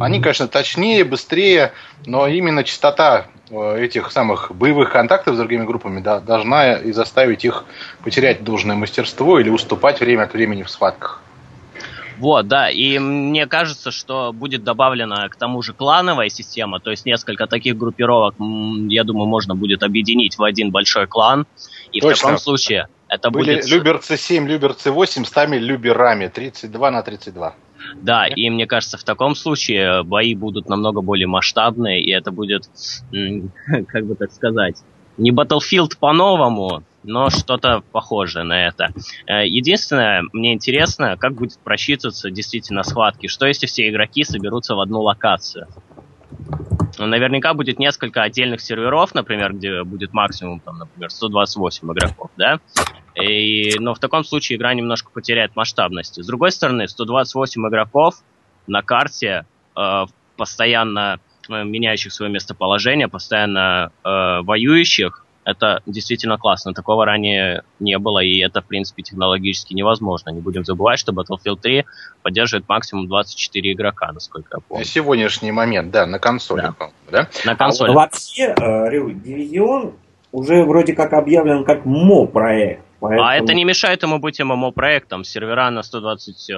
Они, 0.00 0.20
конечно, 0.20 0.48
точнее, 0.48 1.04
быстрее, 1.04 1.72
но 2.06 2.26
именно 2.26 2.64
частота 2.64 3.26
э, 3.50 3.84
этих 3.84 4.10
самых 4.10 4.50
боевых 4.54 4.90
контактов 4.90 5.34
с 5.34 5.38
другими 5.38 5.64
группами 5.64 6.00
да, 6.00 6.20
должна 6.20 6.74
и 6.74 6.92
заставить 6.92 7.44
их 7.44 7.64
потерять 8.02 8.42
должное 8.42 8.76
мастерство 8.76 9.38
или 9.38 9.50
уступать 9.50 10.00
время 10.00 10.24
от 10.24 10.32
времени 10.32 10.62
в 10.62 10.70
схватках. 10.70 11.22
Вот, 12.18 12.46
да, 12.46 12.70
и 12.70 12.98
мне 12.98 13.46
кажется, 13.46 13.90
что 13.90 14.32
будет 14.32 14.62
добавлена 14.62 15.28
к 15.28 15.36
тому 15.36 15.62
же 15.62 15.72
клановая 15.72 16.28
система, 16.28 16.78
то 16.78 16.90
есть 16.90 17.04
несколько 17.04 17.46
таких 17.46 17.76
группировок, 17.76 18.34
я 18.88 19.02
думаю, 19.04 19.26
можно 19.26 19.54
будет 19.56 19.82
объединить 19.82 20.38
в 20.38 20.44
один 20.44 20.70
большой 20.70 21.06
клан, 21.06 21.46
и 21.90 22.00
Точно. 22.00 22.14
в 22.14 22.20
таком 22.20 22.38
случае 22.38 22.88
это 23.12 23.30
Были 23.30 23.56
будет... 23.56 23.68
Люберцы 23.68 24.16
7, 24.16 24.48
Люберцы 24.48 24.90
8 24.90 25.24
стами 25.24 25.56
Люберами, 25.56 26.28
32 26.28 26.90
на 26.90 27.02
32. 27.02 27.54
Да, 28.00 28.26
и 28.26 28.48
мне 28.48 28.66
кажется, 28.66 28.96
в 28.96 29.04
таком 29.04 29.34
случае 29.34 30.02
бои 30.02 30.34
будут 30.34 30.68
намного 30.68 31.02
более 31.02 31.26
масштабные, 31.26 32.00
и 32.02 32.10
это 32.10 32.30
будет, 32.30 32.70
как 33.88 34.06
бы 34.06 34.14
так 34.14 34.32
сказать, 34.32 34.76
не 35.18 35.30
Battlefield 35.30 35.98
по-новому, 36.00 36.84
но 37.02 37.28
что-то 37.30 37.82
похожее 37.92 38.44
на 38.44 38.66
это. 38.66 38.92
Э, 39.26 39.46
единственное, 39.46 40.22
мне 40.32 40.54
интересно, 40.54 41.16
как 41.18 41.34
будет 41.34 41.58
просчитываться 41.58 42.30
действительно 42.30 42.82
схватки. 42.82 43.26
Что 43.26 43.46
если 43.46 43.66
все 43.66 43.88
игроки 43.88 44.24
соберутся 44.24 44.74
в 44.74 44.80
одну 44.80 45.02
локацию? 45.02 45.66
Наверняка 46.98 47.54
будет 47.54 47.78
несколько 47.78 48.22
отдельных 48.22 48.60
серверов, 48.60 49.14
например, 49.14 49.54
где 49.54 49.82
будет 49.82 50.12
максимум, 50.12 50.60
там, 50.60 50.78
например, 50.78 51.10
128 51.10 51.92
игроков, 51.92 52.30
да, 52.36 52.60
и, 53.14 53.76
но 53.78 53.94
в 53.94 53.98
таком 53.98 54.24
случае 54.24 54.56
игра 54.56 54.74
немножко 54.74 55.10
потеряет 55.10 55.54
масштабность. 55.56 56.22
С 56.22 56.26
другой 56.26 56.52
стороны, 56.52 56.88
128 56.88 57.68
игроков 57.68 58.16
на 58.66 58.82
карте, 58.82 59.46
э, 59.76 60.06
постоянно 60.36 61.20
э, 61.48 61.64
меняющих 61.64 62.12
свое 62.12 62.32
местоположение, 62.32 63.08
постоянно 63.08 63.92
э, 64.04 64.40
воюющих, 64.42 65.21
это 65.44 65.82
действительно 65.86 66.38
классно. 66.38 66.72
Такого 66.72 67.04
ранее 67.04 67.62
не 67.80 67.98
было, 67.98 68.20
и 68.20 68.38
это, 68.38 68.62
в 68.62 68.66
принципе, 68.66 69.02
технологически 69.02 69.74
невозможно. 69.74 70.30
Не 70.30 70.40
будем 70.40 70.64
забывать, 70.64 70.98
что 70.98 71.12
Battlefield 71.12 71.60
3 71.60 71.84
поддерживает 72.22 72.68
максимум 72.68 73.08
24 73.08 73.72
игрока, 73.72 74.12
насколько 74.12 74.56
я 74.56 74.60
помню. 74.66 74.84
На 74.84 74.84
сегодняшний 74.84 75.52
момент, 75.52 75.90
да, 75.90 76.06
на 76.06 76.18
консоли. 76.18 76.72
Да. 76.78 76.90
да? 77.10 77.28
На 77.44 77.56
консоли. 77.56 77.90
А 77.90 77.94
вообще, 77.94 78.54
э, 78.56 78.90
Дивизион 78.90 79.94
уже 80.30 80.64
вроде 80.64 80.94
как 80.94 81.12
объявлен 81.12 81.64
как 81.64 81.84
МО-проект. 81.84 82.82
Поэтому... 83.00 83.28
А 83.28 83.34
это 83.34 83.52
не 83.54 83.64
мешает 83.64 84.02
ему 84.04 84.20
быть 84.20 84.40
ММО-проектом. 84.40 85.24
Сервера 85.24 85.70
на 85.70 85.82
120 85.82 86.50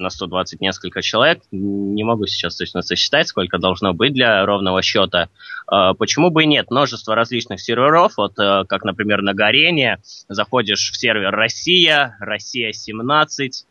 на 0.00 0.10
120 0.10 0.60
несколько 0.60 1.02
человек. 1.02 1.42
Не 1.50 2.02
могу 2.04 2.26
сейчас 2.26 2.56
точно 2.56 2.82
сосчитать, 2.82 3.28
сколько 3.28 3.58
должно 3.58 3.92
быть 3.92 4.12
для 4.12 4.44
ровного 4.44 4.82
счета. 4.82 5.28
А, 5.66 5.94
почему 5.94 6.30
бы 6.30 6.44
и 6.44 6.46
нет? 6.46 6.70
Множество 6.70 7.14
различных 7.14 7.60
серверов, 7.60 8.16
вот 8.16 8.38
э, 8.38 8.64
как, 8.68 8.84
например, 8.84 9.22
на 9.22 9.34
Горене. 9.34 9.98
Заходишь 10.28 10.90
в 10.90 10.96
сервер 10.96 11.30
Россия, 11.30 12.16
Россия 12.20 12.72
17, 12.72 13.66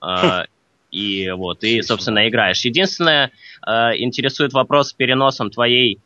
а, 0.00 0.44
и 0.90 1.30
вот, 1.30 1.64
и, 1.64 1.82
собственно, 1.82 2.28
играешь. 2.28 2.64
Единственное, 2.64 3.30
а, 3.62 3.94
интересует 3.94 4.52
вопрос 4.52 4.90
с 4.90 4.92
переносом 4.92 5.50
твоей, 5.50 5.98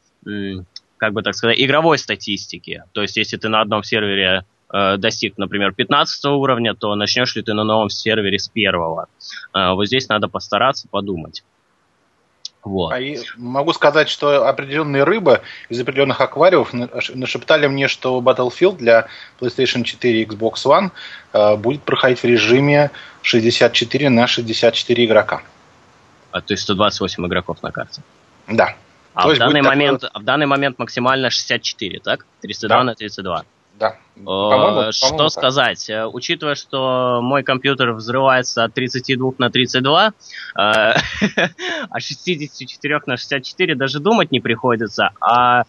как 0.96 1.12
бы 1.12 1.22
так 1.22 1.34
сказать, 1.34 1.60
игровой 1.60 1.98
статистики. 1.98 2.84
То 2.92 3.02
есть, 3.02 3.16
если 3.16 3.36
ты 3.36 3.48
на 3.48 3.60
одном 3.60 3.82
сервере 3.82 4.44
Э, 4.72 4.96
достиг, 4.96 5.36
например, 5.36 5.72
15 5.72 6.24
уровня, 6.26 6.74
то 6.74 6.94
начнешь 6.94 7.36
ли 7.36 7.42
ты 7.42 7.52
на 7.52 7.64
новом 7.64 7.90
сервере 7.90 8.38
с 8.38 8.48
первого. 8.48 9.08
Э, 9.54 9.72
вот 9.72 9.86
здесь 9.86 10.08
надо 10.08 10.28
постараться 10.28 10.88
подумать. 10.88 11.44
Вот. 12.64 12.92
А 12.92 12.98
могу 13.36 13.72
сказать, 13.72 14.08
что 14.08 14.46
определенные 14.48 15.02
рыбы 15.02 15.40
из 15.68 15.80
определенных 15.80 16.20
аквариумов 16.20 16.72
нашептали 16.72 17.66
мне, 17.66 17.88
что 17.88 18.20
Battlefield 18.20 18.76
для 18.76 19.08
PlayStation 19.40 19.82
4 19.82 20.22
и 20.22 20.24
Xbox 20.24 20.54
One 20.64 20.90
э, 21.32 21.56
будет 21.56 21.82
проходить 21.82 22.20
в 22.20 22.24
режиме 22.24 22.92
64 23.22 24.08
на 24.08 24.26
64 24.26 25.04
игрока. 25.04 25.42
А, 26.30 26.40
то 26.40 26.52
есть 26.54 26.62
128 26.62 27.26
игроков 27.26 27.62
на 27.62 27.72
карте? 27.72 28.02
Да. 28.46 28.74
А 29.12 29.28
в 29.28 29.36
данный, 29.36 29.60
момент, 29.60 30.00
такое... 30.00 30.22
в 30.22 30.24
данный 30.24 30.46
момент 30.46 30.78
максимально 30.78 31.28
64, 31.28 32.00
так? 32.00 32.24
32 32.40 32.76
да. 32.76 32.84
на 32.84 32.94
32. 32.94 33.44
Да. 33.82 33.96
По-моему, 34.14 34.92
что 34.92 35.16
по 35.16 35.28
сказать? 35.28 35.84
Так. 35.88 35.96
Э, 35.96 36.06
учитывая, 36.06 36.54
что 36.54 37.20
мой 37.20 37.42
компьютер 37.42 37.92
взрывается 37.94 38.62
от 38.62 38.74
32 38.74 39.32
на 39.38 39.50
32, 39.50 40.06
э, 40.06 40.12
а 41.90 42.00
64 42.00 43.00
на 43.06 43.16
64 43.16 43.74
даже 43.74 43.98
думать 43.98 44.30
не 44.30 44.38
приходится. 44.38 45.10
А 45.20 45.64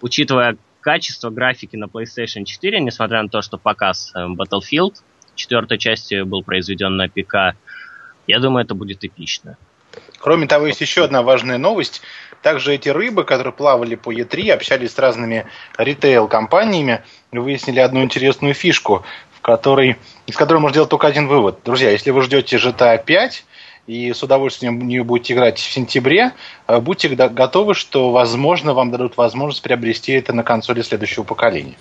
учитывая 0.00 0.56
качество 0.80 1.30
графики 1.30 1.74
на 1.74 1.86
PlayStation 1.86 2.44
4, 2.44 2.78
несмотря 2.78 3.24
на 3.24 3.28
то, 3.28 3.42
что 3.42 3.58
показ 3.58 4.12
э, 4.14 4.20
Battlefield 4.28 4.94
четвертой 5.34 5.78
части 5.78 6.22
был 6.22 6.44
произведен 6.44 6.96
на 6.96 7.08
ПК, 7.08 7.56
я 8.28 8.38
думаю, 8.38 8.64
это 8.64 8.74
будет 8.74 9.02
эпично. 9.02 9.56
Кроме 10.18 10.46
того, 10.46 10.66
есть 10.66 10.80
еще 10.80 11.04
одна 11.04 11.22
важная 11.22 11.58
новость. 11.58 12.02
Также 12.42 12.74
эти 12.74 12.88
рыбы, 12.88 13.24
которые 13.24 13.52
плавали 13.52 13.94
по 13.94 14.12
Е3, 14.12 14.52
общались 14.52 14.92
с 14.92 14.98
разными 14.98 15.46
ритейл-компаниями, 15.76 17.02
выяснили 17.32 17.80
одну 17.80 18.02
интересную 18.02 18.54
фишку, 18.54 19.04
в 19.32 19.40
которой, 19.40 19.96
из 20.26 20.36
которой 20.36 20.58
можно 20.58 20.74
сделать 20.74 20.90
только 20.90 21.06
один 21.06 21.26
вывод. 21.26 21.60
Друзья, 21.64 21.90
если 21.90 22.10
вы 22.10 22.22
ждете 22.22 22.56
GTA 22.56 23.02
5, 23.04 23.44
и 23.88 24.12
с 24.12 24.22
удовольствием 24.22 24.78
в 24.78 24.84
нее 24.84 25.02
будете 25.02 25.32
играть 25.32 25.58
в 25.58 25.72
сентябре, 25.72 26.32
э, 26.66 26.78
будьте 26.78 27.08
готовы, 27.08 27.74
что, 27.74 28.10
возможно, 28.12 28.74
вам 28.74 28.90
дадут 28.90 29.16
возможность 29.16 29.62
приобрести 29.62 30.12
это 30.12 30.32
на 30.32 30.44
консоли 30.44 30.82
следующего 30.82 31.24
поколения. 31.24 31.76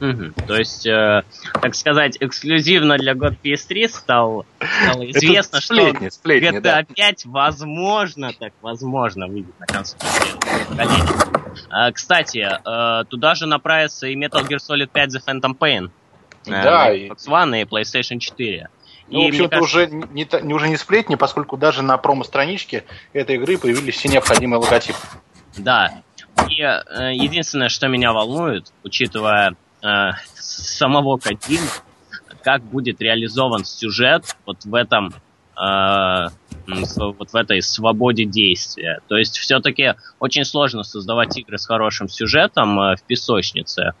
Угу. 0.00 0.46
То 0.46 0.56
есть, 0.56 0.86
э, 0.86 1.22
так 1.60 1.74
сказать, 1.74 2.16
эксклюзивно 2.20 2.96
для 2.98 3.14
God 3.14 3.36
PS3 3.42 3.88
стал, 3.88 4.46
стало 4.58 5.10
известно, 5.10 5.60
сплетни, 5.60 6.08
что 6.08 6.14
сплетни, 6.16 6.58
GTA 6.58 6.60
да. 6.60 6.82
5 6.84 7.26
возможно, 7.26 8.32
так 8.32 8.52
возможно, 8.62 9.26
выйдет 9.26 9.58
на 9.58 9.66
консоли. 9.66 10.02
А, 11.70 11.92
кстати, 11.92 12.38
э, 12.38 13.04
туда 13.06 13.34
же 13.34 13.46
направится 13.46 14.06
и 14.06 14.16
Metal 14.16 14.46
Gear 14.46 14.58
Solid 14.58 14.88
5 14.92 15.16
The 15.16 15.20
Phantom 15.26 15.58
Pain. 15.58 15.90
Э, 16.46 16.50
да. 16.50 16.94
Xbox 16.94 17.26
One 17.26 17.62
и 17.62 17.64
PlayStation 17.64 18.18
4. 18.18 18.68
Ну, 19.10 19.20
и, 19.20 19.24
в 19.24 19.28
общем-то, 19.28 19.50
кажется... 19.50 19.78
уже, 19.78 19.86
не, 19.90 20.28
не, 20.42 20.54
уже 20.54 20.68
не 20.68 20.76
сплетни, 20.76 21.14
поскольку 21.14 21.56
даже 21.56 21.82
на 21.82 21.96
промо-страничке 21.96 22.84
этой 23.12 23.36
игры 23.36 23.56
появились 23.56 23.96
все 23.96 24.08
необходимые 24.08 24.60
логотипы. 24.60 24.98
Да. 25.56 26.02
И 26.48 26.60
э, 26.60 27.14
единственное, 27.14 27.68
что 27.68 27.88
меня 27.88 28.12
волнует, 28.12 28.72
учитывая 28.84 29.56
э, 29.82 30.10
самого 30.34 31.18
Кадима, 31.18 31.68
как 32.42 32.62
будет 32.62 33.00
реализован 33.00 33.64
сюжет 33.64 34.36
вот 34.46 34.64
в 34.64 34.74
этом 34.74 35.14
э, 35.60 36.28
вот 36.96 37.30
в 37.30 37.36
этой 37.36 37.62
свободе 37.62 38.24
действия. 38.24 39.00
То 39.08 39.16
есть 39.16 39.38
все-таки 39.38 39.94
очень 40.18 40.44
сложно 40.44 40.82
создавать 40.82 41.36
игры 41.36 41.58
с 41.58 41.66
хорошим 41.66 42.08
сюжетом 42.08 42.78
э, 42.80 42.96
в 42.96 43.02
песочнице 43.02 43.92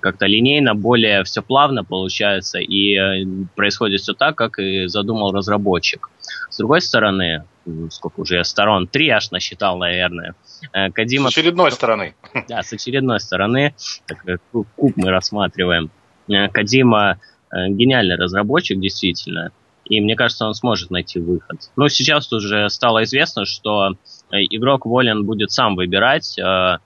как-то 0.00 0.26
линейно, 0.26 0.74
более 0.74 1.22
все 1.22 1.42
плавно 1.42 1.84
получается, 1.84 2.58
и 2.58 3.24
происходит 3.54 4.00
все 4.00 4.12
так, 4.12 4.34
как 4.34 4.58
и 4.58 4.88
задумал 4.88 5.30
разработчик. 5.30 6.10
С 6.58 6.60
другой 6.60 6.80
стороны, 6.80 7.44
сколько 7.88 8.18
уже 8.18 8.42
сторон, 8.42 8.88
три 8.88 9.08
аж 9.10 9.30
насчитал, 9.30 9.78
наверное. 9.78 10.34
Э, 10.72 10.90
Кадима... 10.90 11.30
С 11.30 11.38
очередной 11.38 11.70
стороны. 11.70 12.16
Да, 12.48 12.64
с 12.64 12.72
очередной 12.72 13.20
стороны. 13.20 13.76
Так, 14.08 14.28
э, 14.28 14.38
куб 14.50 14.96
мы 14.96 15.08
рассматриваем. 15.10 15.92
Кадима 16.26 17.20
гениальный 17.52 18.16
разработчик, 18.16 18.80
действительно. 18.80 19.52
И 19.84 20.00
мне 20.00 20.16
кажется, 20.16 20.46
он 20.46 20.54
сможет 20.54 20.90
найти 20.90 21.20
выход. 21.20 21.70
Ну, 21.76 21.88
сейчас 21.88 22.32
уже 22.32 22.68
стало 22.70 23.04
известно, 23.04 23.44
что 23.44 23.92
игрок 24.32 24.84
волен 24.84 25.24
будет 25.24 25.52
сам 25.52 25.76
выбирать, 25.76 26.36
в 26.36 26.80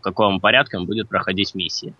каком 0.00 0.40
порядке 0.40 0.78
он 0.78 0.86
будет 0.86 1.10
проходить 1.10 1.54
миссии. 1.54 1.92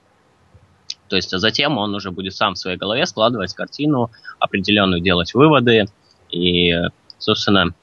То 1.09 1.17
есть, 1.17 1.35
а 1.35 1.39
затем 1.39 1.77
он 1.77 1.95
уже 1.95 2.11
будет 2.11 2.35
сам 2.35 2.55
в 2.55 2.59
своей 2.59 2.79
голове 2.79 3.05
складывать 3.05 3.53
картину, 3.53 4.11
определенную 4.39 5.03
делать 5.03 5.35
выводы 5.35 5.85
и, 6.31 6.75
собственно, 7.19 7.75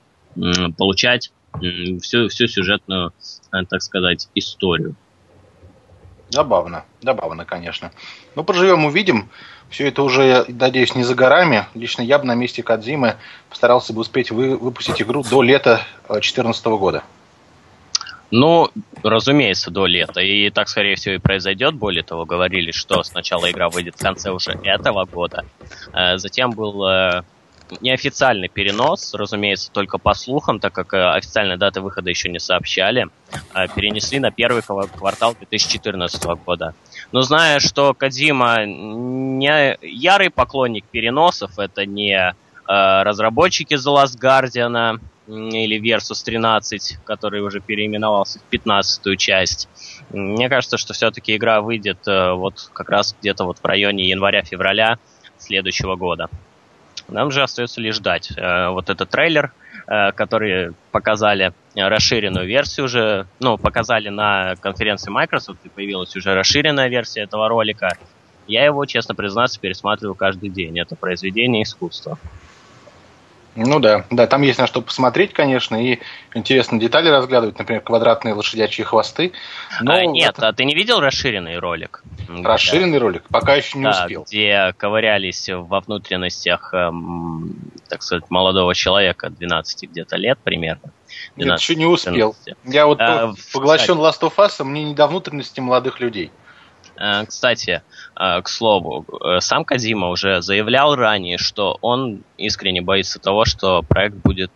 получать 0.77 1.31
всю, 2.01 2.27
всю 2.29 2.47
сюжетную, 2.47 3.13
э, 3.51 3.65
так 3.69 3.81
сказать, 3.81 4.29
историю. 4.35 4.95
Забавно, 6.29 6.85
забавно, 7.01 7.45
конечно. 7.45 7.91
Ну, 8.35 8.43
поживем, 8.43 8.85
увидим. 8.85 9.29
Все 9.69 9.87
это 9.87 10.03
уже, 10.03 10.45
надеюсь, 10.47 10.95
не 10.95 11.03
за 11.03 11.15
горами. 11.15 11.65
Лично 11.73 12.01
я 12.01 12.19
бы 12.19 12.25
на 12.25 12.35
месте 12.35 12.63
Кадзимы 12.63 13.15
постарался 13.49 13.93
бы 13.93 14.01
успеть 14.01 14.31
вы, 14.31 14.57
выпустить 14.57 15.01
игру 15.01 15.23
до 15.23 15.41
лета 15.41 15.81
2014 16.07 16.65
года. 16.65 17.03
Ну, 18.31 18.69
разумеется, 19.03 19.71
до 19.71 19.85
лета. 19.85 20.19
И 20.19 20.49
так, 20.49 20.67
скорее 20.67 20.95
всего, 20.95 21.15
и 21.15 21.19
произойдет. 21.19 21.75
Более 21.75 22.03
того, 22.03 22.25
говорили, 22.25 22.71
что 22.71 23.03
сначала 23.03 23.49
игра 23.49 23.69
выйдет 23.69 23.95
в 23.95 24.01
конце 24.01 24.31
уже 24.31 24.51
этого 24.63 25.05
года. 25.05 25.45
Э, 25.93 26.17
затем 26.17 26.51
был 26.51 26.85
э, 26.87 27.23
неофициальный 27.81 28.49
перенос, 28.49 29.13
разумеется, 29.13 29.71
только 29.71 29.97
по 29.97 30.13
слухам, 30.13 30.59
так 30.59 30.73
как 30.73 30.93
э, 30.93 31.11
официальной 31.13 31.57
даты 31.57 31.81
выхода 31.81 32.09
еще 32.09 32.29
не 32.29 32.39
сообщали. 32.39 33.07
Перенесли 33.75 34.19
на 34.19 34.31
первый 34.31 34.61
квартал 34.61 35.35
2014 35.35 36.23
года. 36.45 36.73
Но 37.11 37.21
зная, 37.21 37.59
что 37.59 37.93
Кадима 37.93 38.65
не 38.65 39.77
ярый 39.81 40.29
поклонник 40.29 40.85
переносов, 40.85 41.57
это 41.59 41.85
не 41.85 42.35
разработчики 42.67 43.75
The 43.75 43.95
Last 43.95 44.19
Guardian, 44.19 44.99
или 45.27 45.79
Versus 45.79 46.23
13, 46.23 46.99
который 47.03 47.41
уже 47.41 47.59
переименовался 47.59 48.39
в 48.39 48.43
15 48.43 49.17
часть. 49.17 49.67
Мне 50.11 50.49
кажется, 50.49 50.77
что 50.77 50.93
все-таки 50.93 51.35
игра 51.35 51.61
выйдет 51.61 52.07
э, 52.07 52.33
вот 52.33 52.69
как 52.73 52.89
раз 52.89 53.15
где-то 53.19 53.45
вот 53.45 53.57
в 53.57 53.65
районе 53.65 54.07
января-февраля 54.09 54.99
следующего 55.37 55.95
года. 55.95 56.29
Нам 57.07 57.31
же 57.31 57.43
остается 57.43 57.81
лишь 57.81 57.95
ждать. 57.95 58.31
Э, 58.35 58.69
вот 58.69 58.89
этот 58.89 59.09
трейлер, 59.09 59.51
э, 59.87 60.11
который 60.11 60.73
показали 60.91 61.53
расширенную 61.75 62.47
версию 62.47 62.85
уже, 62.85 63.27
ну, 63.39 63.57
показали 63.57 64.09
на 64.09 64.55
конференции 64.55 65.11
Microsoft, 65.11 65.59
и 65.63 65.69
появилась 65.69 66.15
уже 66.15 66.33
расширенная 66.33 66.87
версия 66.87 67.21
этого 67.21 67.47
ролика. 67.47 67.97
Я 68.47 68.65
его, 68.65 68.85
честно 68.85 69.15
признаться, 69.15 69.59
пересматриваю 69.59 70.15
каждый 70.15 70.49
день. 70.49 70.79
Это 70.79 70.95
произведение 70.95 71.63
искусства. 71.63 72.17
Ну 73.55 73.79
да, 73.79 74.05
да, 74.09 74.27
там 74.27 74.41
есть 74.41 74.59
на 74.59 74.67
что 74.67 74.81
посмотреть, 74.81 75.31
конечно, 75.31 75.81
и 75.81 75.99
интересные 76.33 76.79
детали 76.79 77.07
разглядывать, 77.07 77.57
например, 77.57 77.81
квадратные 77.81 78.33
лошадячьи 78.33 78.83
хвосты. 78.83 79.31
Но 79.79 79.93
а, 79.93 80.05
нет, 80.05 80.37
это... 80.37 80.49
а 80.49 80.53
ты 80.53 80.65
не 80.65 80.75
видел 80.75 80.99
расширенный 80.99 81.57
ролик? 81.57 82.03
Расширенный 82.27 82.97
ролик? 82.97 83.23
Пока 83.29 83.55
еще 83.55 83.77
не 83.77 83.85
да, 83.85 84.01
успел. 84.03 84.23
где 84.23 84.73
ковырялись 84.77 85.47
во 85.49 85.79
внутренностях, 85.79 86.73
эм, 86.73 87.55
так 87.87 88.03
сказать, 88.03 88.29
молодого 88.29 88.75
человека, 88.75 89.29
12 89.29 89.89
где-то 89.89 90.17
лет 90.17 90.37
примерно. 90.43 90.91
12, 91.37 91.37
нет, 91.37 91.59
еще 91.59 91.75
не 91.75 91.85
успел. 91.85 92.35
14. 92.45 92.57
Я 92.65 92.85
вот 92.87 92.99
а, 92.99 93.33
поглощен 93.53 93.97
Last 93.97 94.19
of 94.21 94.33
Us, 94.35 94.55
а 94.59 94.63
мне 94.65 94.83
не 94.83 94.93
до 94.93 95.07
внутренности 95.07 95.61
молодых 95.61 96.01
людей. 96.01 96.29
Э, 96.97 97.25
кстати, 97.25 97.83
к 98.15 98.47
слову, 98.47 99.05
э, 99.25 99.41
сам 99.41 99.65
Кадима 99.65 100.07
уже 100.07 100.41
заявлял 100.41 100.95
ранее, 100.95 101.37
что 101.37 101.77
он 101.81 102.23
искренне 102.37 102.81
боится 102.81 103.19
того, 103.19 103.43
что 103.43 103.83
проект 103.83 104.15
будет 104.15 104.51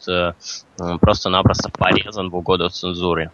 просто-напросто 1.02 1.70
порезан 1.70 2.30
в 2.30 2.36
угоду 2.38 2.70
цензуре. 2.70 3.32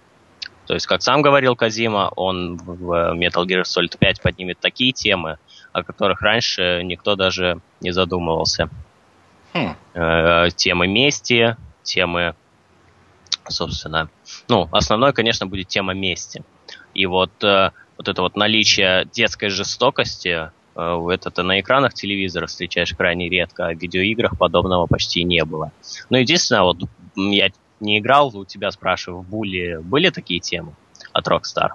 То 0.66 0.74
есть, 0.74 0.88
как 0.88 1.04
сам 1.04 1.22
говорил 1.22 1.56
Казима, 1.56 2.12
он 2.16 2.58
в 2.58 3.14
Metal 3.14 3.46
Gear 3.46 3.62
Solid 3.62 3.98
5 4.00 4.22
поднимет 4.22 4.60
такие 4.60 4.94
темы, 4.94 5.38
о 5.74 5.84
которых 5.84 6.22
раньше 6.22 6.82
никто 6.84 7.16
даже 7.16 7.60
не 7.82 7.92
задумывался. 7.92 8.70
Хм. 9.54 9.76
темы 10.56 10.88
мести, 10.88 11.56
темы, 11.84 12.36
собственно, 13.48 14.10
ну, 14.50 14.68
основной, 14.72 15.14
конечно, 15.14 15.46
будет 15.46 15.68
тема 15.68 15.94
мести. 15.94 16.44
И 16.94 17.06
вот 17.06 17.32
вот 17.98 18.08
это 18.08 18.22
вот 18.22 18.36
наличие 18.36 19.08
детской 19.14 19.50
жестокости, 19.50 20.50
э, 20.76 21.08
это 21.12 21.32
ты 21.32 21.44
на 21.44 21.60
экранах 21.60 21.94
телевизора 21.94 22.48
встречаешь 22.48 22.94
крайне 22.94 23.30
редко, 23.30 23.68
а 23.68 23.74
в 23.74 23.78
видеоиграх 23.78 24.38
подобного 24.38 24.86
почти 24.86 25.24
не 25.24 25.44
было. 25.46 25.72
Но 26.10 26.18
единственное, 26.18 26.64
вот 26.64 26.78
я 27.16 27.50
не 27.80 28.00
играл, 28.00 28.36
у 28.36 28.46
тебя 28.46 28.72
спрашиваю, 28.72 29.22
в 29.22 29.30
Буле 29.30 29.80
были 29.80 30.10
такие 30.10 30.40
темы 30.40 30.74
от 31.14 31.28
Rockstar? 31.28 31.70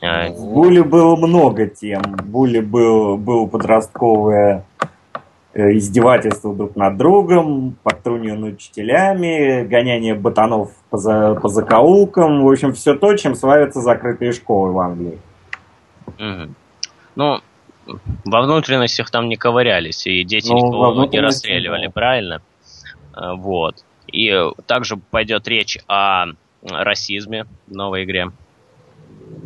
Э, 0.00 0.30
в 0.30 0.52
Буле 0.52 0.82
было 0.82 1.16
много 1.16 1.66
тем. 1.66 2.02
В 2.02 2.26
Буле 2.26 2.60
был, 2.60 3.16
был 3.16 3.48
подростковое 3.48 4.64
издевательства 5.54 6.54
друг 6.54 6.74
над 6.76 6.96
другом, 6.96 7.76
подтрунивание 7.82 8.34
над 8.34 8.54
учителями, 8.54 9.64
гоняние 9.64 10.14
ботанов 10.14 10.72
по, 10.90 10.98
за, 10.98 11.34
по 11.34 11.48
закоулкам. 11.48 12.44
В 12.44 12.50
общем, 12.50 12.72
все 12.72 12.94
то, 12.94 13.14
чем 13.16 13.34
славятся 13.34 13.80
закрытые 13.80 14.32
школы 14.32 14.72
в 14.72 14.78
Англии. 14.80 15.18
Угу. 16.06 16.54
Ну, 17.16 17.40
во 18.24 18.42
внутренностях 18.42 19.10
там 19.10 19.28
не 19.28 19.36
ковырялись, 19.36 20.06
и 20.06 20.24
дети 20.24 20.48
ну, 20.48 20.56
никого 20.56 21.04
не 21.04 21.20
расстреливали, 21.20 21.86
да. 21.86 21.92
правильно? 21.92 22.42
Э, 23.16 23.34
вот. 23.36 23.84
И 24.12 24.32
также 24.66 24.96
пойдет 24.96 25.46
речь 25.46 25.78
о 25.86 26.26
расизме 26.62 27.46
в 27.66 27.74
новой 27.74 28.04
игре. 28.04 28.30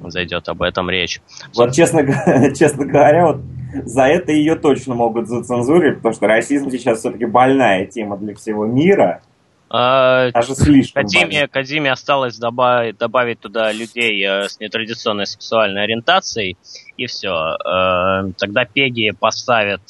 Зайдет 0.06 0.48
об 0.48 0.62
этом 0.62 0.88
речь. 0.88 1.20
Вот, 1.54 1.72
честно, 1.72 2.02
честно 2.58 2.86
говоря, 2.86 3.26
вот 3.26 3.40
за 3.85 4.04
это 4.04 4.33
ее 4.33 4.54
точно 4.57 4.94
могут 4.94 5.28
зацензурить, 5.28 5.96
потому 5.96 6.14
что 6.14 6.26
расизм 6.26 6.70
сейчас 6.70 7.00
все-таки 7.00 7.26
больная 7.26 7.87
тема 7.87 8.16
для 8.16 8.35
всего 8.35 8.66
мира. 8.66 9.22
А, 9.70 10.31
Даже 10.31 10.54
слишком. 10.54 11.02
Кадиме, 11.02 11.46
Кадиме 11.46 11.92
осталось 11.92 12.38
добавить, 12.38 12.96
добавить 12.96 13.40
туда 13.40 13.70
людей 13.70 14.24
э, 14.26 14.48
с 14.48 14.59
нетрадиционной 14.61 15.26
сексуальной 15.26 15.85
ориентацией, 15.85 16.57
и 16.96 17.07
все. 17.07 17.57
Э, 17.57 18.33
тогда 18.38 18.64
Пеги 18.64 19.11
поставят 19.11 19.83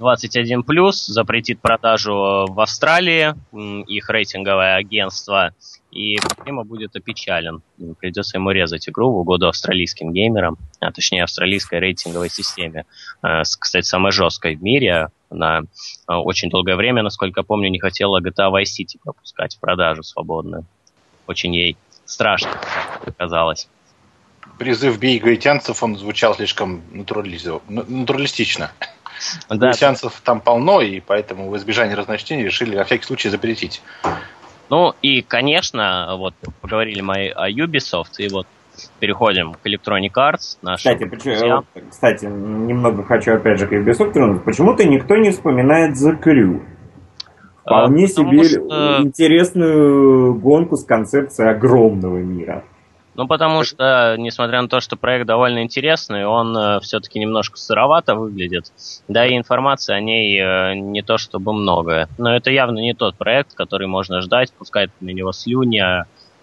21+, 0.00 0.92
запретит 0.92 1.60
продажу 1.60 2.46
в 2.48 2.60
Австралии, 2.60 3.34
их 3.86 4.08
рейтинговое 4.08 4.76
агентство, 4.76 5.54
и 5.92 6.16
Кокима 6.16 6.64
будет 6.64 6.96
опечален. 6.96 7.62
Придется 8.00 8.38
ему 8.38 8.50
резать 8.50 8.88
игру 8.88 9.12
в 9.12 9.18
угоду 9.18 9.46
австралийским 9.46 10.12
геймерам, 10.12 10.56
а 10.80 10.90
точнее 10.90 11.22
австралийской 11.22 11.78
рейтинговой 11.80 12.30
системе. 12.30 12.86
Э, 13.22 13.42
кстати, 13.42 13.84
самой 13.84 14.10
жесткой 14.10 14.56
в 14.56 14.62
мире, 14.62 15.08
Она 15.30 15.62
очень 16.08 16.50
долгое 16.50 16.76
время, 16.76 17.02
насколько 17.02 17.42
помню, 17.42 17.68
не 17.68 17.78
хотела 17.78 18.20
GTA 18.20 18.50
Vice 18.50 18.80
City 18.80 18.98
пропускать 19.02 19.56
в 19.56 19.60
продажу 19.60 20.02
свободную. 20.02 20.64
Очень 21.26 21.54
ей 21.54 21.76
страшно 22.06 22.50
казалось. 23.18 23.68
Призыв 24.58 24.98
бей 24.98 25.18
гаитянцев, 25.18 25.82
он 25.82 25.96
звучал 25.96 26.34
слишком 26.34 26.82
натуралистично. 26.90 28.72
Да. 29.48 29.56
Гаитянцев 29.56 30.20
там 30.24 30.40
полно, 30.40 30.80
и 30.80 31.00
поэтому 31.00 31.48
в 31.50 31.56
избежание 31.56 31.96
разночтений 31.96 32.44
решили 32.44 32.76
на 32.76 32.84
всякий 32.84 33.04
случай 33.04 33.28
запретить. 33.28 33.82
Ну 34.70 34.94
и, 35.02 35.22
конечно, 35.22 36.16
вот 36.16 36.34
поговорили 36.60 37.00
мы 37.00 37.28
о 37.28 37.50
Ubisoft, 37.50 38.18
и 38.18 38.28
вот 38.28 38.46
переходим 39.00 39.54
к 39.54 39.66
Electronic 39.66 40.12
Arts. 40.16 40.76
Кстати, 40.76 41.04
почему, 41.04 41.64
кстати, 41.90 42.24
немного 42.24 43.04
хочу 43.04 43.34
опять 43.34 43.58
же 43.58 43.66
к 43.66 43.72
Ubisoft 43.72 44.14
вернуться. 44.14 44.44
Почему-то 44.44 44.84
никто 44.84 45.16
не 45.16 45.30
вспоминает 45.30 45.96
The 45.96 46.18
Crew. 46.22 46.62
Вполне 47.62 48.04
а, 48.04 48.08
себе 48.08 48.44
что... 48.44 49.02
интересную 49.02 50.34
гонку 50.34 50.76
с 50.76 50.84
концепцией 50.84 51.50
огромного 51.50 52.18
мира. 52.18 52.64
Ну, 53.14 53.26
потому 53.26 53.62
что, 53.62 54.16
несмотря 54.18 54.62
на 54.62 54.68
то, 54.68 54.80
что 54.80 54.96
проект 54.96 55.26
довольно 55.26 55.62
интересный, 55.62 56.24
он 56.24 56.56
э, 56.56 56.80
все-таки 56.80 57.18
немножко 57.18 57.58
сыровато 57.58 58.14
выглядит. 58.14 58.72
Да 59.06 59.26
и 59.26 59.36
информации 59.36 59.94
о 59.94 60.00
ней 60.00 60.40
э, 60.40 60.74
не 60.74 61.02
то 61.02 61.18
чтобы 61.18 61.52
много. 61.52 62.08
Но 62.16 62.34
это 62.34 62.50
явно 62.50 62.78
не 62.78 62.94
тот 62.94 63.16
проект, 63.16 63.54
который 63.54 63.86
можно 63.86 64.22
ждать, 64.22 64.52
пускать 64.54 64.90
на 65.00 65.10
него 65.10 65.32
слюни, 65.32 65.82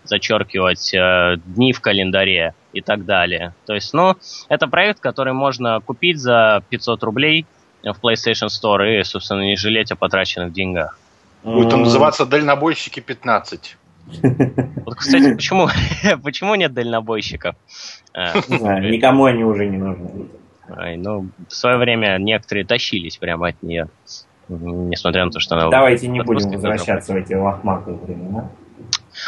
зачеркивать 0.03 0.93
э, 0.93 1.37
дни 1.43 1.73
в 1.73 1.81
календаре 1.81 2.53
и 2.73 2.81
так 2.81 3.05
далее. 3.05 3.55
То 3.65 3.73
есть, 3.73 3.93
ну, 3.93 4.15
это 4.47 4.67
проект, 4.67 4.99
который 4.99 5.33
можно 5.33 5.79
купить 5.81 6.19
за 6.19 6.63
500 6.69 7.03
рублей 7.03 7.45
в 7.83 7.95
PlayStation 7.99 8.47
Store 8.47 8.99
и, 8.99 9.03
собственно, 9.03 9.41
не 9.41 9.55
жалеть 9.55 9.91
о 9.91 9.95
потраченных 9.95 10.53
деньгах. 10.53 10.99
Будет 11.43 11.73
он 11.73 11.83
называться 11.83 12.25
«Дальнобойщики 12.25 12.99
15». 12.99 13.59
Вот, 14.85 14.95
кстати, 14.95 15.33
почему, 15.33 15.67
почему 16.23 16.55
нет 16.55 16.73
дальнобойщиков? 16.73 17.55
Не 18.15 18.57
знаю, 18.57 18.89
никому 18.89 19.25
они 19.25 19.43
уже 19.43 19.67
не 19.67 19.77
нужны. 19.77 20.27
Ай, 20.75 20.97
ну, 20.97 21.29
в 21.47 21.53
свое 21.53 21.77
время 21.77 22.17
некоторые 22.19 22.65
тащились 22.65 23.17
прямо 23.17 23.49
от 23.49 23.63
нее, 23.63 23.89
несмотря 24.47 25.25
на 25.25 25.31
то, 25.31 25.39
что 25.39 25.55
она... 25.55 25.69
Давайте 25.69 26.07
не 26.07 26.21
будем 26.21 26.51
возвращаться 26.51 27.13
в 27.13 27.15
эти 27.15 27.33
лохматые 27.33 27.97
времена. 27.97 28.49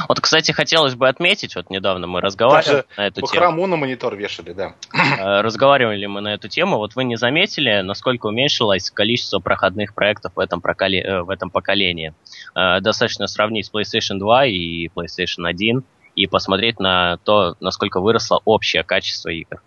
Вот, 0.08 0.20
кстати, 0.20 0.52
хотелось 0.52 0.96
бы 0.96 1.08
отметить, 1.08 1.56
вот 1.56 1.70
недавно 1.70 2.08
мы 2.08 2.22
разговаривали 2.22 2.76
Даже 2.76 2.86
на 2.98 3.08
эту 3.08 3.22
тему. 3.22 3.68
на 3.68 3.76
монитор 3.76 4.16
вешали, 4.16 4.54
да. 4.54 4.74
Э, 4.94 5.42
разговаривали 5.42 6.06
мы 6.06 6.22
на 6.22 6.34
эту 6.34 6.48
тему. 6.48 6.78
Вот 6.78 6.96
вы 6.96 7.04
не 7.04 7.16
заметили, 7.16 7.82
насколько 7.82 8.28
уменьшилось 8.28 8.92
количество 8.92 9.40
проходных 9.40 9.94
проектов 9.94 10.34
в 10.36 10.40
этом, 10.40 10.62
проколе... 10.62 11.02
Э, 11.02 11.22
в 11.22 11.30
этом 11.30 11.50
поколении. 11.50 12.14
Э, 12.56 12.80
достаточно 12.82 13.28
сравнить 13.28 13.70
PlayStation 13.74 14.18
2 14.20 14.46
и 14.48 14.88
PlayStation 14.88 15.48
1 15.48 15.84
и 16.16 16.28
посмотреть 16.28 16.80
на 16.80 17.18
то, 17.18 17.56
насколько 17.60 18.00
выросло 18.00 18.42
общее 18.46 18.84
качество 18.84 19.30
игр. 19.30 19.62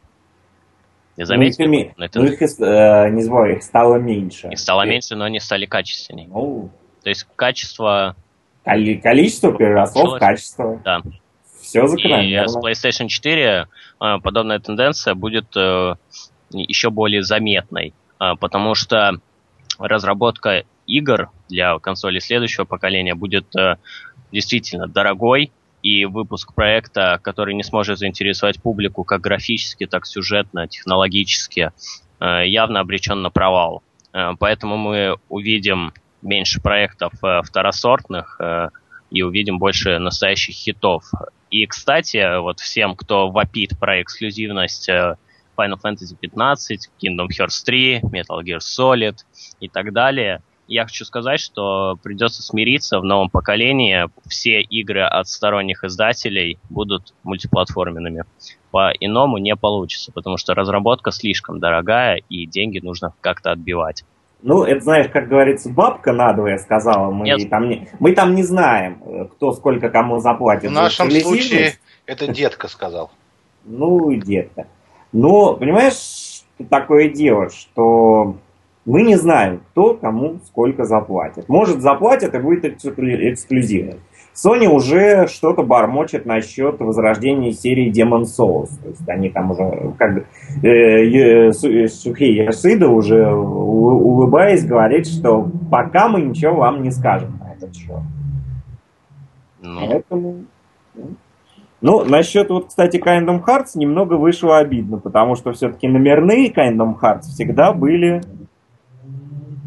Не 1.16 1.24
заметили? 1.24 1.66
Ну, 1.66 1.74
их, 1.74 1.92
это... 1.98 2.20
ну, 2.20 2.26
их 2.26 2.42
э, 2.42 3.10
не 3.10 3.22
знаю, 3.22 3.56
их 3.56 3.62
стало 3.62 3.96
меньше. 3.96 4.48
Их 4.48 4.58
стало 4.58 4.82
меньше, 4.82 5.14
но 5.14 5.24
они 5.24 5.40
стали 5.40 5.66
качественнее. 5.66 6.28
Ну... 6.28 6.70
То 7.02 7.10
есть 7.10 7.26
качество 7.36 8.16
Количество 8.64 9.52
переросло 9.52 10.16
в 10.16 10.18
качество. 10.18 10.80
Да. 10.84 11.02
Все 11.60 11.86
закономерно. 11.86 12.44
И 12.44 12.48
с 12.48 12.56
PlayStation 12.56 13.08
4 13.08 13.42
э, 13.42 13.66
подобная 14.22 14.58
тенденция 14.58 15.14
будет 15.14 15.56
э, 15.56 15.94
еще 16.50 16.90
более 16.90 17.22
заметной, 17.22 17.94
э, 18.20 18.34
потому 18.38 18.74
что 18.74 19.18
разработка 19.78 20.64
игр 20.86 21.30
для 21.48 21.78
консолей 21.78 22.20
следующего 22.20 22.64
поколения 22.64 23.14
будет 23.14 23.46
действительно 24.30 24.86
дорогой, 24.86 25.50
и 25.82 26.06
выпуск 26.06 26.54
проекта, 26.54 27.18
который 27.22 27.54
не 27.54 27.62
сможет 27.62 27.98
заинтересовать 27.98 28.60
публику 28.62 29.04
как 29.04 29.20
графически, 29.20 29.86
так 29.86 30.06
сюжетно, 30.06 30.66
технологически, 30.66 31.72
явно 32.20 32.80
обречен 32.80 33.20
на 33.20 33.30
провал. 33.30 33.82
Поэтому 34.38 34.78
мы 34.78 35.16
увидим 35.28 35.92
меньше 36.24 36.60
проектов 36.60 37.12
э, 37.22 37.42
второсортных 37.42 38.40
э, 38.40 38.68
и 39.10 39.22
увидим 39.22 39.58
больше 39.58 39.98
настоящих 39.98 40.54
хитов. 40.54 41.04
И, 41.50 41.66
кстати, 41.66 42.40
вот 42.40 42.60
всем, 42.60 42.96
кто 42.96 43.30
вопит 43.30 43.78
про 43.78 44.02
эксклюзивность 44.02 44.88
э, 44.88 45.16
Final 45.56 45.78
Fantasy 45.82 46.16
15, 46.18 46.90
Kingdom 47.00 47.28
Hearts 47.28 47.64
3, 47.64 48.00
Metal 48.00 48.42
Gear 48.42 48.58
Solid 48.58 49.18
и 49.60 49.68
так 49.68 49.92
далее, 49.92 50.42
я 50.66 50.84
хочу 50.84 51.04
сказать, 51.04 51.40
что 51.40 51.98
придется 52.02 52.42
смириться 52.42 52.98
в 52.98 53.04
новом 53.04 53.28
поколении. 53.28 54.08
Все 54.26 54.62
игры 54.62 55.02
от 55.02 55.28
сторонних 55.28 55.84
издателей 55.84 56.58
будут 56.70 57.14
мультиплатформенными. 57.22 58.24
По-иному 58.70 59.38
не 59.38 59.54
получится, 59.56 60.10
потому 60.10 60.36
что 60.36 60.54
разработка 60.54 61.10
слишком 61.10 61.60
дорогая, 61.60 62.22
и 62.28 62.46
деньги 62.46 62.78
нужно 62.78 63.12
как-то 63.20 63.52
отбивать. 63.52 64.04
Ну, 64.46 64.62
это, 64.62 64.82
знаешь, 64.82 65.10
как 65.10 65.28
говорится, 65.28 65.70
бабка 65.70 66.12
надвое 66.12 66.58
сказала. 66.58 67.10
Мы, 67.10 67.24
Нет. 67.24 67.48
там 67.48 67.66
не, 67.66 67.88
мы 67.98 68.12
там 68.12 68.34
не 68.34 68.42
знаем, 68.42 68.98
э, 69.06 69.24
кто 69.32 69.52
сколько 69.52 69.88
кому 69.88 70.18
заплатит. 70.18 70.68
В 70.68 70.74
нашем 70.74 71.10
случае 71.10 71.76
это 72.04 72.28
детка 72.28 72.68
сказал. 72.68 73.10
Ну, 73.64 74.12
детка. 74.12 74.66
Но, 75.12 75.54
понимаешь, 75.54 76.42
такое 76.68 77.08
дело, 77.08 77.48
что 77.48 78.36
мы 78.84 79.00
не 79.00 79.16
знаем, 79.16 79.62
кто 79.70 79.94
кому 79.94 80.40
сколько 80.44 80.84
заплатит. 80.84 81.48
Может, 81.48 81.80
заплатят 81.80 82.34
и 82.34 82.38
будет 82.38 82.66
эксклюзивно. 82.66 83.94
Sony 84.34 84.66
уже 84.66 85.28
что-то 85.28 85.62
бормочет 85.62 86.26
насчет 86.26 86.80
возрождения 86.80 87.52
серии 87.52 87.92
Demon 87.92 88.24
Souls. 88.24 88.70
То 88.82 88.88
есть 88.88 89.08
они 89.08 89.30
там 89.30 89.52
уже, 89.52 89.92
как 89.96 90.24
э, 90.64 91.52
Сухей 91.52 92.44
Ясида 92.44 92.88
уже 92.88 93.32
улыбаясь 93.32 94.64
говорит, 94.64 95.06
что 95.06 95.48
пока 95.70 96.08
мы 96.08 96.22
ничего 96.22 96.56
вам 96.56 96.82
не 96.82 96.90
скажем 96.90 97.38
на 97.38 97.52
этот 97.52 97.76
счет. 97.76 98.00
Ну. 99.62 99.80
Поэтому... 99.80 100.44
Ну, 100.94 101.16
ну 101.80 102.04
насчет 102.04 102.50
вот, 102.50 102.68
кстати, 102.68 102.96
Kingdom 102.96 103.44
Hearts 103.44 103.76
немного 103.76 104.14
вышло 104.14 104.58
обидно, 104.58 104.98
потому 104.98 105.36
что 105.36 105.52
все-таки 105.52 105.86
номерные 105.86 106.50
Kingdom 106.50 106.98
Hearts 107.00 107.22
всегда 107.22 107.72
были... 107.72 108.20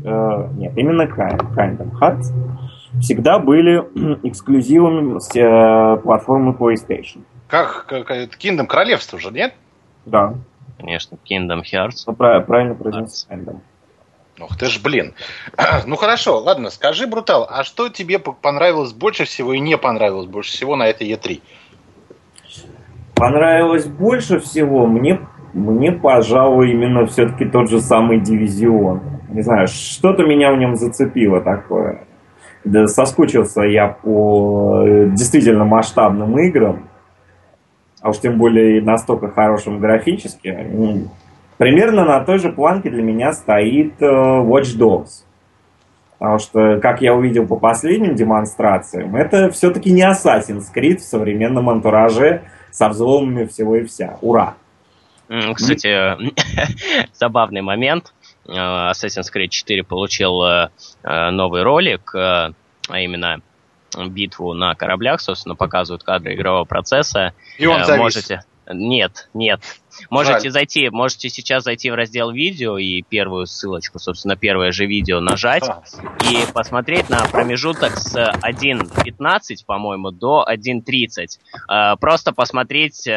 Э, 0.03 0.49
нет, 0.57 0.73
именно 0.77 1.03
Kingdom 1.03 1.91
Hearts 2.01 2.33
всегда 3.01 3.39
были 3.39 3.79
эксклюзивами 4.27 5.19
с 5.19 5.35
э, 5.35 6.01
платформы 6.01 6.53
PlayStation. 6.53 7.23
Как, 7.47 7.85
как 7.85 8.09
Kingdom 8.11 8.67
Королевство 8.67 9.17
уже, 9.17 9.31
нет? 9.31 9.53
Да. 10.05 10.35
Конечно, 10.77 11.17
Kingdom 11.29 11.61
Hearts. 11.61 12.03
Ну, 12.05 12.13
правильно 12.13 12.75
произнес 12.75 13.27
Kingdom. 13.29 13.59
Ух 14.39 14.57
ты 14.57 14.67
ж, 14.67 14.79
блин. 14.81 15.13
Ну 15.85 15.95
хорошо, 15.95 16.39
ладно, 16.39 16.69
скажи, 16.69 17.07
Брутал, 17.07 17.47
а 17.49 17.63
что 17.63 17.89
тебе 17.89 18.19
понравилось 18.19 18.93
больше 18.93 19.25
всего 19.25 19.53
и 19.53 19.59
не 19.59 19.77
понравилось 19.77 20.27
больше 20.27 20.51
всего 20.51 20.75
на 20.75 20.87
этой 20.87 21.09
E3? 21.09 21.41
Понравилось 23.15 23.85
больше 23.85 24.39
всего 24.39 24.85
мне, 24.85 25.19
мне 25.53 25.91
пожалуй, 25.91 26.71
именно 26.71 27.07
все-таки 27.07 27.45
тот 27.45 27.69
же 27.69 27.81
самый 27.81 28.19
Дивизион. 28.19 29.01
Не 29.29 29.41
знаю, 29.41 29.67
что-то 29.67 30.23
меня 30.23 30.51
в 30.53 30.57
нем 30.57 30.75
зацепило 30.75 31.41
такое. 31.41 32.06
Соскучился 32.87 33.61
я 33.61 33.87
по 33.87 34.83
э, 34.85 35.09
действительно 35.09 35.65
масштабным 35.65 36.37
играм, 36.39 36.87
а 38.01 38.09
уж 38.09 38.19
тем 38.19 38.37
более 38.37 38.81
настолько 38.81 39.29
хорошим 39.29 39.79
графически. 39.79 40.55
Примерно 41.57 42.05
на 42.05 42.23
той 42.23 42.37
же 42.37 42.51
планке 42.51 42.89
для 42.89 43.01
меня 43.01 43.33
стоит 43.33 44.01
э, 44.01 44.05
Watch 44.05 44.77
Dogs. 44.77 45.23
Потому 46.19 46.39
что, 46.39 46.79
как 46.79 47.01
я 47.01 47.13
увидел 47.13 47.45
по 47.45 47.57
последним 47.57 48.15
демонстрациям, 48.15 49.15
это 49.15 49.51
все-таки 49.51 49.91
не 49.91 50.01
Assassin's 50.01 50.65
Creed 50.75 50.97
в 50.97 51.03
современном 51.03 51.69
антураже 51.69 52.41
со 52.71 52.89
взломами 52.89 53.45
всего 53.45 53.75
и 53.75 53.83
вся. 53.83 54.17
Ура! 54.21 54.55
Кстати, 55.53 55.89
забавный 57.13 57.61
момент. 57.61 58.13
Э, 58.47 58.91
Assassin's 58.91 59.31
Creed 59.33 59.49
4 59.49 59.83
получил 59.83 60.43
э, 60.43 60.69
э, 61.03 61.29
новый 61.31 61.63
ролик, 61.63 62.13
а 62.15 62.53
именно 62.89 63.41
битву 64.09 64.53
на 64.53 64.75
кораблях, 64.75 65.21
собственно, 65.21 65.55
показывают 65.55 66.03
кадры 66.03 66.35
игрового 66.35 66.65
процесса. 66.65 67.33
И 67.57 67.65
он 67.65 67.83
завис. 67.85 67.99
Можете... 67.99 68.43
Нет, 68.69 69.29
нет. 69.33 69.61
Можете 70.09 70.43
Жаль. 70.43 70.51
зайти, 70.51 70.89
можете 70.89 71.29
сейчас 71.29 71.63
зайти 71.63 71.89
в 71.89 71.95
раздел 71.95 72.31
видео 72.31 72.77
и 72.77 73.01
первую 73.01 73.47
ссылочку, 73.47 73.97
собственно, 73.97 74.35
первое 74.35 74.73
же 74.73 74.85
видео 74.85 75.21
нажать 75.21 75.63
а. 75.63 75.83
и 76.29 76.51
посмотреть 76.53 77.09
на 77.09 77.25
промежуток 77.27 77.97
с 77.97 78.13
1.15, 78.13 79.65
по-моему, 79.65 80.11
до 80.11 80.45
1.30. 80.47 81.97
Просто 81.99 82.33
посмотреть, 82.33 83.07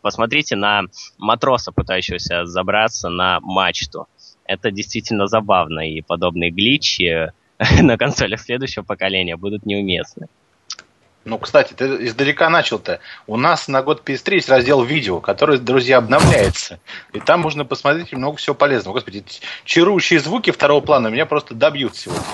посмотрите 0.00 0.54
на 0.54 0.82
матроса, 1.18 1.72
пытающегося 1.72 2.46
забраться 2.46 3.08
на 3.08 3.40
мачту. 3.40 4.06
Это 4.48 4.72
действительно 4.72 5.28
забавно, 5.28 5.88
и 5.88 6.00
подобные 6.00 6.50
гличи 6.50 7.28
на 7.80 7.96
консолях 7.96 8.40
следующего 8.40 8.82
поколения 8.82 9.36
будут 9.36 9.64
неуместны. 9.64 10.26
Ну, 11.24 11.38
кстати, 11.38 11.74
ты 11.74 12.06
издалека 12.06 12.48
начал-то. 12.48 13.00
У 13.26 13.36
нас 13.36 13.68
на 13.68 13.82
год 13.82 14.02
PS3 14.04 14.34
есть 14.34 14.48
раздел 14.48 14.82
видео, 14.82 15.20
который, 15.20 15.58
друзья, 15.58 15.98
обновляется. 15.98 16.80
И 17.12 17.20
там 17.20 17.40
можно 17.40 17.66
посмотреть 17.66 18.12
много 18.14 18.38
всего 18.38 18.54
полезного. 18.54 18.94
Господи, 18.94 19.22
чарующие 19.64 20.20
звуки 20.20 20.50
второго 20.50 20.80
плана 20.80 21.08
меня 21.08 21.26
просто 21.26 21.54
добьют 21.54 21.96
сегодня. 21.96 22.24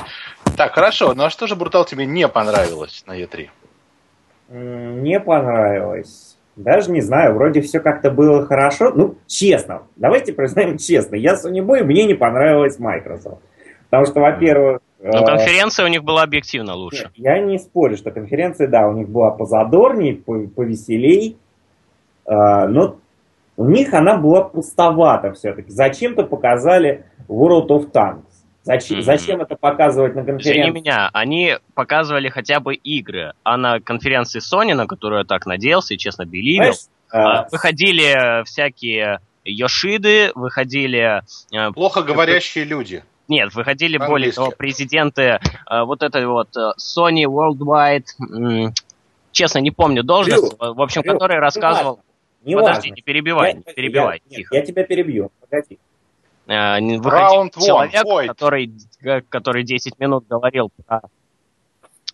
Так, 0.56 0.74
хорошо. 0.74 1.12
Ну 1.14 1.24
а 1.24 1.30
что 1.30 1.48
же, 1.48 1.56
Брутал, 1.56 1.84
тебе 1.84 2.06
не 2.06 2.28
понравилось 2.28 3.02
на 3.06 3.18
E3? 3.18 3.48
Не 4.50 5.18
понравилось. 5.18 6.33
Даже 6.56 6.90
не 6.90 7.00
знаю, 7.00 7.34
вроде 7.34 7.60
все 7.60 7.80
как-то 7.80 8.10
было 8.10 8.46
хорошо. 8.46 8.90
Ну, 8.94 9.16
честно, 9.26 9.82
давайте 9.96 10.32
признаем 10.32 10.78
честно. 10.78 11.16
Я 11.16 11.34
Sony 11.34 11.64
Boy, 11.64 11.82
мне 11.82 12.04
не 12.04 12.14
понравилась 12.14 12.78
Microsoft. 12.78 13.42
Потому 13.90 14.06
что, 14.06 14.20
во-первых, 14.20 14.80
но 15.04 15.18
э, 15.18 15.26
конференция 15.26 15.84
у 15.84 15.88
них 15.88 16.02
была 16.02 16.22
объективно 16.22 16.74
лучше. 16.74 17.10
Я 17.16 17.38
не 17.38 17.58
спорю, 17.58 17.96
что 17.96 18.10
конференция, 18.10 18.68
да, 18.68 18.88
у 18.88 18.92
них 18.92 19.08
была 19.08 19.30
позадорней, 19.30 20.14
повеселей, 20.14 21.36
э, 22.26 22.32
но 22.32 22.96
у 23.56 23.66
них 23.66 23.92
она 23.92 24.16
была 24.16 24.42
пустовата 24.42 25.32
все-таки. 25.32 25.70
Зачем-то 25.70 26.24
показали 26.24 27.04
World 27.28 27.68
of 27.68 27.92
Tanks. 27.92 28.22
Зачем, 28.64 28.98
mm-hmm. 28.98 29.02
зачем 29.02 29.40
это 29.42 29.56
показывать 29.56 30.14
на 30.14 30.24
конференции? 30.24 30.52
Извини 30.52 30.70
меня, 30.70 31.10
они 31.12 31.58
показывали 31.74 32.30
хотя 32.30 32.60
бы 32.60 32.74
игры, 32.74 33.34
а 33.42 33.58
на 33.58 33.78
конференции 33.78 34.40
Sony, 34.40 34.74
на 34.74 34.86
которую 34.86 35.20
я 35.20 35.24
так 35.26 35.44
надеялся 35.44 35.92
и 35.92 35.98
честно 35.98 36.24
беливил, 36.24 36.72
а... 37.12 37.46
выходили 37.52 38.42
всякие 38.44 39.20
Йошиды, 39.44 40.32
выходили... 40.34 41.22
Э, 41.52 41.72
Плохо 41.72 42.02
говорящие 42.02 42.64
люди. 42.64 43.04
Нет, 43.28 43.54
выходили 43.54 43.98
более 43.98 44.32
того 44.32 44.50
президенты 44.50 45.22
э, 45.22 45.40
вот 45.84 46.02
этой 46.02 46.26
вот 46.26 46.56
э, 46.56 46.72
Sony 46.78 47.24
Worldwide, 47.24 48.72
честно 49.32 49.58
не 49.58 49.72
помню 49.72 50.02
должность, 50.02 50.42
Рю, 50.42 50.74
в 50.74 50.80
общем, 50.80 51.02
Рю, 51.02 51.12
который 51.12 51.38
рассказывал... 51.38 52.00
Не 52.44 52.56
Подожди, 52.56 52.90
важно. 52.90 52.94
не 52.94 53.02
перебивай, 53.02 53.50
я, 53.52 53.56
не 53.56 53.62
перебивай, 53.62 54.22
я, 54.28 54.36
тихо. 54.36 54.54
Я 54.54 54.62
тебя 54.62 54.84
перебью, 54.84 55.30
погоди. 55.40 55.78
Э, 56.46 56.78
выходил 56.98 57.50
человек, 57.50 58.04
one, 58.04 58.26
который, 58.26 58.72
э, 59.02 59.20
который 59.22 59.64
10 59.64 59.98
минут 59.98 60.26
говорил 60.28 60.70
про 60.86 61.00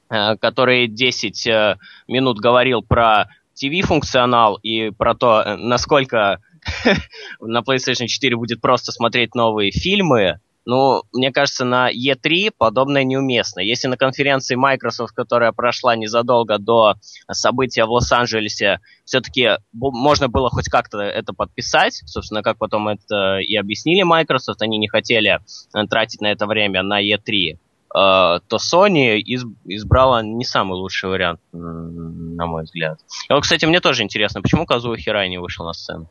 э, 0.08 0.36
который 0.36 0.86
10 0.86 1.46
э, 1.46 1.76
минут 2.06 2.38
говорил 2.38 2.82
про 2.82 3.28
TV-функционал 3.54 4.56
и 4.62 4.90
про 4.90 5.14
то, 5.14 5.56
насколько 5.58 6.40
на 7.40 7.60
PlayStation 7.60 8.06
4 8.06 8.36
будет 8.36 8.60
просто 8.60 8.92
смотреть 8.92 9.34
новые 9.34 9.72
фильмы, 9.72 10.40
ну, 10.70 11.02
мне 11.12 11.32
кажется, 11.32 11.64
на 11.64 11.90
E3 11.90 12.52
подобное 12.56 13.02
неуместно. 13.02 13.58
Если 13.58 13.88
на 13.88 13.96
конференции 13.96 14.54
Microsoft, 14.54 15.12
которая 15.16 15.50
прошла 15.50 15.96
незадолго 15.96 16.58
до 16.58 16.94
события 17.28 17.86
в 17.86 17.90
Лос-Анджелесе, 17.90 18.78
все-таки 19.04 19.58
можно 19.72 20.28
было 20.28 20.48
хоть 20.48 20.68
как-то 20.68 21.00
это 21.00 21.32
подписать, 21.32 22.00
собственно, 22.06 22.44
как 22.44 22.58
потом 22.58 22.86
это 22.86 23.38
и 23.38 23.56
объяснили 23.56 24.02
Microsoft, 24.02 24.62
они 24.62 24.78
не 24.78 24.86
хотели 24.86 25.40
э, 25.74 25.86
тратить 25.88 26.20
на 26.20 26.28
это 26.30 26.46
время 26.46 26.84
на 26.84 27.02
E3, 27.02 27.16
э, 27.18 27.56
то 27.92 28.40
Sony 28.56 29.18
избрала 29.64 30.22
не 30.22 30.44
самый 30.44 30.74
лучший 30.74 31.10
вариант, 31.10 31.40
на 31.50 32.46
мой 32.46 32.62
взгляд. 32.62 33.00
И 33.28 33.32
вот, 33.32 33.42
кстати, 33.42 33.64
мне 33.64 33.80
тоже 33.80 34.04
интересно, 34.04 34.40
почему 34.40 34.66
Казуо 34.66 34.96
Хирай 34.96 35.28
не 35.30 35.38
вышел 35.38 35.66
на 35.66 35.72
сцену? 35.72 36.08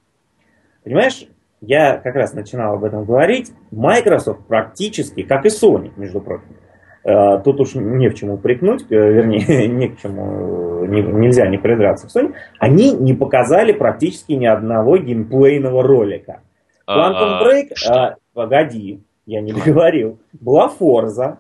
Понимаешь, 0.83 1.23
я 1.61 1.97
как 1.97 2.15
раз 2.15 2.33
начинал 2.33 2.75
об 2.75 2.83
этом 2.83 3.05
говорить, 3.05 3.51
Microsoft 3.71 4.45
практически, 4.47 5.23
как 5.23 5.45
и 5.45 5.49
Sony, 5.49 5.91
между 5.97 6.21
прочим, 6.21 6.55
э, 7.03 7.39
тут 7.43 7.59
уж 7.59 7.75
не 7.75 8.09
в 8.09 8.15
чем 8.15 8.31
упрекнуть, 8.31 8.85
э, 8.89 8.95
вернее, 8.95 9.67
не 9.67 9.89
к 9.89 9.99
чему, 9.99 10.85
не, 10.85 11.01
нельзя 11.01 11.47
не 11.47 11.57
придраться 11.57 12.07
к 12.07 12.15
Sony, 12.15 12.33
они 12.59 12.93
не 12.93 13.13
показали 13.13 13.73
практически 13.73 14.33
ни 14.33 14.45
одного 14.45 14.97
геймплейного 14.97 15.83
ролика. 15.83 16.41
Quantum 16.87 17.43
Break, 17.43 17.73
а, 17.89 18.15
погоди, 18.33 19.01
я 19.25 19.41
не 19.41 19.53
договорил, 19.53 20.19
была 20.33 20.71
Forza, 20.79 21.37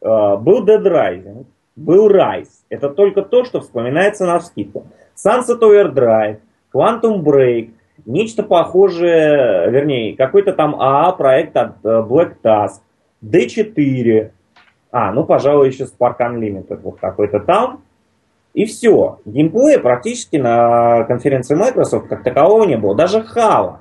был 0.00 0.66
Dead 0.66 0.82
Rising, 0.82 1.46
был 1.76 2.10
Rise. 2.10 2.48
Это 2.68 2.90
только 2.90 3.22
то, 3.22 3.44
что 3.44 3.60
вспоминается 3.60 4.26
на 4.26 4.40
скидку. 4.40 4.86
Sunset 5.16 5.60
Overdrive, 5.60 6.38
Quantum 6.72 7.22
Break– 7.22 7.70
Нечто 8.06 8.42
похожее, 8.42 9.70
вернее, 9.70 10.16
какой-то 10.16 10.52
там 10.52 10.80
АА 10.80 11.12
проект 11.12 11.56
от 11.56 11.76
э, 11.84 11.88
Black 12.06 12.34
Task, 12.42 12.80
D4, 13.22 14.30
а, 14.96 15.12
ну, 15.12 15.24
пожалуй, 15.24 15.68
еще 15.68 15.84
Spark 15.84 16.18
Unlimited, 16.20 16.80
вот 16.82 17.00
какой-то 17.00 17.40
там. 17.40 17.82
И 18.52 18.64
все. 18.64 19.18
Геймплея 19.24 19.80
практически 19.80 20.36
на 20.36 21.02
конференции 21.02 21.56
Microsoft 21.56 22.06
как 22.06 22.22
такового 22.22 22.64
не 22.64 22.76
было. 22.76 22.94
Даже 22.94 23.24
Хала. 23.24 23.80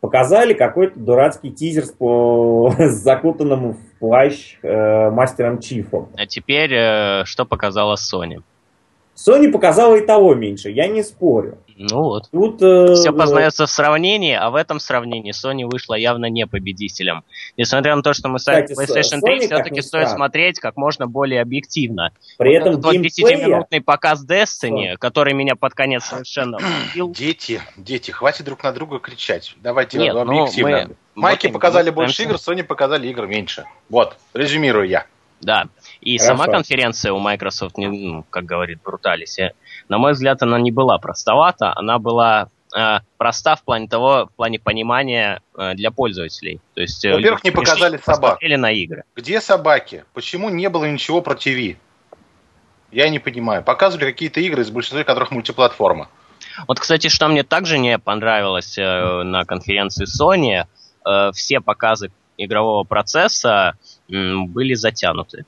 Показали 0.00 0.54
какой-то 0.54 0.98
дурацкий 0.98 1.50
тизер 1.50 1.84
с, 1.84 1.90
по... 1.90 2.72
с 2.78 2.94
закутанным 2.94 3.74
в 3.74 3.98
плащ 3.98 4.56
э, 4.62 5.10
мастером 5.10 5.60
Чифом. 5.60 6.08
А 6.16 6.24
теперь 6.24 6.72
э, 6.72 7.24
что 7.26 7.44
показала 7.44 7.96
Sony? 7.96 8.42
Sony 9.14 9.50
показала 9.50 9.96
и 9.96 10.06
того 10.06 10.34
меньше, 10.34 10.70
я 10.70 10.88
не 10.88 11.02
спорю. 11.02 11.58
Ну 11.76 12.02
вот. 12.02 12.30
Тут, 12.30 12.62
э, 12.62 12.94
Все 12.94 13.12
познается 13.12 13.66
в 13.66 13.70
сравнении, 13.70 14.34
а 14.34 14.50
в 14.50 14.54
этом 14.54 14.78
сравнении 14.78 15.32
Sony 15.32 15.68
вышла 15.68 15.94
явно 15.94 16.26
не 16.26 16.46
победителем. 16.46 17.24
Несмотря 17.56 17.96
на 17.96 18.02
то, 18.02 18.14
что 18.14 18.28
мы 18.28 18.38
ставим 18.38 18.66
PlayStation 18.66 19.20
3, 19.20 19.40
все-таки 19.46 19.82
стоит 19.82 20.10
смотреть 20.10 20.60
как 20.60 20.76
можно 20.76 21.06
более 21.06 21.40
объективно. 21.40 22.12
При 22.38 22.58
вот 22.58 22.66
этом 22.66 22.82
тот 22.82 22.94
10-минутный 22.94 23.80
показ 23.80 24.24
Destiny, 24.24 24.90
Что? 24.90 24.98
который 24.98 25.34
меня 25.34 25.56
под 25.56 25.74
конец 25.74 26.04
совершенно 26.04 26.58
убил. 26.92 27.10
Дети, 27.12 27.60
дети, 27.76 28.10
хватит 28.10 28.44
друг 28.44 28.62
на 28.62 28.72
друга 28.72 28.98
кричать. 28.98 29.54
Давайте 29.60 29.98
Нет, 29.98 30.14
объективно. 30.14 30.70
Ну, 30.70 30.88
мы... 30.88 30.96
Майки 31.14 31.46
вот 31.46 31.54
показали 31.54 31.90
больше 31.90 32.22
игр, 32.22 32.34
Sony 32.34 32.62
показали 32.62 33.08
игр 33.08 33.26
меньше. 33.26 33.64
Вот, 33.88 34.16
резюмирую 34.32 34.88
я. 34.88 35.06
Да. 35.40 35.68
И 36.00 36.18
Хорошо. 36.18 36.36
сама 36.36 36.52
конференция 36.52 37.12
у 37.12 37.18
Microsoft, 37.18 37.76
ну, 37.76 38.24
как 38.30 38.44
говорит 38.44 38.80
Бруталис, 38.82 39.38
на 39.88 39.98
мой 39.98 40.12
взгляд, 40.12 40.42
она 40.42 40.58
не 40.58 40.70
была 40.70 40.98
простовата, 40.98 41.72
она 41.76 41.98
была 41.98 42.48
э, 42.76 42.98
проста 43.16 43.56
в 43.56 43.62
плане 43.62 43.88
того, 43.88 44.26
в 44.26 44.36
плане 44.36 44.58
понимания 44.58 45.40
э, 45.56 45.74
для 45.74 45.90
пользователей. 45.90 46.60
То 46.74 46.80
есть, 46.80 47.04
э, 47.04 47.12
Во-первых, 47.12 47.44
не 47.44 47.50
показали 47.50 47.98
собак. 47.98 48.38
на 48.40 48.72
игры. 48.72 49.04
Где 49.16 49.40
собаки? 49.40 50.04
Почему 50.14 50.48
не 50.48 50.68
было 50.68 50.84
ничего 50.84 51.20
про 51.20 51.34
ТВ? 51.34 51.76
Я 52.90 53.08
не 53.08 53.18
понимаю. 53.18 53.62
Показывали 53.62 54.10
какие-то 54.10 54.40
игры, 54.40 54.62
из 54.62 54.70
большинства 54.70 55.02
которых 55.04 55.30
мультиплатформа. 55.32 56.08
Вот, 56.68 56.78
кстати, 56.78 57.08
что 57.08 57.28
мне 57.28 57.42
также 57.42 57.78
не 57.78 57.98
понравилось 57.98 58.78
э, 58.78 59.22
на 59.22 59.44
конференции 59.44 60.06
Sony, 60.06 60.66
э, 61.04 61.30
все 61.32 61.60
показы 61.60 62.12
игрового 62.36 62.84
процесса 62.84 63.74
э, 64.08 64.36
были 64.46 64.74
затянуты. 64.74 65.44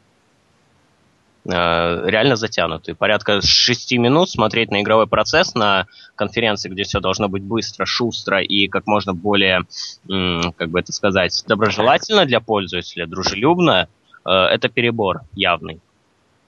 Э, 1.49 2.03
реально 2.09 2.37
затянутый. 2.37 2.95
Порядка 2.95 3.41
6 3.41 3.93
минут 3.99 4.31
смотреть 4.31 4.71
на 4.71 4.83
игровой 4.83 5.07
процесс 5.07 5.55
на 5.55 5.87
конференции, 6.17 6.69
где 6.69 6.83
все 6.83 7.01
должно 7.01 7.29
быть 7.29 7.43
быстро, 7.43 7.87
шустро 7.87 8.43
и 8.43 8.67
как 8.69 8.87
можно 8.87 9.15
более, 9.15 9.63
как 10.09 10.71
бы 10.71 10.81
это 10.81 10.93
сказать, 10.93 11.45
доброжелательно 11.47 12.25
для 12.25 12.41
пользователя, 12.41 13.07
дружелюбно, 13.07 13.89
э, 14.25 14.31
это 14.31 14.69
перебор 14.69 15.21
явный. 15.35 15.81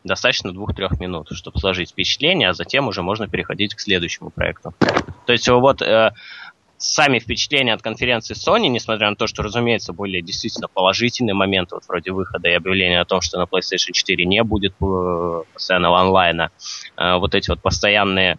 Достаточно 0.05 0.53
двух-трех 0.53 0.99
минут, 1.01 1.29
чтобы 1.33 1.59
сложить 1.59 1.91
впечатление, 1.91 2.49
а 2.49 2.55
затем 2.55 2.89
уже 2.89 3.03
можно 3.03 3.29
переходить 3.29 3.75
к 3.75 3.81
следующему 3.81 4.31
проекту. 4.31 4.75
То 5.27 5.33
есть 5.33 5.49
вот 5.49 5.83
э, 5.83 6.13
сами 6.79 7.19
впечатления 7.19 7.75
от 7.75 7.83
конференции 7.83 8.35
Sony, 8.35 8.69
несмотря 8.69 9.11
на 9.11 9.17
то, 9.17 9.27
что, 9.27 9.43
разумеется, 9.43 9.93
были 9.93 10.21
действительно 10.21 10.69
положительные 10.69 11.35
моменты, 11.35 11.75
вот 11.75 11.85
вроде 11.89 12.13
выхода 12.13 12.49
и 12.49 12.53
объявления 12.53 13.01
о 13.01 13.05
том, 13.05 13.21
что 13.21 13.39
на 13.39 13.45
PlayStation 13.45 13.93
4 13.93 14.25
не 14.25 14.43
будет 14.45 14.75
э, 14.81 15.43
постоянного 15.53 16.01
онлайна, 16.01 16.51
э, 16.97 17.17
вот 17.17 17.35
эти 17.35 17.51
вот 17.51 17.61
постоянные 17.61 18.39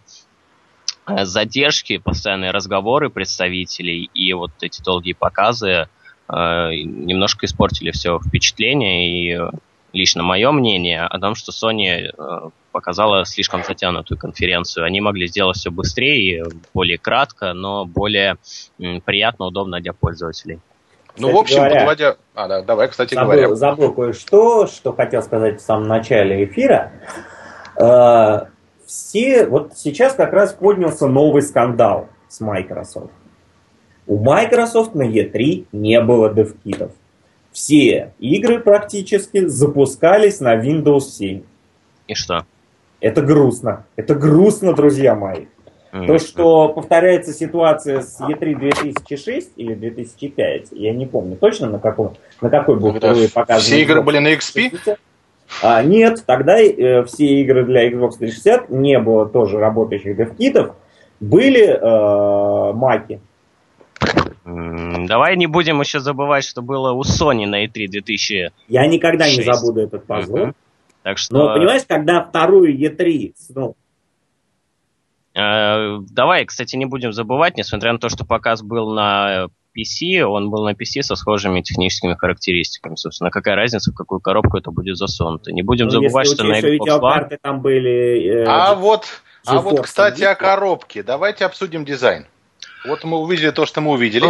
э, 1.06 1.24
задержки, 1.26 1.98
постоянные 1.98 2.50
разговоры 2.50 3.10
представителей 3.10 4.10
и 4.14 4.32
вот 4.32 4.52
эти 4.60 4.82
долгие 4.82 5.12
показы 5.12 5.88
немножко 6.32 7.46
испортили 7.46 7.90
все 7.90 8.20
впечатление 8.20 9.08
и 9.08 9.50
лично 9.92 10.22
мое 10.22 10.50
мнение 10.52 11.02
о 11.02 11.18
том, 11.18 11.34
что 11.34 11.52
Sony 11.52 12.10
э, 12.16 12.50
показала 12.72 13.24
слишком 13.24 13.64
затянутую 13.64 14.18
конференцию. 14.18 14.84
Они 14.84 15.00
могли 15.00 15.26
сделать 15.26 15.56
все 15.56 15.70
быстрее, 15.70 16.44
более 16.74 16.98
кратко, 16.98 17.52
но 17.52 17.84
более 17.84 18.36
приятно, 19.04 19.46
удобно 19.46 19.80
для 19.80 19.92
пользователей. 19.92 20.60
Ну, 21.16 21.28
кстати 21.28 21.34
в 21.34 21.38
общем, 21.38 21.56
говоря, 21.56 21.78
подводя... 21.80 22.16
А, 22.34 22.48
да, 22.48 22.62
давай, 22.62 22.88
кстати 22.88 23.14
забыл, 23.14 23.32
говоря. 23.32 23.54
Забыл 23.54 23.92
кое-что, 23.92 24.66
что 24.66 24.92
хотел 24.92 25.22
сказать 25.22 25.60
в 25.60 25.64
самом 25.64 25.88
начале 25.88 26.44
эфира. 26.44 26.92
Э, 27.76 28.46
все... 28.86 29.46
Вот 29.46 29.72
сейчас 29.76 30.14
как 30.14 30.32
раз 30.32 30.52
поднялся 30.52 31.06
новый 31.06 31.42
скандал 31.42 32.08
с 32.28 32.40
Microsoft. 32.40 33.12
У 34.06 34.18
Microsoft 34.18 34.94
на 34.94 35.02
E3 35.02 35.66
не 35.72 36.00
было 36.00 36.32
девкитов. 36.32 36.92
Все 37.52 38.12
игры 38.18 38.60
практически 38.60 39.46
запускались 39.46 40.40
на 40.40 40.56
Windows 40.56 41.00
7. 41.00 41.42
И 42.06 42.14
что? 42.14 42.44
Это 43.00 43.22
грустно. 43.22 43.86
Это 43.96 44.14
грустно, 44.14 44.74
друзья 44.74 45.14
мои. 45.14 45.46
Mm-hmm. 45.92 46.06
То, 46.06 46.18
что 46.18 46.68
повторяется 46.68 47.32
ситуация 47.32 48.02
с 48.02 48.20
E3 48.20 48.54
2006 48.56 49.52
или 49.56 49.74
2005, 49.74 50.68
я 50.72 50.92
не 50.92 51.06
помню 51.06 51.36
точно, 51.36 51.68
на, 51.68 51.78
каком, 51.80 52.14
на 52.40 52.48
какой 52.48 52.78
был 52.78 52.94
впервые 52.94 53.28
показан. 53.28 53.62
Все 53.62 53.82
игры 53.82 54.00
были 54.02 54.18
на 54.18 54.32
XP? 54.32 54.96
А, 55.62 55.82
нет, 55.82 56.22
тогда 56.26 56.60
э, 56.60 57.02
все 57.04 57.26
игры 57.40 57.64
для 57.64 57.90
Xbox 57.90 58.18
360 58.18 58.70
не 58.70 59.00
было 59.00 59.26
тоже 59.26 59.58
работающих 59.58 60.16
девкитов, 60.16 60.76
были 61.18 61.66
э, 61.66 62.72
маки. 62.72 63.20
Давай 65.06 65.36
не 65.36 65.46
будем 65.46 65.80
еще 65.80 66.00
забывать, 66.00 66.44
что 66.44 66.62
было 66.62 66.92
у 66.92 67.02
Sony 67.02 67.46
на 67.46 67.64
E3 67.64 67.88
2006. 67.88 68.54
Я 68.68 68.86
никогда 68.86 69.28
не 69.28 69.42
забуду 69.42 69.80
этот 69.80 70.04
позор. 70.06 70.40
Uh-huh. 70.40 70.54
Так 71.02 71.18
что... 71.18 71.34
Но 71.34 71.54
понимаешь, 71.54 71.82
когда 71.86 72.22
вторую 72.22 72.76
E3 72.76 73.34
ну, 73.54 73.76
Э, 75.34 75.98
давай, 76.10 76.44
кстати, 76.44 76.76
не 76.76 76.86
будем 76.86 77.12
забывать, 77.12 77.56
несмотря 77.56 77.92
на 77.92 77.98
то, 77.98 78.08
что 78.08 78.24
показ 78.24 78.62
был 78.62 78.92
на 78.92 79.46
PC, 79.76 80.22
он 80.22 80.50
был 80.50 80.64
на 80.64 80.72
PC 80.72 81.02
со 81.02 81.14
схожими 81.14 81.60
техническими 81.60 82.14
характеристиками. 82.14 82.96
Собственно, 82.96 83.30
какая 83.30 83.54
разница, 83.54 83.92
в 83.92 83.94
какую 83.94 84.20
коробку 84.20 84.58
это 84.58 84.70
будет 84.70 84.96
засунуто. 84.96 85.52
Не 85.52 85.62
будем 85.62 85.86
ну, 85.86 85.92
забывать, 85.92 86.26
что 86.26 86.44
на 86.44 86.60
Xbox 86.60 87.00
One... 87.00 87.38
там 87.40 87.60
были... 87.60 88.42
Э, 88.42 88.44
а 88.46 88.74
вот, 88.74 89.06
а 89.46 89.60
вот, 89.60 89.82
кстати, 89.82 90.22
о 90.24 90.34
коробке. 90.34 91.02
Давайте 91.02 91.44
обсудим 91.44 91.84
дизайн. 91.84 92.26
Вот 92.84 93.04
мы 93.04 93.18
увидели 93.18 93.50
то, 93.50 93.66
что 93.66 93.80
мы 93.80 93.92
увидели. 93.92 94.24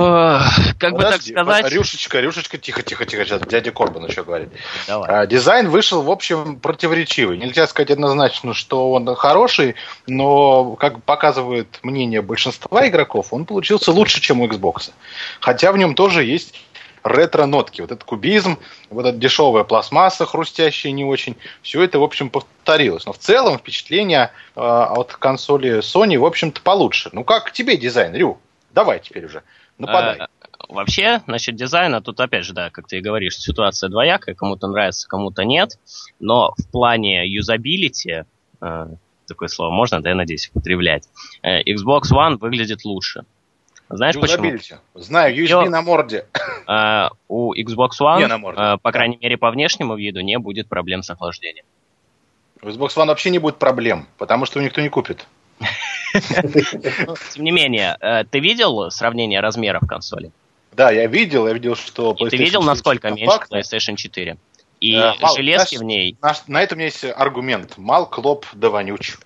Как 0.78 0.94
бы 0.94 1.02
так 1.02 1.22
сказать... 1.22 1.72
Рюшечка, 1.72 2.20
Рюшечка, 2.20 2.58
тихо, 2.58 2.82
тихо, 2.82 3.04
тихо, 3.04 3.24
сейчас 3.24 3.40
дядя 3.42 3.70
Корбан 3.70 4.06
еще 4.06 4.24
говорит. 4.24 4.48
Давай. 4.88 5.08
А, 5.08 5.26
дизайн 5.26 5.68
вышел, 5.68 6.02
в 6.02 6.10
общем, 6.10 6.58
противоречивый. 6.58 7.38
Нельзя 7.38 7.66
сказать 7.68 7.90
однозначно, 7.92 8.52
что 8.52 8.90
он 8.92 9.14
хороший, 9.14 9.76
но, 10.06 10.74
как 10.76 11.02
показывает 11.04 11.78
мнение 11.82 12.22
большинства 12.22 12.86
игроков, 12.88 13.28
он 13.32 13.44
получился 13.44 13.92
лучше, 13.92 14.20
чем 14.20 14.40
у 14.40 14.48
Xbox. 14.48 14.90
Хотя 15.40 15.70
в 15.70 15.78
нем 15.78 15.94
тоже 15.94 16.24
есть 16.24 16.54
ретро-нотки. 17.02 17.80
Вот 17.80 17.90
этот 17.90 18.04
кубизм, 18.04 18.58
вот 18.90 19.06
эта 19.06 19.16
дешевая 19.16 19.64
пластмасса, 19.64 20.26
хрустящая 20.26 20.92
не 20.92 21.04
очень, 21.04 21.36
все 21.62 21.82
это, 21.82 21.98
в 21.98 22.02
общем, 22.02 22.30
повторилось. 22.30 23.06
Но 23.06 23.12
в 23.12 23.18
целом 23.18 23.58
впечатление 23.58 24.30
э, 24.56 24.60
от 24.60 25.12
консоли 25.14 25.78
Sony, 25.78 26.18
в 26.18 26.24
общем-то, 26.24 26.60
получше. 26.60 27.10
Ну, 27.12 27.24
как 27.24 27.52
тебе 27.52 27.76
дизайн, 27.76 28.14
Рю? 28.14 28.38
Давай 28.72 29.00
теперь 29.00 29.24
уже, 29.26 29.42
нападай. 29.78 30.18
А, 30.18 30.28
вообще, 30.68 31.22
насчет 31.26 31.56
дизайна, 31.56 32.00
тут 32.00 32.20
опять 32.20 32.44
же, 32.44 32.52
да, 32.52 32.70
как 32.70 32.86
ты 32.86 32.98
и 32.98 33.00
говоришь, 33.00 33.36
ситуация 33.36 33.88
двоякая, 33.88 34.34
кому-то 34.34 34.68
нравится, 34.68 35.08
кому-то 35.08 35.44
нет, 35.44 35.78
но 36.20 36.54
в 36.56 36.70
плане 36.70 37.26
юзабилити, 37.26 38.24
э, 38.60 38.86
такое 39.26 39.48
слово 39.48 39.70
можно, 39.70 40.00
да, 40.00 40.10
я 40.10 40.14
надеюсь, 40.14 40.50
употреблять, 40.54 41.08
э, 41.42 41.62
Xbox 41.62 42.12
One 42.12 42.36
выглядит 42.36 42.84
лучше. 42.84 43.24
Знаешь 43.90 44.14
Юзабилити. 44.14 44.58
почему? 44.58 44.80
Знаю, 44.94 45.36
USB 45.36 45.68
на 45.68 45.82
морде. 45.82 46.26
Uh, 46.68 47.10
у 47.26 47.52
Xbox 47.54 47.90
One, 48.00 48.18
не 48.18 48.26
на 48.28 48.38
морде. 48.38 48.60
Uh, 48.60 48.78
по 48.78 48.92
крайней 48.92 49.18
мере, 49.20 49.36
по 49.36 49.50
внешнему 49.50 49.96
виду 49.96 50.20
не 50.20 50.38
будет 50.38 50.68
проблем 50.68 51.02
с 51.02 51.10
охлаждением. 51.10 51.64
У 52.62 52.68
Xbox 52.68 52.90
One 52.96 53.06
вообще 53.06 53.30
не 53.30 53.38
будет 53.38 53.56
проблем, 53.56 54.06
потому 54.16 54.46
что 54.46 54.60
никто 54.60 54.80
не 54.80 54.88
купит. 54.88 55.26
Тем 56.12 57.44
не 57.44 57.50
менее, 57.50 57.96
э, 58.00 58.24
ты 58.24 58.40
видел 58.40 58.90
сравнение 58.90 59.40
размеров 59.40 59.82
консоли? 59.86 60.30
Да, 60.72 60.90
я 60.90 61.06
видел, 61.06 61.46
я 61.46 61.52
видел, 61.52 61.76
что 61.76 62.14
Ты 62.14 62.36
видел, 62.36 62.62
насколько 62.62 63.10
меньше 63.10 63.38
PlayStation 63.50 63.96
4? 63.96 64.36
И 64.80 64.94
э, 64.94 65.12
железки 65.36 65.76
в 65.76 65.82
ней... 65.82 66.16
На 66.46 66.62
этом 66.62 66.78
есть 66.78 67.04
аргумент. 67.04 67.76
Мал, 67.76 68.06
клоп, 68.06 68.46
да 68.52 68.70
вонюч. 68.70 69.16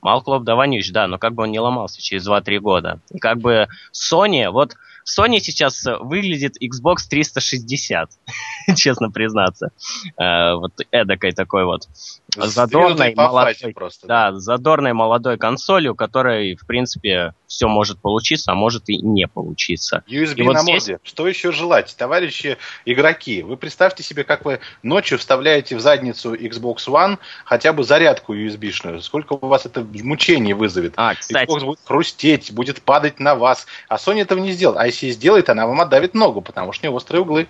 Мал 0.00 0.22
клоп 0.22 0.44
да 0.44 0.54
вонюч, 0.54 0.90
да, 0.92 1.06
но 1.06 1.18
как 1.18 1.34
бы 1.34 1.42
он 1.42 1.50
не 1.50 1.60
ломался 1.60 2.00
через 2.00 2.26
2-3 2.28 2.58
года. 2.58 3.00
И 3.10 3.18
как 3.18 3.38
бы 3.38 3.68
Sony, 3.92 4.50
вот 4.50 4.76
Sony 5.08 5.40
сейчас 5.40 5.84
выглядит 6.00 6.56
Xbox 6.62 7.08
360, 7.08 8.10
честно 8.76 9.10
признаться. 9.10 9.70
Э, 10.16 10.54
вот 10.54 10.72
эдакой 10.90 11.32
такой 11.32 11.64
вот 11.64 11.88
задорной 12.36 13.14
молодой, 13.14 13.72
просто, 13.72 14.06
да. 14.06 14.30
да, 14.30 14.38
задорной 14.38 14.92
молодой 14.92 15.38
консолью, 15.38 15.94
которой, 15.94 16.56
в 16.56 16.66
принципе, 16.66 17.32
все 17.46 17.68
может 17.68 17.98
получиться, 17.98 18.52
а 18.52 18.54
может 18.54 18.88
и 18.88 18.98
не 18.98 19.26
получиться. 19.26 20.04
USB 20.06 20.34
и 20.36 20.42
вот 20.42 20.52
на 20.54 20.62
здесь... 20.62 20.88
моде. 20.88 21.00
Что 21.02 21.26
еще 21.26 21.52
желать, 21.52 21.94
товарищи 21.96 22.58
игроки? 22.84 23.42
Вы 23.42 23.56
представьте 23.56 24.02
себе, 24.02 24.24
как 24.24 24.44
вы 24.44 24.60
ночью 24.82 25.18
вставляете 25.18 25.76
в 25.76 25.80
задницу 25.80 26.34
Xbox 26.34 26.86
One 26.86 27.18
хотя 27.44 27.72
бы 27.72 27.84
зарядку 27.84 28.34
USB-шную. 28.34 29.00
Сколько 29.00 29.32
у 29.34 29.46
вас 29.46 29.66
это 29.66 29.86
мучений 30.02 30.52
вызовет. 30.52 30.92
А, 30.96 31.14
кстати. 31.14 31.48
Xbox 31.48 31.64
будет 31.64 31.80
хрустеть, 31.84 32.52
будет 32.52 32.82
падать 32.82 33.18
на 33.18 33.34
вас. 33.34 33.66
А 33.88 33.96
Sony 33.96 34.20
этого 34.20 34.38
не 34.38 34.52
сделает. 34.52 34.78
А 34.78 34.86
если 35.02 35.10
сделает, 35.10 35.48
она 35.48 35.66
вам 35.66 35.80
отдавит 35.80 36.14
ногу, 36.14 36.40
потому 36.40 36.72
что 36.72 36.86
у 36.86 36.90
нее 36.90 36.96
острые 36.96 37.22
углы. 37.22 37.48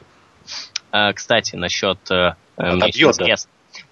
А, 0.91 1.13
кстати, 1.13 1.57
насчет... 1.57 1.99
Э. 2.11 2.35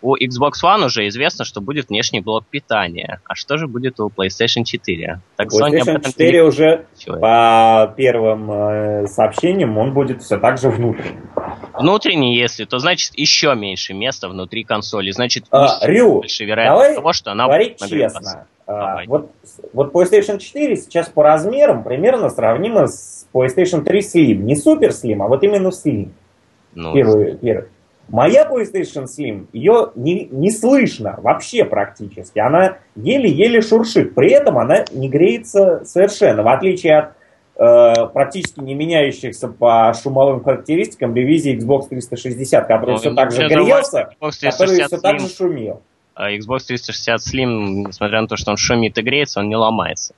У 0.03 0.17
Xbox 0.17 0.53
One 0.65 0.87
уже 0.87 1.07
известно, 1.09 1.45
что 1.45 1.61
будет 1.61 1.89
внешний 1.89 2.21
блок 2.21 2.45
питания. 2.47 3.21
А 3.25 3.35
что 3.35 3.57
же 3.57 3.69
будет 3.69 4.01
у 4.01 4.09
PlayStation 4.09 4.65
4? 4.65 5.21
Так 5.37 5.49
PlayStation 5.49 6.03
4 6.03 6.33
не... 6.33 6.41
уже 6.41 6.87
Чего? 6.99 7.19
по 7.19 7.95
первым 7.97 8.51
э, 8.51 9.07
сообщениям 9.07 9.79
он 9.79 9.93
будет 9.93 10.23
все 10.23 10.39
так 10.39 10.59
же 10.59 10.71
внутренний. 10.71 11.21
Внутренний, 11.75 12.37
если, 12.37 12.65
то 12.65 12.79
значит 12.79 13.13
еще 13.17 13.55
меньше 13.55 13.95
места 13.95 14.29
внутри 14.29 14.65
консоли. 14.65 15.11
Значит, 15.13 15.45
а, 15.51 15.79
Рю, 15.83 16.15
больше 16.15 16.45
вероятность 16.45 16.97
того, 16.97 17.13
что 17.13 17.33
она 17.33 17.47
говорить 17.47 17.79
будет 17.79 17.91
честно. 17.91 18.47
А, 18.67 19.05
вот, 19.07 19.31
вот 19.73 19.93
PlayStation 19.93 20.39
4 20.39 20.77
сейчас 20.77 21.09
по 21.09 21.23
размерам 21.23 21.85
примерно 21.85 22.31
сравнима 22.31 22.89
с 22.89 23.27
PlayStation 23.33 23.83
3 23.83 24.01
Slim. 24.01 24.35
Не 24.35 24.57
супер 24.57 24.91
Slim, 24.91 25.23
а 25.23 25.29
вот 25.29 25.45
именно 25.45 25.69
Slim. 25.69 26.11
Ну, 26.75 26.93
первый, 26.93 27.37
первый. 27.37 27.69
Моя 28.09 28.49
PlayStation 28.49 29.05
Slim, 29.05 29.47
ее 29.53 29.91
не, 29.95 30.29
не 30.31 30.51
слышно 30.51 31.19
вообще 31.23 31.65
практически. 31.65 32.39
Она 32.39 32.79
еле-еле 32.97 33.61
шуршит. 33.61 34.15
При 34.15 34.31
этом 34.33 34.59
она 34.59 34.85
не 34.93 35.09
греется 35.09 35.83
совершенно. 35.85 36.43
В 36.43 36.49
отличие 36.49 36.99
от 36.99 37.13
э, 37.57 38.07
практически 38.13 38.61
не 38.61 38.75
меняющихся 38.75 39.49
по 39.49 39.93
шумовым 39.95 40.43
характеристикам 40.43 41.15
ревизии 41.15 41.57
Xbox 41.57 41.89
360, 41.89 42.67
который 42.67 42.93
ну, 42.93 42.97
все 42.99 43.15
так 43.15 43.33
же 43.33 43.49
грелся, 43.49 44.11
который 44.21 44.85
все 44.85 44.99
так 44.99 45.21
же 45.21 45.29
шумел. 45.29 45.83
А 46.17 46.33
Xbox 46.33 46.61
360 46.67 47.21
Slim, 47.21 47.89
несмотря 47.89 48.23
на 48.23 48.27
то, 48.27 48.37
что 48.37 48.51
он 48.51 48.57
шумит 48.57 48.97
и 48.97 49.03
греется, 49.03 49.41
он 49.41 49.51
не 49.51 49.57
ломается. 49.57 50.15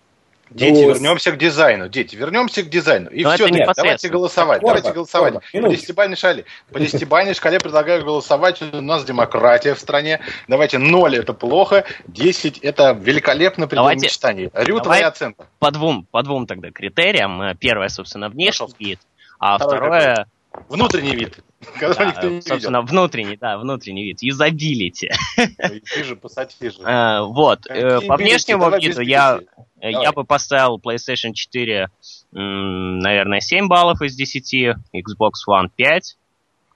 Дети, 0.48 0.80
ну, 0.80 0.94
вернемся 0.94 1.32
к 1.32 1.38
дизайну. 1.38 1.88
Дети, 1.88 2.14
вернемся 2.14 2.62
к 2.62 2.70
дизайну. 2.70 3.10
И 3.10 3.24
все, 3.24 3.48
давайте 3.76 4.08
голосовать. 4.08 4.60
Корба, 4.60 4.76
давайте 4.76 4.92
голосовать. 4.92 5.34
Корба, 5.52 5.68
по 5.68 5.74
десятибальной 5.74 6.16
шкале. 6.16 6.44
По 6.72 6.78
десятибальной 6.78 7.34
шкале 7.34 7.58
предлагаю 7.58 8.04
голосовать. 8.04 8.62
У 8.62 8.80
нас 8.80 9.04
демократия 9.04 9.74
в 9.74 9.80
стране. 9.80 10.20
Давайте 10.46 10.78
0 10.78 11.16
это 11.16 11.34
плохо, 11.34 11.84
10 12.06 12.58
это 12.58 12.92
великолепно 12.92 13.66
предел 13.66 13.82
давайте, 13.82 14.06
мечтаний. 14.06 14.50
Рю, 14.54 14.80
твоя 14.80 15.08
оценка. 15.08 15.48
По 15.58 15.72
двум, 15.72 16.06
по 16.10 16.22
двум 16.22 16.46
тогда 16.46 16.70
критериям. 16.70 17.56
Первое, 17.58 17.88
собственно, 17.88 18.28
внешний 18.28 18.68
вид. 18.78 19.00
А 19.40 19.56
Второе, 19.58 19.76
второе... 19.76 20.26
Внутренний 20.68 21.14
вид. 21.14 21.40
Да, 21.80 22.04
никто 22.06 22.28
не 22.28 22.40
собственно, 22.40 22.78
видел. 22.78 22.92
внутренний, 22.92 23.36
да, 23.36 23.58
внутренний 23.58 24.04
вид. 24.04 24.18
Юзабилити. 24.22 25.10
Ты 25.36 26.04
же 26.04 26.16
пассатижи. 26.16 26.78
А, 26.84 27.22
вот. 27.24 27.66
Э, 27.68 28.00
по 28.00 28.16
внешнему 28.16 28.70
виду 28.70 29.00
я, 29.00 29.40
я 29.80 30.12
бы 30.12 30.24
поставил 30.24 30.78
PlayStation 30.78 31.32
4, 31.32 31.88
наверное, 32.32 33.40
7 33.40 33.68
баллов 33.68 34.02
из 34.02 34.14
10, 34.14 34.76
Xbox 34.94 35.32
One 35.48 35.68
5. 35.74 36.16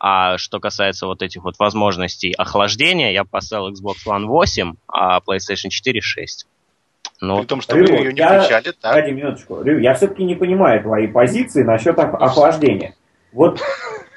А 0.05 0.37
что 0.37 0.59
касается 0.59 1.07
вот 1.07 1.23
этих 1.23 1.45
вот 1.45 1.59
возможностей 1.61 2.33
охлаждения, 2.33 3.13
я 3.13 3.23
поставил 3.25 3.69
Xbox 3.71 3.99
One 4.05 4.25
8, 4.27 4.75
а 4.89 5.21
PlayStation 5.21 5.69
4 5.69 6.01
6. 6.01 6.47
Ну, 7.21 7.39
При 7.39 7.47
том, 7.47 7.61
что 7.61 7.77
Рю, 7.77 7.87
вы 7.87 7.93
ее 7.93 8.13
не 8.13 8.19
я, 8.19 8.41
включали, 8.41 8.73
так? 8.81 8.95
Погоди 8.95 9.13
минуточку. 9.13 9.63
Рю, 9.63 9.79
я 9.79 9.95
все-таки 9.95 10.25
не 10.25 10.35
понимаю 10.35 10.83
твои 10.83 11.07
позиции 11.07 11.63
насчет 11.63 11.97
охлаждения. 11.97 12.97
Вот 13.33 13.61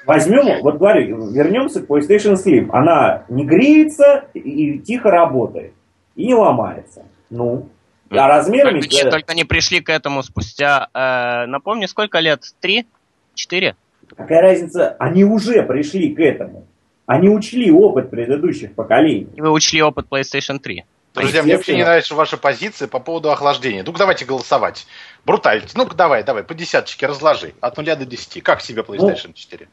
возьмем, 0.06 0.62
вот 0.62 0.76
говорю, 0.76 1.30
вернемся 1.30 1.82
к 1.82 1.88
PlayStation 1.88 2.34
Slim. 2.34 2.70
Она 2.72 3.24
не 3.28 3.44
греется 3.44 4.24
и 4.34 4.78
тихо 4.78 5.10
работает. 5.10 5.72
И 6.14 6.26
не 6.26 6.34
ломается. 6.34 7.04
Ну, 7.30 7.68
а 8.10 8.28
размерами... 8.28 8.80
Только, 8.80 9.10
только 9.10 9.34
не 9.34 9.44
пришли 9.44 9.80
к 9.80 9.90
этому 9.90 10.22
спустя, 10.22 10.88
э, 10.94 11.46
напомню, 11.46 11.88
сколько 11.88 12.20
лет? 12.20 12.42
Три? 12.60 12.86
Четыре? 13.34 13.76
Какая 14.16 14.40
разница? 14.40 14.96
Они 14.98 15.24
уже 15.24 15.62
пришли 15.62 16.14
к 16.14 16.20
этому. 16.20 16.66
Они 17.06 17.28
учли 17.28 17.70
опыт 17.70 18.10
предыдущих 18.10 18.74
поколений. 18.74 19.28
И 19.34 19.40
вы 19.40 19.50
учли 19.50 19.82
опыт 19.82 20.06
PlayStation 20.10 20.58
3. 20.58 20.84
Друзья, 21.14 21.42
мне 21.42 21.56
вообще 21.56 21.76
не 21.76 21.82
нравится 21.82 22.14
ваша 22.14 22.36
позиция 22.36 22.88
по 22.88 23.00
поводу 23.00 23.30
охлаждения. 23.30 23.82
Ну-ка, 23.82 23.98
давайте 23.98 24.26
голосовать. 24.26 24.86
Бруталити. 25.24 25.72
Ну-ка, 25.74 25.94
давай, 25.94 26.24
давай, 26.24 26.42
по 26.44 26.54
десяточке 26.54 27.06
разложи. 27.06 27.54
От 27.60 27.76
нуля 27.76 27.96
до 27.96 28.04
десяти. 28.04 28.40
Как 28.40 28.60
себе 28.60 28.82
PlayStation 28.82 29.32
4? 29.32 29.68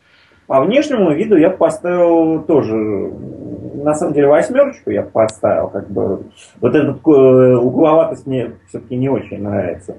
По 0.53 0.61
внешнему 0.61 1.11
виду 1.11 1.35
я 1.35 1.49
поставил 1.49 2.43
тоже, 2.43 2.75
на 2.75 3.95
самом 3.95 4.13
деле, 4.13 4.27
восьмерочку 4.27 4.91
я 4.91 5.01
поставил, 5.01 5.67
как 5.69 5.89
бы. 5.89 6.27
Вот 6.61 6.75
эта 6.75 6.89
э, 6.89 7.55
угловатость 7.55 8.27
мне 8.27 8.51
все-таки 8.67 8.95
не 8.95 9.09
очень 9.09 9.41
нравится. 9.41 9.97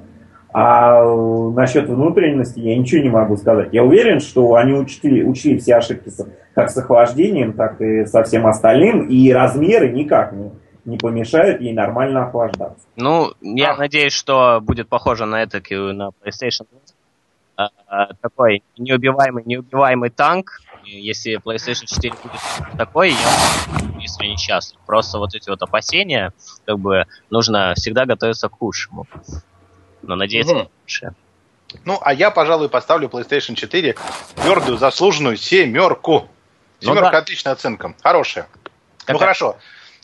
А 0.53 1.03
насчет 1.51 1.89
внутренности 1.89 2.61
я 2.61 2.79
ничего 2.79 3.03
не 3.03 3.09
могу 3.09 3.37
сказать. 3.37 3.71
Я 3.73 3.83
уверен, 3.83 4.21
что 4.21 4.55
они 4.55 4.75
учли, 4.75 5.25
учли 5.25 5.59
все 5.59 5.75
ошибки 5.75 6.13
как 6.55 6.71
с 6.71 6.77
охлаждением, 6.77 7.55
так 7.55 7.81
и 7.81 8.07
со 8.07 8.23
всем 8.23 8.47
остальным, 8.47 9.09
и 9.09 9.33
размеры 9.33 9.91
никак 9.91 10.35
не, 10.35 10.53
не 10.85 10.99
помешают 10.99 11.61
ей 11.61 11.73
нормально 11.73 12.27
охлаждаться. 12.27 12.87
Ну, 12.95 13.33
я 13.41 13.73
а. 13.73 13.77
надеюсь, 13.77 14.13
что 14.13 14.61
будет 14.61 14.89
похоже 14.89 15.27
на 15.27 15.43
это 15.43 15.59
на 15.59 16.11
PlayStation 16.11 16.67
а, 16.71 16.77
а, 16.77 16.84
такой 18.21 18.63
неубиваемый, 18.77 19.45
неубиваемый 19.45 20.11
танк. 20.11 20.61
Если 20.85 21.37
PlayStation 21.37 21.87
4 21.87 22.15
будет 22.23 22.77
такой, 22.77 23.11
я 23.11 24.03
искренне 24.03 24.37
счастлив. 24.37 24.79
Просто 24.87 25.19
вот 25.19 25.35
эти 25.35 25.49
вот 25.49 25.63
опасения, 25.63 26.33
как 26.67 26.79
бы 26.79 27.07
нужно 27.31 27.73
всегда 27.75 28.05
готовиться 28.05 28.49
к 28.49 28.53
худшему 28.53 29.07
но 30.07 30.17
надеяться 30.17 30.55
угу. 30.55 30.71
лучше. 30.83 31.15
Ну, 31.85 31.99
а 32.01 32.13
я, 32.15 32.31
пожалуй, 32.31 32.69
поставлю 32.69 33.09
PlayStation 33.09 33.55
4 33.55 33.97
твердую, 34.37 34.79
заслуженную 34.79 35.37
семерку. 35.37 36.29
Семерка 36.81 37.07
ну, 37.07 37.11
да. 37.11 37.19
отличная 37.19 37.53
оценка. 37.53 37.95
Хорошая. 38.03 38.49
Какая? 39.01 39.15
Ну 39.15 39.19
хорошо. 39.19 39.57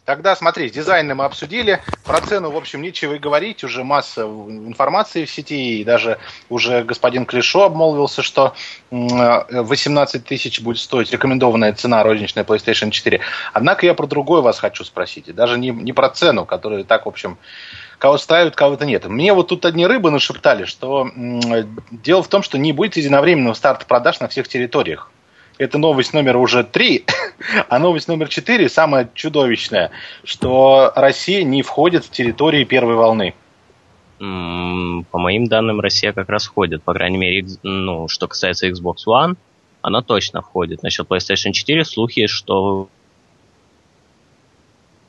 Тогда 0.04 0.34
смотри, 0.34 0.70
дизайн 0.70 1.14
мы 1.14 1.24
обсудили. 1.24 1.80
Про 2.04 2.20
цену, 2.20 2.50
в 2.50 2.56
общем, 2.56 2.82
нечего 2.82 3.14
и 3.14 3.18
говорить. 3.18 3.62
Уже 3.62 3.84
масса 3.84 4.22
информации 4.22 5.24
в 5.24 5.30
сети. 5.30 5.80
И 5.80 5.84
даже 5.84 6.18
уже 6.48 6.82
господин 6.82 7.26
Клишо 7.26 7.64
обмолвился, 7.64 8.22
что 8.22 8.54
18 8.90 10.24
тысяч 10.24 10.60
будет 10.60 10.78
стоить 10.78 11.12
рекомендованная 11.12 11.72
цена 11.74 12.02
розничная 12.02 12.44
PlayStation 12.44 12.90
4. 12.90 13.20
Однако 13.52 13.86
я 13.86 13.94
про 13.94 14.06
другое 14.06 14.40
вас 14.40 14.58
хочу 14.58 14.84
спросить. 14.84 15.28
И 15.28 15.32
даже 15.32 15.58
не, 15.58 15.70
не 15.70 15.92
про 15.92 16.08
цену, 16.08 16.46
которая 16.46 16.84
так, 16.84 17.06
в 17.06 17.08
общем, 17.08 17.38
кого 17.98 18.18
ставят, 18.18 18.56
кого-то 18.56 18.86
нет. 18.86 19.06
Мне 19.06 19.32
вот 19.32 19.48
тут 19.48 19.64
одни 19.66 19.86
рыбы 19.86 20.10
нашептали, 20.10 20.64
что 20.64 21.08
дело 21.90 22.22
в 22.22 22.28
том, 22.28 22.42
что 22.42 22.58
не 22.58 22.72
будет 22.72 22.96
единовременного 22.96 23.54
старта 23.54 23.86
продаж 23.86 24.20
на 24.20 24.28
всех 24.28 24.48
территориях. 24.48 25.10
Это 25.60 25.76
новость 25.76 26.14
номер 26.14 26.38
уже 26.38 26.64
три, 26.64 27.04
а 27.68 27.78
новость 27.78 28.08
номер 28.08 28.28
четыре 28.28 28.70
самая 28.70 29.10
чудовищная, 29.12 29.90
что 30.24 30.90
Россия 30.96 31.42
не 31.42 31.60
входит 31.60 32.06
в 32.06 32.10
территории 32.10 32.64
первой 32.64 32.94
волны. 32.94 33.34
По 34.18 35.18
моим 35.18 35.48
данным, 35.48 35.80
Россия 35.80 36.14
как 36.14 36.30
раз 36.30 36.46
входит. 36.46 36.82
По 36.82 36.94
крайней 36.94 37.18
мере, 37.18 37.46
ну, 37.62 38.08
что 38.08 38.26
касается 38.26 38.68
Xbox 38.68 39.06
One, 39.06 39.36
она 39.82 40.00
точно 40.00 40.40
входит. 40.40 40.82
Насчет 40.82 41.06
PlayStation 41.06 41.52
4 41.52 41.84
слухи, 41.84 42.26
что 42.26 42.88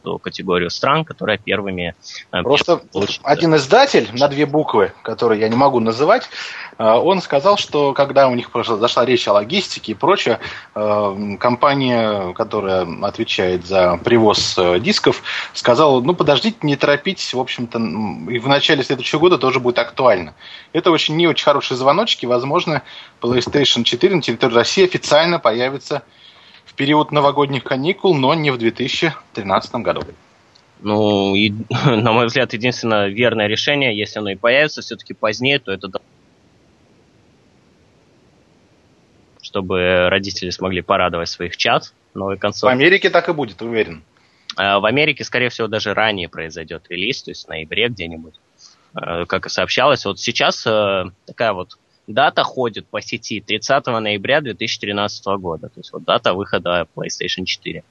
ту 0.02 0.20
категорию 0.20 0.70
стран, 0.70 1.06
которые 1.06 1.38
первыми 1.38 1.96
э, 2.32 2.42
Просто 2.44 2.78
получили. 2.78 3.20
один 3.24 3.56
издатель 3.56 4.10
на 4.14 4.28
две 4.28 4.46
буквы, 4.46 4.94
которые 5.04 5.42
я 5.42 5.50
не 5.50 5.56
могу 5.56 5.80
называть, 5.80 6.30
э, 6.78 6.84
он 6.84 7.22
сказал, 7.22 7.58
что 7.58 7.94
когда 7.94 8.28
у 8.28 8.36
них 8.36 8.50
зашла 8.54 9.06
речь 9.06 9.28
о 9.28 9.34
логистике 9.34 9.94
и 9.94 9.96
прочее, 9.96 10.40
э, 10.76 11.36
компания, 11.40 12.34
которая 12.34 12.88
отвечает 13.04 13.66
за 13.66 13.98
привоз 14.04 14.58
дисков, 14.80 15.24
сказала, 15.54 16.02
ну 16.02 16.14
подождите, 16.14 16.58
не 16.62 16.76
торопитесь, 16.76 17.34
в 17.34 17.40
общем-то, 17.40 17.80
и 18.32 18.40
в 18.40 18.48
начале 18.48 18.84
следующего 18.84 19.20
года 19.20 19.38
тоже 19.38 19.60
будет 19.60 19.80
актуально. 19.80 20.34
Это 20.74 20.92
очень 20.92 21.16
не 21.16 21.28
очень 21.28 21.46
хорошие 21.46 21.78
звоночки, 21.78 22.26
возможно, 22.26 22.82
PlayStation 23.22 23.84
4 23.84 24.16
на 24.16 24.22
территории 24.22 24.56
России 24.56 24.84
официально 24.84 25.40
появится 25.40 26.04
период 26.82 27.12
новогодних 27.12 27.64
каникул, 27.64 28.16
но 28.16 28.34
не 28.34 28.50
в 28.50 28.58
2013 28.58 29.76
году. 29.76 30.02
Ну, 30.80 31.36
и, 31.36 31.54
на 31.86 32.12
мой 32.12 32.26
взгляд, 32.26 32.54
единственное 32.54 33.08
верное 33.08 33.46
решение, 33.46 33.96
если 33.96 34.18
оно 34.18 34.32
и 34.32 34.36
появится 34.36 34.82
все-таки 34.82 35.14
позднее, 35.14 35.60
то 35.60 35.72
это 35.72 35.90
чтобы 39.44 40.10
родители 40.10 40.50
смогли 40.50 40.82
порадовать 40.82 41.30
своих 41.30 41.56
чат 41.56 41.94
новой 42.16 42.40
консоли. 42.40 42.72
В 42.72 42.74
Америке 42.74 43.12
так 43.12 43.30
и 43.30 43.34
будет, 43.34 43.62
уверен. 43.62 44.02
А, 44.56 44.80
в 44.80 44.86
Америке, 44.86 45.24
скорее 45.24 45.50
всего, 45.50 45.68
даже 45.68 45.94
ранее 45.94 46.30
произойдет 46.30 46.88
релиз, 46.90 47.22
то 47.22 47.30
есть 47.30 47.46
в 47.46 47.48
ноябре 47.48 47.90
где-нибудь. 47.90 48.34
А, 48.96 49.28
как 49.28 49.46
и 49.46 49.50
сообщалось, 49.50 50.04
вот 50.06 50.20
сейчас 50.20 50.66
э, 50.66 51.04
такая 51.28 51.54
вот 51.54 51.78
дата 52.08 52.44
ходит 52.44 52.88
по 52.88 53.02
сети 53.02 53.42
30 53.42 53.86
ноября 53.88 54.42
2013 54.42 55.26
года. 55.40 55.70
То 55.70 55.80
есть 55.80 55.94
вот 55.94 56.04
дата 56.04 56.34
выхода 56.34 56.88
PlayStation 56.96 57.46
4. 57.46 57.84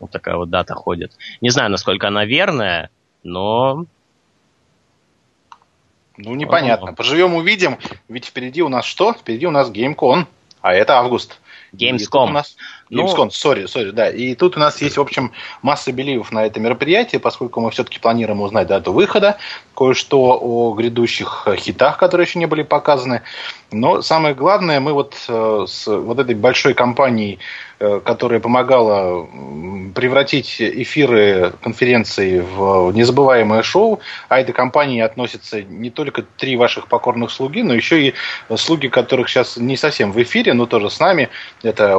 Вот 0.00 0.10
такая 0.10 0.36
вот 0.36 0.50
дата 0.50 0.74
ходит. 0.74 1.12
Не 1.40 1.50
знаю, 1.50 1.70
насколько 1.70 2.08
она 2.08 2.24
верная, 2.24 2.90
но... 3.22 3.86
Ну, 6.16 6.34
непонятно. 6.34 6.92
Поживем, 6.92 7.34
увидим. 7.34 7.78
Ведь 8.08 8.26
впереди 8.26 8.62
у 8.62 8.68
нас 8.68 8.84
что? 8.84 9.12
Впереди 9.12 9.46
у 9.46 9.50
нас 9.50 9.70
GameCon, 9.70 10.26
а 10.60 10.74
это 10.74 10.98
август. 10.98 11.40
Gamescom. 11.72 12.44
У 12.81 12.81
Gamescom, 12.92 13.30
сори, 13.30 13.66
сори, 13.66 13.90
да. 13.90 14.10
И 14.10 14.34
тут 14.34 14.56
у 14.56 14.60
нас 14.60 14.82
есть, 14.82 14.98
в 14.98 15.00
общем, 15.00 15.32
масса 15.62 15.92
беливов 15.92 16.30
на 16.30 16.44
это 16.44 16.60
мероприятие, 16.60 17.20
поскольку 17.20 17.60
мы 17.60 17.70
все-таки 17.70 17.98
планируем 17.98 18.42
узнать 18.42 18.68
дату 18.68 18.92
выхода, 18.92 19.38
кое-что 19.74 20.38
о 20.40 20.74
грядущих 20.74 21.48
хитах, 21.56 21.96
которые 21.96 22.26
еще 22.26 22.38
не 22.38 22.46
были 22.46 22.62
показаны. 22.62 23.22
Но 23.70 24.02
самое 24.02 24.34
главное, 24.34 24.80
мы 24.80 24.92
вот 24.92 25.16
э, 25.28 25.64
с 25.66 25.86
вот 25.86 26.18
этой 26.18 26.34
большой 26.34 26.74
компанией 26.74 27.38
Э, 27.84 27.98
которая 27.98 28.38
помогала 28.38 29.26
превратить 29.92 30.62
эфиры 30.62 31.52
конференции 31.62 32.38
в 32.38 32.92
незабываемое 32.92 33.64
шоу. 33.64 33.98
А 34.28 34.38
этой 34.38 34.52
компании 34.52 35.00
относятся 35.00 35.64
не 35.64 35.90
только 35.90 36.22
три 36.22 36.54
ваших 36.54 36.86
покорных 36.86 37.32
слуги, 37.32 37.64
но 37.64 37.74
еще 37.74 38.00
и 38.00 38.14
слуги, 38.54 38.86
которых 38.86 39.28
сейчас 39.28 39.56
не 39.56 39.76
совсем 39.76 40.12
в 40.12 40.22
эфире, 40.22 40.52
но 40.52 40.66
тоже 40.66 40.90
с 40.90 41.00
нами. 41.00 41.28
Это 41.64 41.98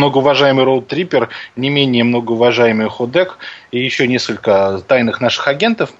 многоуважаемый 0.00 0.64
Роуд 0.64 0.88
Триппер, 0.88 1.28
не 1.56 1.68
менее 1.68 2.04
многоуважаемый 2.04 2.88
Ходек 2.88 3.38
и 3.70 3.78
еще 3.78 4.08
несколько 4.08 4.82
тайных 4.88 5.20
наших 5.20 5.46
агентов. 5.46 5.90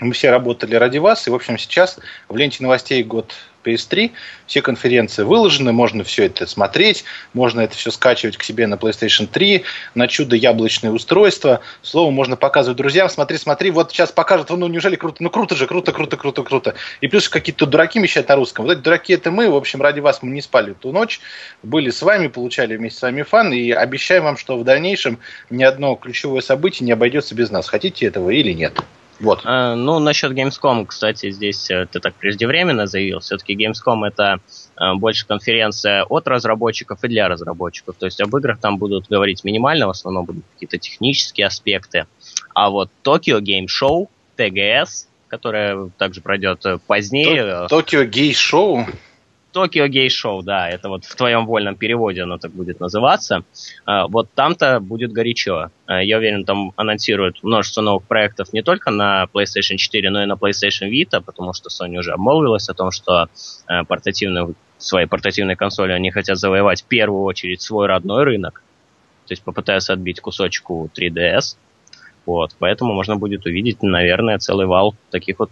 Мы 0.00 0.12
все 0.12 0.30
работали 0.30 0.74
ради 0.74 0.98
вас, 0.98 1.26
и, 1.26 1.30
в 1.30 1.34
общем, 1.34 1.56
сейчас 1.56 1.98
в 2.28 2.36
ленте 2.36 2.62
новостей 2.62 3.02
год 3.02 3.32
PS3. 3.66 4.12
Все 4.46 4.62
конференции 4.62 5.24
выложены, 5.24 5.72
можно 5.72 6.04
все 6.04 6.26
это 6.26 6.46
смотреть, 6.46 7.04
можно 7.32 7.60
это 7.60 7.76
все 7.76 7.90
скачивать 7.90 8.36
к 8.36 8.42
себе 8.42 8.66
на 8.66 8.74
PlayStation 8.74 9.26
3, 9.26 9.64
на 9.94 10.08
чудо 10.08 10.36
яблочное 10.36 10.92
устройство. 10.92 11.60
Слово 11.82 12.10
можно 12.10 12.36
показывать 12.36 12.78
друзьям, 12.78 13.08
смотри, 13.08 13.38
смотри, 13.38 13.70
вот 13.70 13.90
сейчас 13.90 14.12
покажут, 14.12 14.50
ну 14.50 14.66
неужели 14.68 14.96
круто, 14.96 15.22
ну 15.22 15.30
круто 15.30 15.56
же, 15.56 15.66
круто, 15.66 15.92
круто, 15.92 16.16
круто, 16.16 16.42
круто. 16.42 16.74
И 17.00 17.08
плюс 17.08 17.28
какие-то 17.28 17.66
дураки 17.66 17.98
мечтают 17.98 18.28
на 18.28 18.36
русском. 18.36 18.64
Вот 18.64 18.72
эти 18.72 18.80
дураки 18.80 19.12
это 19.12 19.30
мы, 19.30 19.50
в 19.50 19.56
общем, 19.56 19.82
ради 19.82 20.00
вас 20.00 20.22
мы 20.22 20.30
не 20.30 20.42
спали 20.42 20.72
ту 20.72 20.92
ночь, 20.92 21.20
были 21.62 21.90
с 21.90 22.02
вами, 22.02 22.28
получали 22.28 22.76
вместе 22.76 23.00
с 23.00 23.02
вами 23.02 23.22
фан, 23.22 23.52
и 23.52 23.70
обещаем 23.70 24.24
вам, 24.24 24.36
что 24.36 24.56
в 24.56 24.64
дальнейшем 24.64 25.18
ни 25.50 25.64
одно 25.64 25.94
ключевое 25.96 26.40
событие 26.40 26.86
не 26.86 26.92
обойдется 26.92 27.34
без 27.34 27.50
нас. 27.50 27.68
Хотите 27.68 28.06
этого 28.06 28.30
или 28.30 28.52
нет? 28.52 28.80
Вот. 29.20 29.40
А, 29.44 29.74
ну, 29.74 29.98
насчет 29.98 30.32
Gamescom, 30.32 30.86
кстати, 30.86 31.30
здесь 31.30 31.70
э, 31.70 31.86
ты 31.90 32.00
так 32.00 32.14
преждевременно 32.14 32.86
заявил. 32.86 33.20
Все-таки 33.20 33.54
Gamescom 33.54 34.06
это 34.06 34.40
а, 34.76 34.94
больше 34.94 35.26
конференция 35.26 36.04
от 36.04 36.28
разработчиков 36.28 37.02
и 37.02 37.08
для 37.08 37.28
разработчиков. 37.28 37.96
То 37.98 38.06
есть 38.06 38.20
об 38.20 38.36
играх 38.36 38.58
там 38.60 38.76
будут 38.76 39.08
говорить 39.08 39.44
минимально, 39.44 39.86
в 39.86 39.90
основном 39.90 40.26
будут 40.26 40.44
какие-то 40.54 40.78
технические 40.78 41.46
аспекты. 41.46 42.06
А 42.54 42.70
вот 42.70 42.90
Tokyo 43.02 43.40
Game 43.40 43.66
Show, 43.66 44.08
TGS, 44.36 45.06
которая 45.28 45.90
также 45.96 46.20
пройдет 46.20 46.64
э, 46.66 46.78
позднее. 46.86 47.66
Tokyo 47.70 48.08
Game 48.08 48.32
Show? 48.32 48.86
Токио 49.56 49.86
Гей 49.86 50.10
Шоу, 50.10 50.42
да, 50.42 50.68
это 50.68 50.90
вот 50.90 51.06
в 51.06 51.16
твоем 51.16 51.46
вольном 51.46 51.76
переводе 51.76 52.24
оно 52.24 52.36
так 52.36 52.52
будет 52.52 52.78
называться. 52.78 53.42
А, 53.86 54.06
вот 54.06 54.28
там-то 54.34 54.80
будет 54.80 55.12
горячо. 55.12 55.70
А, 55.86 56.02
я 56.02 56.18
уверен, 56.18 56.44
там 56.44 56.74
анонсируют 56.76 57.42
множество 57.42 57.80
новых 57.80 58.02
проектов 58.02 58.52
не 58.52 58.60
только 58.60 58.90
на 58.90 59.26
PlayStation 59.32 59.76
4, 59.76 60.10
но 60.10 60.22
и 60.22 60.26
на 60.26 60.34
PlayStation 60.34 60.90
Vita, 60.90 61.22
потому 61.24 61.54
что 61.54 61.70
Sony 61.70 61.96
уже 61.96 62.12
обмолвилась 62.12 62.68
о 62.68 62.74
том, 62.74 62.90
что 62.90 63.30
а, 63.66 63.84
портативную, 63.84 64.56
своей 64.76 65.06
портативной 65.06 65.56
консоли 65.56 65.92
они 65.92 66.10
хотят 66.10 66.36
завоевать 66.36 66.82
в 66.82 66.84
первую 66.84 67.22
очередь 67.22 67.62
свой 67.62 67.86
родной 67.86 68.24
рынок. 68.24 68.62
То 69.26 69.32
есть 69.32 69.42
попытаются 69.42 69.94
отбить 69.94 70.20
кусочку 70.20 70.90
3DS. 70.94 71.56
Вот, 72.26 72.54
поэтому 72.58 72.92
можно 72.92 73.16
будет 73.16 73.46
увидеть, 73.46 73.82
наверное, 73.82 74.36
целый 74.38 74.66
вал 74.66 74.94
таких 75.10 75.38
вот 75.38 75.50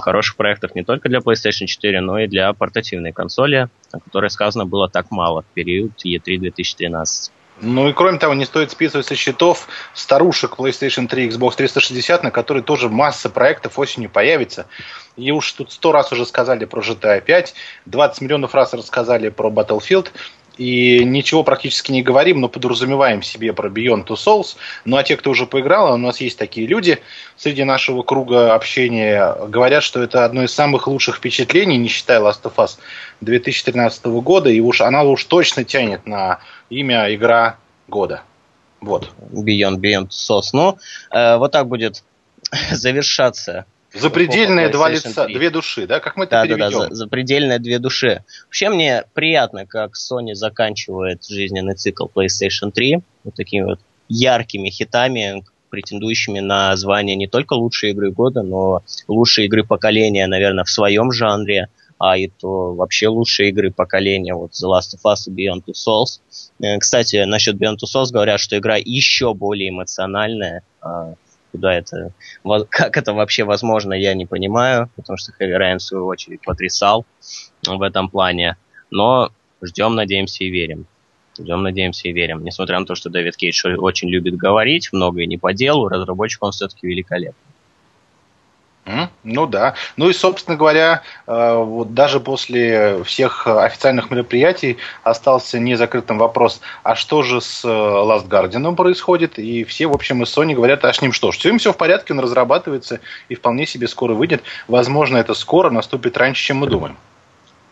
хороших 0.00 0.36
проектов 0.36 0.74
не 0.74 0.84
только 0.84 1.08
для 1.08 1.18
PlayStation 1.18 1.66
4, 1.66 2.00
но 2.00 2.18
и 2.20 2.26
для 2.26 2.52
портативной 2.52 3.12
консоли, 3.12 3.68
о 3.92 4.00
которой 4.00 4.30
сказано 4.30 4.64
было 4.66 4.88
так 4.88 5.10
мало 5.10 5.42
в 5.42 5.46
период 5.54 5.92
E3 6.04 6.38
2013. 6.38 7.32
Ну 7.60 7.88
и 7.88 7.92
кроме 7.92 8.18
того, 8.18 8.34
не 8.34 8.44
стоит 8.44 8.70
списывать 8.70 9.06
со 9.06 9.16
счетов 9.16 9.66
старушек 9.92 10.54
PlayStation 10.58 11.08
3 11.08 11.28
Xbox 11.28 11.56
360, 11.56 12.22
на 12.22 12.30
которые 12.30 12.62
тоже 12.62 12.88
масса 12.88 13.28
проектов 13.30 13.78
осенью 13.78 14.10
появится. 14.10 14.66
И 15.16 15.32
уж 15.32 15.50
тут 15.52 15.72
сто 15.72 15.90
раз 15.90 16.12
уже 16.12 16.24
сказали 16.24 16.64
про 16.66 16.80
GTA 16.80 17.20
5, 17.20 17.54
20 17.86 18.20
миллионов 18.22 18.54
раз 18.54 18.74
рассказали 18.74 19.28
про 19.30 19.50
Battlefield. 19.50 20.12
И 20.58 21.04
ничего 21.04 21.44
практически 21.44 21.92
не 21.92 22.02
говорим, 22.02 22.40
но 22.40 22.48
подразумеваем 22.48 23.22
себе 23.22 23.52
про 23.52 23.68
Beyond 23.68 24.06
Two 24.06 24.16
Souls. 24.16 24.56
Ну 24.84 24.96
а 24.96 25.04
те, 25.04 25.16
кто 25.16 25.30
уже 25.30 25.46
поиграл, 25.46 25.94
у 25.94 25.96
нас 25.96 26.20
есть 26.20 26.36
такие 26.36 26.66
люди 26.66 26.98
среди 27.36 27.64
нашего 27.64 28.02
круга 28.02 28.54
общения, 28.54 29.34
говорят, 29.46 29.84
что 29.84 30.02
это 30.02 30.24
одно 30.24 30.42
из 30.42 30.52
самых 30.52 30.88
лучших 30.88 31.16
впечатлений, 31.16 31.78
не 31.78 31.88
считая 31.88 32.20
Last 32.20 32.42
of 32.42 32.56
Us 32.56 32.78
2013 33.20 34.04
года, 34.06 34.50
и 34.50 34.60
уж 34.60 34.80
она 34.80 35.04
уж 35.04 35.24
точно 35.24 35.64
тянет 35.64 36.06
на 36.06 36.40
имя 36.70 37.14
игра 37.14 37.56
года. 37.86 38.22
Вот. 38.80 39.10
Beyond, 39.30 39.76
Beyond 39.76 40.08
Souls. 40.08 40.50
Ну, 40.52 40.78
э, 41.10 41.36
вот 41.36 41.52
так 41.52 41.68
будет 41.68 42.02
завершаться 42.72 43.64
Запредельные 43.94 44.68
два 44.68 44.90
лица, 44.90 45.24
3. 45.24 45.34
две 45.34 45.50
души, 45.50 45.86
да? 45.86 46.00
Как 46.00 46.16
мы 46.16 46.24
это 46.24 46.32
да, 46.32 46.42
переведем? 46.44 46.80
Да, 46.80 46.88
да, 46.88 46.94
запредельные 46.94 47.58
две 47.58 47.78
души. 47.78 48.22
Вообще 48.46 48.68
мне 48.68 49.04
приятно, 49.14 49.66
как 49.66 49.92
Sony 49.94 50.34
заканчивает 50.34 51.24
жизненный 51.24 51.74
цикл 51.74 52.06
PlayStation 52.06 52.70
3 52.70 53.00
вот 53.24 53.34
такими 53.34 53.64
вот 53.64 53.80
яркими 54.08 54.68
хитами, 54.68 55.42
претендующими 55.70 56.40
на 56.40 56.76
звание 56.76 57.16
не 57.16 57.26
только 57.26 57.54
лучшей 57.54 57.90
игры 57.90 58.10
года, 58.10 58.42
но 58.42 58.82
лучшей 59.06 59.46
игры 59.46 59.64
поколения, 59.64 60.26
наверное, 60.26 60.64
в 60.64 60.70
своем 60.70 61.12
жанре, 61.12 61.68
а 61.98 62.16
и 62.16 62.28
то 62.28 62.74
вообще 62.74 63.08
лучшие 63.08 63.50
игры 63.50 63.70
поколения, 63.70 64.34
вот 64.34 64.52
The 64.52 64.68
Last 64.68 64.96
of 64.96 65.00
Us 65.04 65.24
и 65.26 65.30
Beyond 65.30 65.64
Two 65.66 65.74
Souls. 65.74 66.20
Э, 66.60 66.78
кстати, 66.78 67.24
насчет 67.24 67.56
Beyond 67.56 67.76
Two 67.76 67.88
Souls 67.92 68.12
говорят, 68.12 68.40
что 68.40 68.56
игра 68.56 68.76
еще 68.76 69.34
более 69.34 69.70
эмоциональная, 69.70 70.62
а, 70.80 71.14
куда 71.52 71.74
это, 71.74 72.12
как 72.70 72.96
это 72.96 73.12
вообще 73.12 73.44
возможно, 73.44 73.92
я 73.92 74.14
не 74.14 74.26
понимаю, 74.26 74.90
потому 74.96 75.16
что 75.16 75.32
Хэви 75.32 75.52
Райан 75.52 75.78
в 75.78 75.82
свою 75.82 76.06
очередь 76.06 76.42
потрясал 76.42 77.06
в 77.66 77.82
этом 77.82 78.08
плане. 78.08 78.56
Но 78.90 79.30
ждем, 79.62 79.94
надеемся 79.94 80.44
и 80.44 80.50
верим. 80.50 80.86
Ждем, 81.38 81.62
надеемся 81.62 82.08
и 82.08 82.12
верим. 82.12 82.44
Несмотря 82.44 82.78
на 82.80 82.86
то, 82.86 82.94
что 82.94 83.10
Дэвид 83.10 83.36
Кейдж 83.36 83.64
очень 83.66 84.08
любит 84.08 84.36
говорить, 84.36 84.88
многое 84.92 85.26
не 85.26 85.38
по 85.38 85.52
делу, 85.52 85.88
разработчик 85.88 86.42
он 86.42 86.52
все-таки 86.52 86.86
великолепный. 86.86 87.47
Ну 89.24 89.46
да. 89.46 89.74
Ну 89.96 90.08
и, 90.08 90.12
собственно 90.12 90.56
говоря, 90.56 91.02
э, 91.26 91.56
вот 91.56 91.94
даже 91.94 92.20
после 92.20 93.02
всех 93.04 93.46
официальных 93.46 94.10
мероприятий 94.10 94.78
остался 95.02 95.58
незакрытым 95.58 96.18
вопрос, 96.18 96.60
а 96.82 96.94
что 96.94 97.22
же 97.22 97.40
с 97.40 97.64
э, 97.64 97.68
Last 97.68 98.28
Guardian 98.28 98.74
происходит? 98.74 99.38
И 99.38 99.64
все, 99.64 99.86
в 99.86 99.92
общем, 99.92 100.22
из 100.22 100.36
Sony 100.36 100.54
говорят, 100.54 100.84
а 100.84 100.92
с 100.92 101.02
ним 101.02 101.12
что 101.12 101.32
ж, 101.32 101.36
все 101.36 101.50
им 101.50 101.58
все 101.58 101.72
в 101.72 101.76
порядке, 101.76 102.14
он 102.14 102.20
разрабатывается 102.20 103.00
и 103.28 103.34
вполне 103.34 103.66
себе 103.66 103.88
скоро 103.88 104.14
выйдет. 104.14 104.42
Возможно, 104.68 105.18
это 105.18 105.34
скоро 105.34 105.70
наступит 105.70 106.16
раньше, 106.16 106.42
чем 106.42 106.58
мы 106.58 106.66
думаем. 106.68 106.96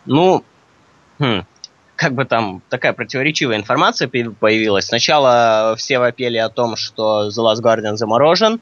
Ну, 0.04 0.44
хм, 1.18 1.44
как 1.96 2.12
бы 2.12 2.26
там 2.26 2.62
такая 2.68 2.92
противоречивая 2.92 3.56
информация 3.56 4.08
появилась. 4.08 4.86
Сначала 4.86 5.74
все 5.78 5.98
вопели 5.98 6.36
о 6.36 6.50
том, 6.50 6.76
что 6.76 7.28
The 7.28 7.42
Last 7.42 7.62
Guardian 7.62 7.96
заморожен, 7.96 8.60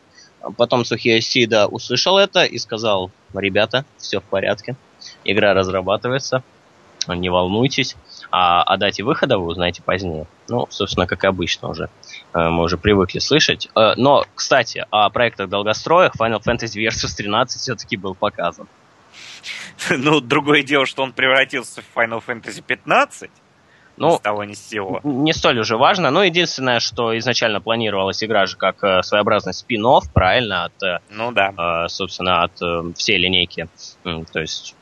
Потом 0.56 0.84
Сухия 0.84 1.20
Сида 1.20 1.66
услышал 1.66 2.18
это 2.18 2.44
и 2.44 2.58
сказал, 2.58 3.10
ребята, 3.32 3.84
все 3.98 4.20
в 4.20 4.24
порядке, 4.24 4.76
игра 5.24 5.54
разрабатывается, 5.54 6.42
не 7.08 7.28
волнуйтесь, 7.28 7.96
а 8.30 8.62
о 8.62 8.76
дате 8.76 9.02
выхода 9.02 9.38
вы 9.38 9.46
узнаете 9.46 9.82
позднее. 9.82 10.26
Ну, 10.48 10.66
собственно, 10.70 11.06
как 11.06 11.24
обычно 11.24 11.68
уже. 11.68 11.90
Э, 12.32 12.48
мы 12.48 12.62
уже 12.62 12.78
привыкли 12.78 13.18
слышать. 13.18 13.68
Э, 13.76 13.92
но, 13.96 14.24
кстати, 14.34 14.86
о 14.90 15.10
проектах 15.10 15.48
долгостроях 15.48 16.14
Final 16.16 16.42
Fantasy 16.42 16.84
Versus 16.86 17.14
13 17.16 17.60
все-таки 17.60 17.96
был 17.96 18.14
показан. 18.14 18.66
Ну, 19.90 20.20
другое 20.20 20.62
дело, 20.62 20.86
что 20.86 21.02
он 21.02 21.12
превратился 21.12 21.82
в 21.82 21.98
Final 21.98 22.22
Fantasy 22.26 22.62
15. 22.62 23.30
Ну, 23.96 24.16
с 24.16 24.20
того 24.20 24.44
ни 24.44 24.54
с 24.54 24.68
сего. 24.68 25.00
Не 25.04 25.32
столь 25.32 25.60
уже 25.60 25.76
важно. 25.76 26.10
Но 26.10 26.24
единственное, 26.24 26.80
что 26.80 27.16
изначально 27.18 27.60
планировалась 27.60 28.22
игра 28.24 28.46
же 28.46 28.56
как 28.56 28.82
э, 28.82 29.02
своеобразный 29.02 29.54
спин 29.54 29.84
правильно, 30.12 30.64
от, 30.64 30.82
э, 30.82 30.98
ну, 31.10 31.30
да. 31.32 31.84
э, 31.84 31.88
собственно, 31.88 32.42
от 32.42 32.60
э, 32.62 32.92
всей 32.96 33.18
линейки. 33.18 33.68
То 34.02 34.40
есть 34.40 34.74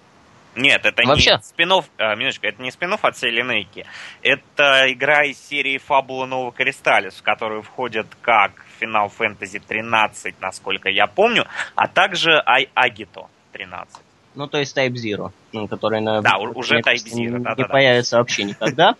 нет, 0.54 0.84
это 0.84 1.02
Вообще? 1.04 1.36
не 1.36 1.42
спинов, 1.42 1.86
а, 1.96 2.14
минуточку, 2.14 2.46
это 2.46 2.60
не 2.60 2.70
спинов 2.70 3.04
от 3.04 3.16
всей 3.16 3.30
линейки. 3.30 3.86
Это 4.22 4.84
игра 4.92 5.24
из 5.24 5.38
серии 5.38 5.78
Фабула 5.78 6.26
Нового 6.26 6.52
Кристаллис, 6.52 7.14
в 7.14 7.22
которую 7.22 7.62
входит 7.62 8.06
как 8.20 8.52
Final 8.78 9.10
Fantasy 9.16 9.62
13, 9.66 10.34
насколько 10.40 10.90
я 10.90 11.06
помню, 11.06 11.46
а 11.74 11.88
также 11.88 12.42
Ай 12.44 12.68
Агито 12.74 13.28
13. 13.52 14.02
Ну, 14.34 14.46
то 14.46 14.58
есть 14.58 14.76
Type 14.76 14.94
Zero, 14.94 15.30
ну, 15.52 15.68
который 15.68 16.00
на... 16.00 16.22
Да, 16.22 16.38
уже 16.38 16.80
Type 16.80 17.04
Zero, 17.04 17.38
да, 17.38 17.54
Не 17.56 17.62
да, 17.64 17.68
появится 17.68 18.12
да. 18.12 18.18
вообще 18.18 18.44
никогда. 18.44 18.96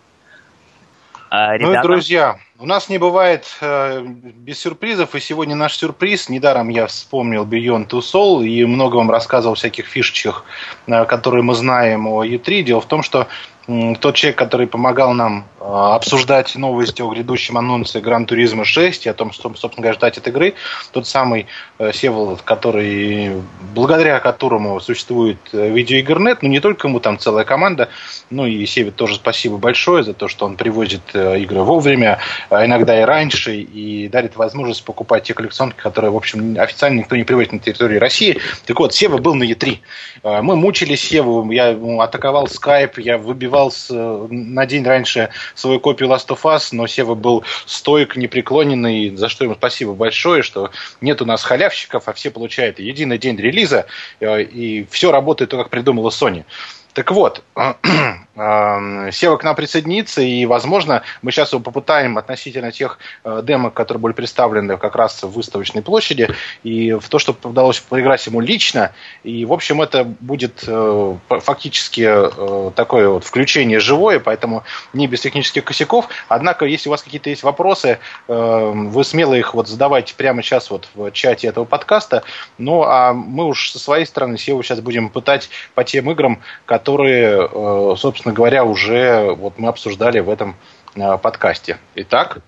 А, 1.29 1.57
ребята... 1.57 1.87
Ну, 1.87 1.93
друзья, 1.95 2.37
у 2.59 2.65
нас 2.65 2.87
не 2.87 2.99
бывает 2.99 3.45
э, 3.61 4.01
без 4.01 4.59
сюрпризов, 4.59 5.15
и 5.15 5.19
сегодня 5.19 5.55
наш 5.55 5.75
сюрприз. 5.75 6.29
Недаром 6.29 6.69
я 6.69 6.85
вспомнил 6.85 7.45
Beyond 7.45 7.87
Two 7.87 7.99
Soul 7.99 8.45
и 8.45 8.63
много 8.65 8.97
вам 8.97 9.09
рассказывал 9.09 9.55
всяких 9.55 9.87
фишечек, 9.87 10.43
э, 10.87 11.05
которые 11.05 11.43
мы 11.43 11.55
знаем 11.55 12.07
о 12.07 12.23
E3. 12.23 12.61
Дело 12.61 12.81
в 12.81 12.85
том, 12.85 13.01
что 13.01 13.27
тот 13.65 14.15
человек, 14.15 14.37
который 14.37 14.67
помогал 14.67 15.13
нам 15.13 15.45
э, 15.59 15.63
обсуждать 15.63 16.53
новости 16.55 17.01
о 17.01 17.09
грядущем 17.09 17.57
анонсе 17.57 18.01
Гран 18.01 18.25
Туризма 18.25 18.65
6 18.65 19.05
и 19.05 19.09
о 19.09 19.13
том, 19.13 19.31
что, 19.31 19.53
собственно 19.55 19.83
говоря, 19.83 19.93
ждать 19.93 20.17
от 20.17 20.27
игры, 20.27 20.55
тот 20.91 21.07
самый 21.07 21.47
э, 21.79 21.93
Севолод, 21.93 22.41
который, 22.41 23.41
благодаря 23.73 24.19
которому 24.19 24.81
существует 24.81 25.37
э, 25.53 25.69
видеоигрнет, 25.69 26.43
ну 26.43 26.49
не 26.49 26.59
только 26.59 26.89
ему 26.89 26.99
там 26.99 27.17
целая 27.17 27.45
команда, 27.45 27.87
ну 28.29 28.45
и 28.45 28.65
Севе 28.65 28.91
тоже 28.91 29.15
спасибо 29.15 29.57
большое 29.57 30.03
за 30.03 30.13
то, 30.13 30.27
что 30.27 30.45
он 30.45 30.57
привозит 30.57 31.03
э, 31.13 31.39
игры 31.39 31.61
вовремя, 31.61 32.19
иногда 32.51 32.99
и 33.01 33.03
раньше, 33.03 33.55
и 33.55 34.07
дарит 34.07 34.35
возможность 34.35 34.83
покупать 34.83 35.23
те 35.23 35.33
коллекционки, 35.33 35.77
которые, 35.77 36.11
в 36.11 36.15
общем, 36.15 36.59
официально 36.59 36.99
никто 36.99 37.15
не 37.15 37.23
привозит 37.23 37.53
на 37.53 37.59
территории 37.59 37.97
России. 37.97 38.39
Так 38.65 38.79
вот, 38.79 38.93
Сева 38.93 39.17
был 39.17 39.35
на 39.35 39.43
Е3. 39.43 39.79
Э, 40.23 40.41
мы 40.41 40.55
мучили 40.55 40.95
Севу, 40.95 41.49
я 41.51 41.73
ну, 41.73 42.01
атаковал 42.01 42.47
скайп, 42.47 42.97
я 42.99 43.17
выбивал 43.17 43.73
на 43.89 44.65
день 44.65 44.83
раньше 44.83 45.29
свою 45.55 45.79
копию 45.79 46.09
Last 46.09 46.27
of 46.27 46.41
Us, 46.43 46.69
но 46.71 46.87
Сева 46.87 47.15
был 47.15 47.43
стойк, 47.65 48.15
непреклоненный, 48.15 49.15
за 49.15 49.29
что 49.29 49.45
ему 49.45 49.55
спасибо 49.55 49.93
большое, 49.93 50.43
что 50.43 50.71
нет 51.01 51.21
у 51.21 51.25
нас 51.25 51.43
халявщиков, 51.43 52.07
а 52.07 52.13
все 52.13 52.31
получают 52.31 52.79
единый 52.79 53.17
день 53.17 53.37
релиза, 53.37 53.85
э, 54.19 54.43
и 54.43 54.85
все 54.89 55.11
работает 55.11 55.51
то, 55.51 55.57
как 55.57 55.69
придумала 55.69 56.09
Sony. 56.09 56.45
Так 56.93 57.11
вот, 57.11 57.43
Сева 58.35 59.37
к 59.37 59.43
нам 59.43 59.55
присоединится, 59.55 60.21
и, 60.21 60.45
возможно, 60.45 61.03
мы 61.21 61.31
сейчас 61.31 61.53
его 61.53 61.61
попытаем 61.61 62.17
относительно 62.17 62.71
тех 62.71 62.97
э, 63.23 63.41
демок, 63.43 63.75
которые 63.75 64.01
были 64.01 64.13
представлены 64.13 64.77
как 64.77 64.95
раз 64.95 65.21
в 65.21 65.29
выставочной 65.29 65.83
площади, 65.83 66.29
и 66.63 66.93
в 66.93 67.09
то, 67.09 67.19
что 67.19 67.37
удалось 67.43 67.79
поиграть 67.79 68.25
ему 68.25 68.41
лично. 68.41 68.91
И, 69.23 69.45
в 69.45 69.53
общем, 69.53 69.83
это 69.83 70.03
будет 70.03 70.63
э, 70.65 71.15
фактически 71.29 72.07
э, 72.07 72.71
такое 72.75 73.07
вот 73.07 73.23
включение 73.23 73.79
живое, 73.79 74.19
поэтому 74.19 74.63
не 74.93 75.05
без 75.05 75.21
технических 75.21 75.63
косяков. 75.63 76.07
Однако, 76.27 76.65
если 76.65 76.89
у 76.89 76.91
вас 76.91 77.03
какие-то 77.03 77.29
есть 77.29 77.43
вопросы, 77.43 77.99
вы 78.27 79.03
смело 79.03 79.33
их 79.33 79.53
вот 79.53 79.67
задавайте 79.67 80.15
прямо 80.15 80.41
сейчас 80.41 80.69
вот 80.69 80.89
в 80.95 81.11
чате 81.11 81.47
этого 81.47 81.65
подкаста. 81.65 82.23
Ну, 82.57 82.83
а 82.83 83.13
мы 83.13 83.45
уж 83.45 83.71
со 83.71 83.79
своей 83.79 84.05
стороны 84.05 84.37
Севу 84.37 84.63
сейчас 84.63 84.79
будем 84.79 85.09
пытать 85.09 85.49
по 85.75 85.83
тем 85.83 86.09
играм, 86.11 86.41
которые, 86.65 86.82
собственно, 86.83 87.95
собственно 87.95 88.33
говоря, 88.33 88.63
уже 88.63 89.33
вот 89.33 89.57
мы 89.57 89.69
обсуждали 89.69 90.19
в 90.19 90.29
этом 90.29 90.55
э, 90.95 91.17
подкасте. 91.17 91.79
Итак? 91.95 92.39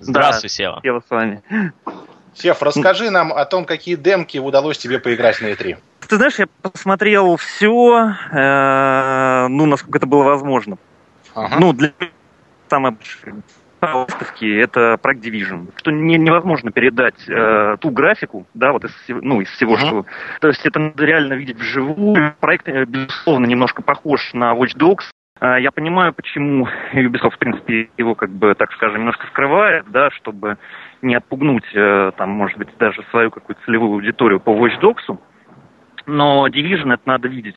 Здравствуй, 0.00 0.50
Сева. 0.50 0.80
Сева 0.82 1.02
с 1.06 1.10
вами. 1.10 1.42
Сев, 2.34 2.62
расскажи 2.62 3.10
нам 3.10 3.32
о 3.32 3.44
том, 3.44 3.64
какие 3.64 3.96
демки 3.96 4.38
удалось 4.38 4.78
тебе 4.78 4.98
поиграть 4.98 5.40
на 5.40 5.46
E3. 5.46 5.76
Ты 6.08 6.16
знаешь, 6.16 6.38
я 6.38 6.46
посмотрел 6.62 7.36
все, 7.36 8.14
э, 8.32 9.46
ну, 9.48 9.66
насколько 9.66 9.98
это 9.98 10.06
было 10.06 10.22
возможно. 10.22 10.78
Ага. 11.34 11.56
Ну, 11.58 11.72
для 11.72 11.92
самой 12.70 12.96
выставки 13.80 14.58
это 14.58 14.98
проект 15.00 15.24
Division, 15.24 15.68
что 15.76 15.90
не, 15.90 16.16
невозможно 16.18 16.70
передать 16.70 17.28
э, 17.28 17.76
ту 17.80 17.90
графику, 17.90 18.46
да, 18.54 18.72
вот 18.72 18.84
из, 18.84 18.92
ну, 19.08 19.40
из 19.40 19.48
всего, 19.50 19.74
uh-huh. 19.74 19.86
что... 19.86 20.06
То 20.40 20.48
есть 20.48 20.64
это 20.66 20.78
надо 20.78 21.04
реально 21.04 21.34
видеть 21.34 21.58
вживую. 21.58 22.34
Проект, 22.40 22.68
э, 22.68 22.84
безусловно, 22.84 23.46
немножко 23.46 23.82
похож 23.82 24.32
на 24.32 24.54
Watch 24.54 24.76
Dogs. 24.76 25.04
Э, 25.40 25.60
я 25.60 25.70
понимаю, 25.70 26.12
почему 26.12 26.68
Ubisoft, 26.92 27.36
в 27.36 27.38
принципе, 27.38 27.90
его, 27.96 28.14
как 28.14 28.30
бы, 28.30 28.54
так 28.54 28.72
скажем, 28.72 28.98
немножко 28.98 29.26
скрывает, 29.28 29.84
да, 29.90 30.10
чтобы 30.10 30.58
не 31.02 31.14
отпугнуть, 31.14 31.64
э, 31.74 32.12
там, 32.16 32.30
может 32.30 32.58
быть, 32.58 32.68
даже 32.78 33.02
свою 33.10 33.30
какую-то 33.30 33.62
целевую 33.64 33.92
аудиторию 33.92 34.40
по 34.40 34.50
Watch 34.50 34.80
Dogs. 34.80 35.18
Но 36.06 36.48
Division 36.48 36.94
это 36.94 37.02
надо 37.04 37.28
видеть 37.28 37.54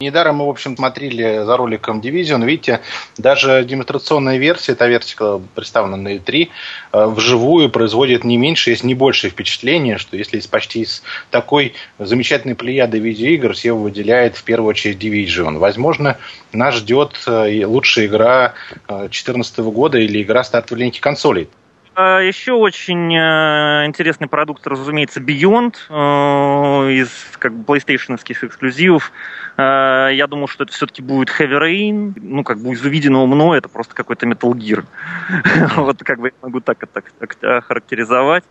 Недаром 0.00 0.36
мы, 0.36 0.46
в 0.46 0.50
общем, 0.50 0.76
смотрели 0.76 1.44
за 1.44 1.56
роликом 1.56 2.00
Division. 2.00 2.44
Видите, 2.44 2.80
даже 3.16 3.64
демонстрационная 3.64 4.38
версия, 4.38 4.74
та 4.74 4.88
версия, 4.88 5.40
представлена 5.54 5.96
на 5.96 6.16
E3, 6.16 6.48
э, 6.92 7.06
вживую 7.06 7.70
производит 7.70 8.24
не 8.24 8.36
меньше, 8.36 8.70
если 8.70 8.88
не 8.88 8.94
большее 8.94 9.30
впечатление, 9.30 9.98
что 9.98 10.16
если 10.16 10.38
из 10.38 10.48
почти 10.48 10.80
из 10.80 11.04
такой 11.30 11.74
замечательной 12.00 12.56
плеяды 12.56 12.98
видеоигр 12.98 13.52
SEO 13.52 13.74
выделяет 13.74 14.36
в 14.36 14.42
первую 14.42 14.70
очередь 14.70 14.98
Division. 14.98 15.58
Возможно, 15.58 16.18
нас 16.52 16.74
ждет 16.74 17.22
э, 17.28 17.64
лучшая 17.64 18.06
игра 18.06 18.54
2014 18.88 19.58
года 19.58 19.98
или 19.98 20.22
игра 20.22 20.42
стартовой 20.42 20.80
линейки 20.80 21.00
консолей. 21.00 21.48
А, 21.94 22.20
Еще 22.20 22.52
очень 22.52 23.14
э, 23.16 23.86
интересный 23.86 24.26
продукт, 24.26 24.66
разумеется, 24.66 25.20
Beyond 25.20 25.76
э, 25.88 26.92
из 26.92 27.10
как 27.38 27.52
бы 27.52 27.74
PlayStation 27.74 28.16
эксклюзивов. 28.16 29.12
Э, 29.56 30.08
я 30.12 30.26
думал, 30.26 30.48
что 30.48 30.64
это 30.64 30.72
все-таки 30.72 31.02
будет 31.02 31.28
Heavy 31.28 31.60
Rain. 31.60 32.12
Ну, 32.16 32.42
как 32.42 32.58
бы 32.58 32.72
из 32.72 32.84
увиденного 32.84 33.26
мной 33.26 33.58
это 33.58 33.68
просто 33.68 33.94
какой-то 33.94 34.26
Metal 34.26 34.52
Gear. 34.52 34.84
вот 35.76 36.02
как 36.02 36.18
бы 36.18 36.28
я 36.28 36.34
могу 36.42 36.60
так 36.60 36.82
это 36.82 37.60
характеризовать. 37.60 38.44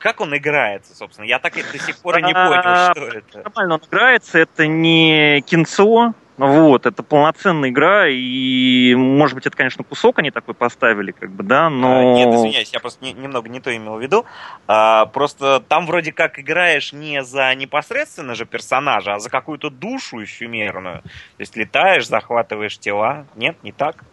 Как 0.00 0.20
он 0.20 0.36
играется, 0.36 0.94
собственно? 0.94 1.24
Я 1.24 1.38
так 1.38 1.56
и 1.56 1.62
до 1.62 1.78
сих 1.78 1.96
пор 1.96 2.20
не 2.20 2.34
понял, 2.34 2.60
а, 2.62 2.92
что 2.94 3.06
это. 3.06 3.38
Нормально 3.38 3.74
он 3.74 3.80
играется. 3.88 4.38
Это 4.38 4.66
не 4.66 5.40
кинцо, 5.46 6.12
вот, 6.36 6.86
это 6.86 7.02
полноценная 7.02 7.68
игра, 7.68 8.08
и, 8.08 8.94
может 8.96 9.36
быть, 9.36 9.46
это, 9.46 9.56
конечно, 9.56 9.84
кусок 9.84 10.18
они 10.18 10.32
такой 10.32 10.54
поставили, 10.54 11.12
как 11.12 11.30
бы, 11.30 11.44
да, 11.44 11.70
но... 11.70 11.98
А, 11.98 12.14
нет, 12.14 12.34
извиняюсь, 12.34 12.72
я 12.72 12.80
просто 12.80 13.04
не, 13.04 13.12
немного 13.12 13.48
не 13.48 13.60
то 13.60 13.74
имел 13.74 13.96
в 13.96 14.02
виду. 14.02 14.26
А, 14.66 15.06
просто 15.06 15.60
там 15.60 15.86
вроде 15.86 16.12
как 16.12 16.40
играешь 16.40 16.92
не 16.92 17.22
за 17.22 17.54
непосредственно 17.54 18.34
же 18.34 18.46
персонажа, 18.46 19.14
а 19.14 19.18
за 19.20 19.30
какую-то 19.30 19.70
душу 19.70 20.24
эфемерную. 20.24 21.02
То 21.02 21.10
есть 21.38 21.56
летаешь, 21.56 22.08
захватываешь 22.08 22.78
тела. 22.78 23.26
Нет, 23.36 23.56
не 23.62 23.70
так? 23.70 24.04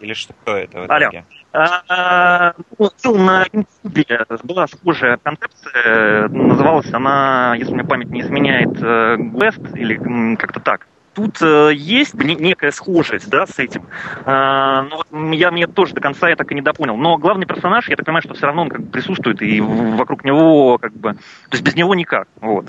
Или 0.00 0.12
что 0.12 0.34
это 0.44 0.80
в 0.80 0.86
итоге? 0.86 1.06
Алло. 1.06 1.24
А, 1.52 2.54
ну, 2.78 3.16
на 3.16 3.44
YouTube 3.52 4.44
была 4.44 4.66
схожая 4.68 5.18
концепция, 5.22 6.28
называлась 6.28 6.92
она, 6.92 7.54
если 7.56 7.74
мне 7.74 7.84
память 7.84 8.10
не 8.10 8.20
изменяет, 8.20 8.68
Quest 8.68 9.74
э, 9.74 9.78
или 9.78 10.36
как-то 10.36 10.60
так. 10.60 10.86
Тут 11.12 11.42
э, 11.42 11.72
есть 11.74 12.14
некая 12.14 12.70
схожесть 12.70 13.28
да, 13.30 13.46
с 13.46 13.58
этим. 13.58 13.86
Э, 14.24 14.82
но 14.82 15.32
я 15.32 15.50
мне 15.50 15.66
тоже 15.66 15.94
до 15.94 16.00
конца 16.00 16.28
я 16.28 16.36
так 16.36 16.50
и 16.52 16.54
не 16.54 16.62
допонял. 16.62 16.96
Но 16.96 17.18
главный 17.18 17.46
персонаж, 17.46 17.88
я 17.88 17.96
так 17.96 18.06
понимаю, 18.06 18.22
что 18.22 18.34
все 18.34 18.46
равно 18.46 18.62
он 18.62 18.68
как 18.68 18.82
бы 18.82 18.92
присутствует, 18.92 19.42
и 19.42 19.60
вокруг 19.60 20.24
него 20.24 20.78
как 20.78 20.92
бы... 20.92 21.14
То 21.14 21.52
есть 21.52 21.64
без 21.64 21.74
него 21.74 21.96
никак. 21.96 22.28
Вот. 22.40 22.66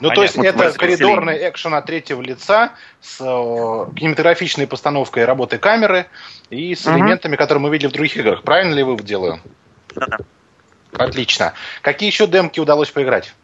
Ну, 0.00 0.10
Понятно. 0.10 0.14
то 0.14 0.22
есть 0.22 0.36
вот 0.36 0.46
это 0.46 0.78
коридорный 0.78 1.48
экшен 1.48 1.74
от 1.74 1.86
третьего 1.86 2.22
лица 2.22 2.72
с 3.00 3.20
э, 3.20 3.24
кинематографичной 3.96 4.68
постановкой 4.68 5.24
работы 5.24 5.58
камеры 5.58 6.06
и 6.50 6.74
с 6.74 6.86
угу. 6.86 6.96
элементами, 6.96 7.34
которые 7.34 7.62
мы 7.62 7.70
видели 7.70 7.88
в 7.88 7.92
других 7.92 8.16
играх. 8.16 8.42
Правильно 8.42 8.74
ли 8.74 8.82
вывод 8.84 9.04
делаю? 9.04 9.40
Да. 9.94 10.18
Отлично. 10.92 11.54
Какие 11.82 12.10
еще 12.10 12.26
демки 12.26 12.60
удалось 12.60 12.90
поиграть? 12.90 13.34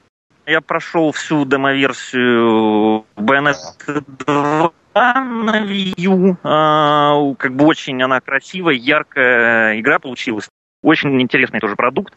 Я 0.46 0.60
прошел 0.60 1.10
всю 1.12 1.44
демо-версию 1.44 3.04
Bayonetta 3.16 4.04
2 4.06 4.72
на 4.94 5.64
Wii 5.64 5.94
U. 5.96 6.36
А, 6.44 7.34
как 7.38 7.54
бы 7.54 7.64
очень 7.66 8.02
она 8.02 8.20
красивая, 8.20 8.74
яркая 8.74 9.80
игра 9.80 9.98
получилась. 9.98 10.48
Очень 10.82 11.20
интересный 11.20 11.60
тоже 11.60 11.76
продукт. 11.76 12.14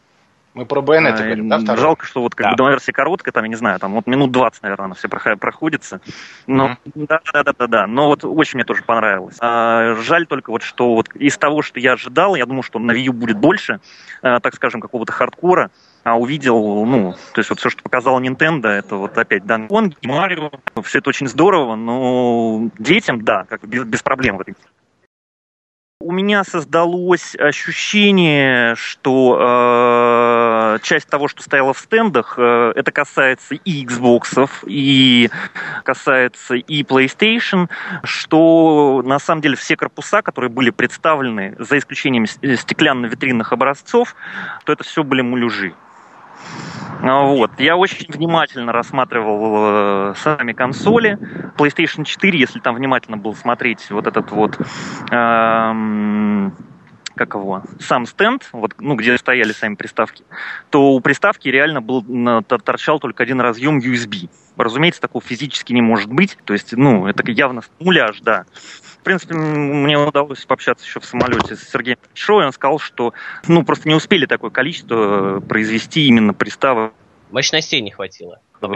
Мы 0.58 0.66
про 0.66 0.80
байонеты 0.80 1.22
говорим, 1.22 1.48
да, 1.48 1.60
второй? 1.60 1.80
Жалко, 1.80 2.04
что 2.04 2.20
вот 2.20 2.34
как 2.34 2.56
да. 2.56 2.64
бы 2.64 2.70
версия 2.70 2.90
короткая, 2.90 3.30
там, 3.30 3.44
я 3.44 3.48
не 3.48 3.54
знаю, 3.54 3.78
там 3.78 3.92
вот 3.92 4.08
минут 4.08 4.32
20, 4.32 4.60
наверное, 4.64 4.86
она 4.86 4.94
все 4.96 5.08
проходится. 5.08 6.00
Но, 6.48 6.70
mm-hmm. 6.84 7.06
да, 7.06 7.20
да, 7.32 7.44
да, 7.44 7.52
да, 7.56 7.66
да. 7.68 7.86
Но 7.86 8.08
вот 8.08 8.24
очень 8.24 8.56
мне 8.56 8.64
тоже 8.64 8.82
понравилось. 8.82 9.36
А, 9.38 9.94
жаль 9.94 10.26
только 10.26 10.50
вот, 10.50 10.64
что 10.64 10.96
вот 10.96 11.14
из 11.14 11.38
того, 11.38 11.62
что 11.62 11.78
я 11.78 11.92
ожидал, 11.92 12.34
я 12.34 12.44
думал, 12.44 12.64
что 12.64 12.80
на 12.80 12.90
Wii 12.90 13.04
U 13.04 13.12
будет 13.12 13.38
больше, 13.38 13.78
а, 14.20 14.40
так 14.40 14.56
скажем, 14.56 14.80
какого-то 14.80 15.12
хардкора, 15.12 15.70
а 16.02 16.18
увидел, 16.18 16.84
ну, 16.84 17.14
то 17.34 17.38
есть 17.38 17.50
вот 17.50 17.60
все, 17.60 17.70
что 17.70 17.84
показал 17.84 18.20
Nintendo, 18.20 18.66
это 18.66 18.96
вот 18.96 19.16
опять 19.16 19.46
Дан 19.46 19.68
Конг, 19.68 19.94
Марио, 20.02 20.50
все 20.82 20.98
это 20.98 21.10
очень 21.10 21.28
здорово, 21.28 21.76
но 21.76 22.68
детям, 22.80 23.22
да, 23.22 23.44
как 23.48 23.64
без, 23.64 23.84
без 23.84 24.02
проблем 24.02 24.38
в 24.38 24.40
этой 24.40 24.56
у 26.08 26.10
меня 26.10 26.42
создалось 26.42 27.36
ощущение, 27.36 28.74
что 28.76 29.36
э, 29.38 30.78
часть 30.82 31.06
того, 31.06 31.28
что 31.28 31.42
стояло 31.42 31.74
в 31.74 31.78
стендах, 31.78 32.36
э, 32.38 32.72
это 32.74 32.90
касается 32.92 33.56
и 33.56 33.84
Xbox, 33.84 34.48
и 34.64 35.28
касается 35.84 36.54
и 36.54 36.82
PlayStation, 36.82 37.68
что 38.04 39.02
на 39.04 39.18
самом 39.18 39.42
деле 39.42 39.56
все 39.56 39.76
корпуса, 39.76 40.22
которые 40.22 40.50
были 40.50 40.70
представлены, 40.70 41.54
за 41.58 41.76
исключением 41.76 42.24
стеклянно-витринных 42.24 43.52
образцов, 43.52 44.16
то 44.64 44.72
это 44.72 44.84
все 44.84 45.04
были 45.04 45.20
муляжи. 45.20 45.74
А, 47.02 47.22
вот. 47.22 47.50
Я 47.58 47.76
очень 47.76 48.06
внимательно 48.08 48.72
рассматривал 48.72 50.10
э, 50.10 50.14
сами 50.16 50.52
консоли. 50.52 51.18
PlayStation 51.56 52.04
4, 52.04 52.38
если 52.38 52.60
там 52.60 52.74
внимательно 52.74 53.16
был 53.16 53.34
смотреть 53.34 53.90
вот 53.90 54.06
этот 54.06 54.30
вот 54.30 54.58
эм, 55.10 56.54
как 57.18 57.34
его, 57.34 57.62
сам 57.80 58.06
стенд, 58.06 58.48
вот, 58.52 58.74
ну, 58.78 58.94
где 58.94 59.18
стояли 59.18 59.52
сами 59.52 59.74
приставки, 59.74 60.24
то 60.70 60.92
у 60.92 61.00
приставки 61.00 61.48
реально 61.48 61.82
был, 61.82 62.04
торчал 62.42 63.00
только 63.00 63.22
один 63.22 63.40
разъем 63.40 63.78
USB. 63.78 64.30
Разумеется, 64.56 65.00
такого 65.00 65.22
физически 65.22 65.72
не 65.72 65.82
может 65.82 66.10
быть. 66.10 66.38
То 66.44 66.52
есть, 66.52 66.72
ну, 66.72 67.06
это 67.06 67.28
явно 67.30 67.62
муляж, 67.78 68.20
да. 68.22 68.44
В 69.00 69.04
принципе, 69.04 69.34
мне 69.34 69.96
удалось 69.96 70.44
пообщаться 70.44 70.84
еще 70.84 71.00
в 71.00 71.04
самолете 71.04 71.56
с 71.56 71.70
Сергеем 71.70 71.98
Шоу, 72.14 72.42
и 72.42 72.44
он 72.44 72.52
сказал, 72.52 72.78
что, 72.78 73.14
ну, 73.46 73.64
просто 73.64 73.88
не 73.88 73.94
успели 73.94 74.26
такое 74.26 74.50
количество 74.50 75.40
произвести 75.40 76.06
именно 76.06 76.34
приставок. 76.34 76.92
Мощностей 77.30 77.80
не 77.80 77.90
хватило. 77.90 78.40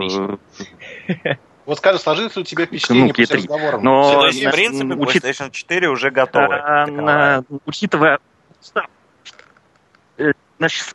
Вот 1.64 1.78
скажи, 1.78 2.00
сложится 2.00 2.40
у 2.40 2.42
тебя 2.42 2.66
впечатление 2.66 3.08
ну, 3.08 3.14
после 3.14 3.36
разговора? 3.36 3.78
Но, 3.78 4.28
в 4.28 4.50
принципе, 4.50 4.94
PlayStation 4.94 5.50
4 5.52 5.88
уже 5.90 6.10
готовы. 6.10 6.56
А, 6.56 7.44
учитывая 7.66 8.18
э, 10.18 10.32
значит, 10.58 10.94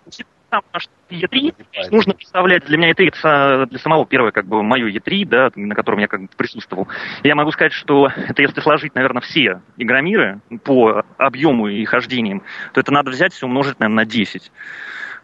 E3 1.10 1.92
нужно 1.92 2.14
представлять 2.14 2.66
для 2.66 2.78
меня 2.78 2.92
E3 2.92 3.08
это 3.08 3.66
для 3.70 3.80
самого 3.80 4.06
первого 4.06 4.32
как 4.32 4.46
бы 4.46 4.64
мое 4.64 4.90
E3, 4.90 5.26
да, 5.26 5.52
на 5.56 5.76
котором 5.76 6.00
я 6.00 6.08
как 6.08 6.22
бы 6.22 6.28
присутствовал. 6.36 6.88
Я 7.24 7.36
могу 7.36 7.52
сказать, 7.52 7.74
что 7.74 8.10
это 8.16 8.42
если 8.42 8.62
сложить, 8.62 8.96
наверное, 8.96 9.22
все 9.22 9.62
игромиры 9.78 10.40
по 10.64 11.04
объему 11.18 11.68
и 11.68 11.84
хождениям, 11.86 12.44
то 12.74 12.82
это 12.82 12.92
надо 12.92 13.12
взять 13.12 13.38
и 13.42 13.46
умножить, 13.46 13.80
наверное, 13.80 14.06
на 14.06 14.10
10 14.10 14.52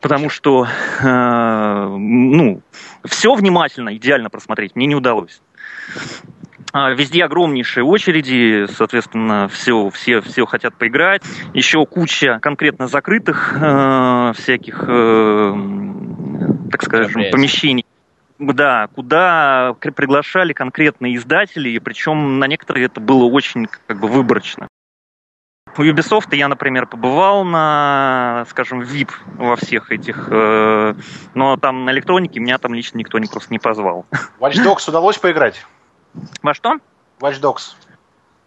потому 0.01 0.29
что, 0.29 0.67
э, 1.01 1.87
ну, 1.97 2.61
все 3.05 3.33
внимательно, 3.35 3.95
идеально 3.95 4.29
просмотреть 4.29 4.75
мне 4.75 4.85
не 4.85 4.95
удалось. 4.95 5.41
А, 6.75 6.91
везде 6.91 7.23
огромнейшие 7.23 7.83
очереди, 7.83 8.65
соответственно, 8.65 9.47
все, 9.47 9.91
все, 9.91 10.21
все 10.21 10.47
хотят 10.47 10.75
поиграть. 10.75 11.21
Еще 11.53 11.85
куча 11.85 12.39
конкретно 12.41 12.87
закрытых 12.87 13.53
э, 13.55 14.33
всяких, 14.35 14.83
э, 14.87 15.53
так 16.71 16.81
скажем, 16.81 17.25
помещений. 17.31 17.85
Да, 18.39 18.87
куда 18.87 19.75
приглашали 19.79 20.53
конкретные 20.53 21.15
издатели, 21.17 21.69
и 21.69 21.77
причем 21.77 22.39
на 22.39 22.47
некоторые 22.47 22.87
это 22.87 22.99
было 22.99 23.25
очень 23.25 23.67
как 23.85 23.99
бы 23.99 24.07
выборочно. 24.07 24.67
У 25.77 25.83
Ubisoft 25.83 26.35
я, 26.35 26.47
например, 26.47 26.87
побывал 26.87 27.43
на, 27.43 28.45
скажем, 28.49 28.81
VIP 28.81 29.11
во 29.37 29.55
всех 29.57 29.91
этих, 29.91 30.27
э, 30.31 30.95
но 31.35 31.57
там 31.57 31.85
на 31.85 31.91
электронике 31.91 32.39
меня 32.39 32.57
там 32.57 32.73
лично 32.73 32.97
никто 32.97 33.19
не, 33.19 33.27
просто 33.27 33.53
не 33.53 33.59
позвал. 33.59 34.07
Watch 34.39 34.55
Dogs 34.65 34.89
удалось 34.89 35.19
поиграть? 35.19 35.63
Во 36.41 36.53
что? 36.53 36.79
Watch 37.19 37.41
Dogs. 37.41 37.75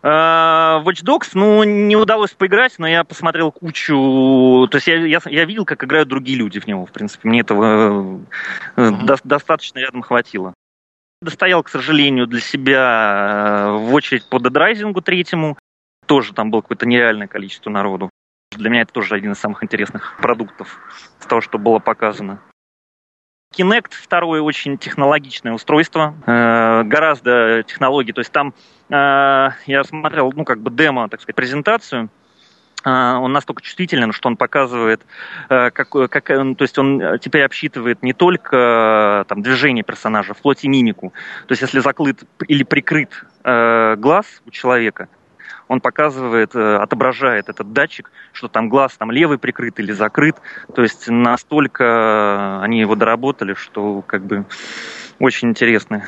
Uh, 0.02 0.84
Watch 0.84 1.02
Dogs, 1.02 1.30
ну, 1.34 1.64
не 1.64 1.96
удалось 1.96 2.30
поиграть, 2.30 2.78
но 2.78 2.86
я 2.86 3.02
посмотрел 3.02 3.50
кучу... 3.50 4.68
То 4.70 4.76
есть 4.76 4.86
я, 4.86 5.04
я, 5.04 5.20
я 5.24 5.44
видел, 5.44 5.64
как 5.64 5.82
играют 5.82 6.08
другие 6.08 6.38
люди 6.38 6.60
в 6.60 6.66
него, 6.66 6.86
в 6.86 6.92
принципе. 6.92 7.28
Мне 7.28 7.40
этого 7.40 8.20
uh-huh. 8.76 9.04
до, 9.04 9.16
достаточно 9.24 9.80
рядом 9.80 10.02
хватило. 10.02 10.54
Достоял, 11.20 11.62
к 11.62 11.68
сожалению, 11.68 12.26
для 12.26 12.40
себя 12.40 13.72
в 13.72 13.92
очередь 13.94 14.28
по 14.28 14.38
дедрайзингу 14.38 15.00
третьему. 15.00 15.58
Тоже 16.06 16.34
там 16.34 16.50
было 16.50 16.60
какое-то 16.60 16.86
нереальное 16.86 17.26
количество 17.26 17.70
народу. 17.70 18.10
Для 18.52 18.70
меня 18.70 18.82
это 18.82 18.92
тоже 18.92 19.16
один 19.16 19.32
из 19.32 19.38
самых 19.38 19.64
интересных 19.64 20.16
продуктов 20.20 20.78
с 21.18 21.26
того, 21.26 21.40
что 21.40 21.58
было 21.58 21.80
показано. 21.80 22.40
Kinect 23.54 23.92
второе 23.92 24.42
очень 24.42 24.76
технологичное 24.76 25.52
устройство, 25.52 26.14
э, 26.26 26.82
гораздо 26.84 27.62
технологий, 27.62 28.12
то 28.12 28.20
есть 28.20 28.32
там 28.32 28.54
э, 28.90 28.92
я 29.66 29.84
смотрел, 29.84 30.32
ну, 30.34 30.44
как 30.44 30.60
бы 30.60 30.70
демо, 30.70 31.08
так 31.08 31.20
сказать, 31.20 31.36
презентацию, 31.36 32.10
а, 32.84 33.18
он 33.18 33.32
настолько 33.32 33.62
чувствителен, 33.62 34.12
что 34.12 34.28
он 34.28 34.36
показывает, 34.36 35.04
э, 35.48 35.70
как, 35.70 35.88
как, 35.90 36.26
то 36.26 36.56
есть 36.60 36.78
он 36.78 37.18
теперь 37.18 37.42
обсчитывает 37.42 38.02
не 38.02 38.12
только 38.12 39.24
там, 39.28 39.42
движение 39.42 39.82
персонажа, 39.82 40.34
вплоть 40.34 40.62
и 40.62 40.68
мимику. 40.68 41.12
То 41.48 41.52
есть 41.52 41.62
если 41.62 41.80
закрыт 41.80 42.22
или 42.46 42.62
прикрыт 42.62 43.24
э, 43.42 43.96
глаз 43.96 44.26
у 44.46 44.50
человека, 44.50 45.08
он 45.68 45.80
показывает, 45.80 46.54
э, 46.54 46.76
отображает 46.76 47.48
этот 47.48 47.72
датчик, 47.72 48.10
что 48.32 48.48
там 48.48 48.68
глаз 48.68 48.96
там 48.96 49.10
левый 49.10 49.38
прикрыт 49.38 49.78
или 49.80 49.92
закрыт. 49.92 50.36
То 50.74 50.82
есть 50.82 51.08
настолько 51.08 52.60
они 52.62 52.80
его 52.80 52.94
доработали, 52.94 53.54
что 53.54 54.02
как 54.02 54.24
бы 54.24 54.46
очень 55.18 55.50
интересно. 55.50 56.04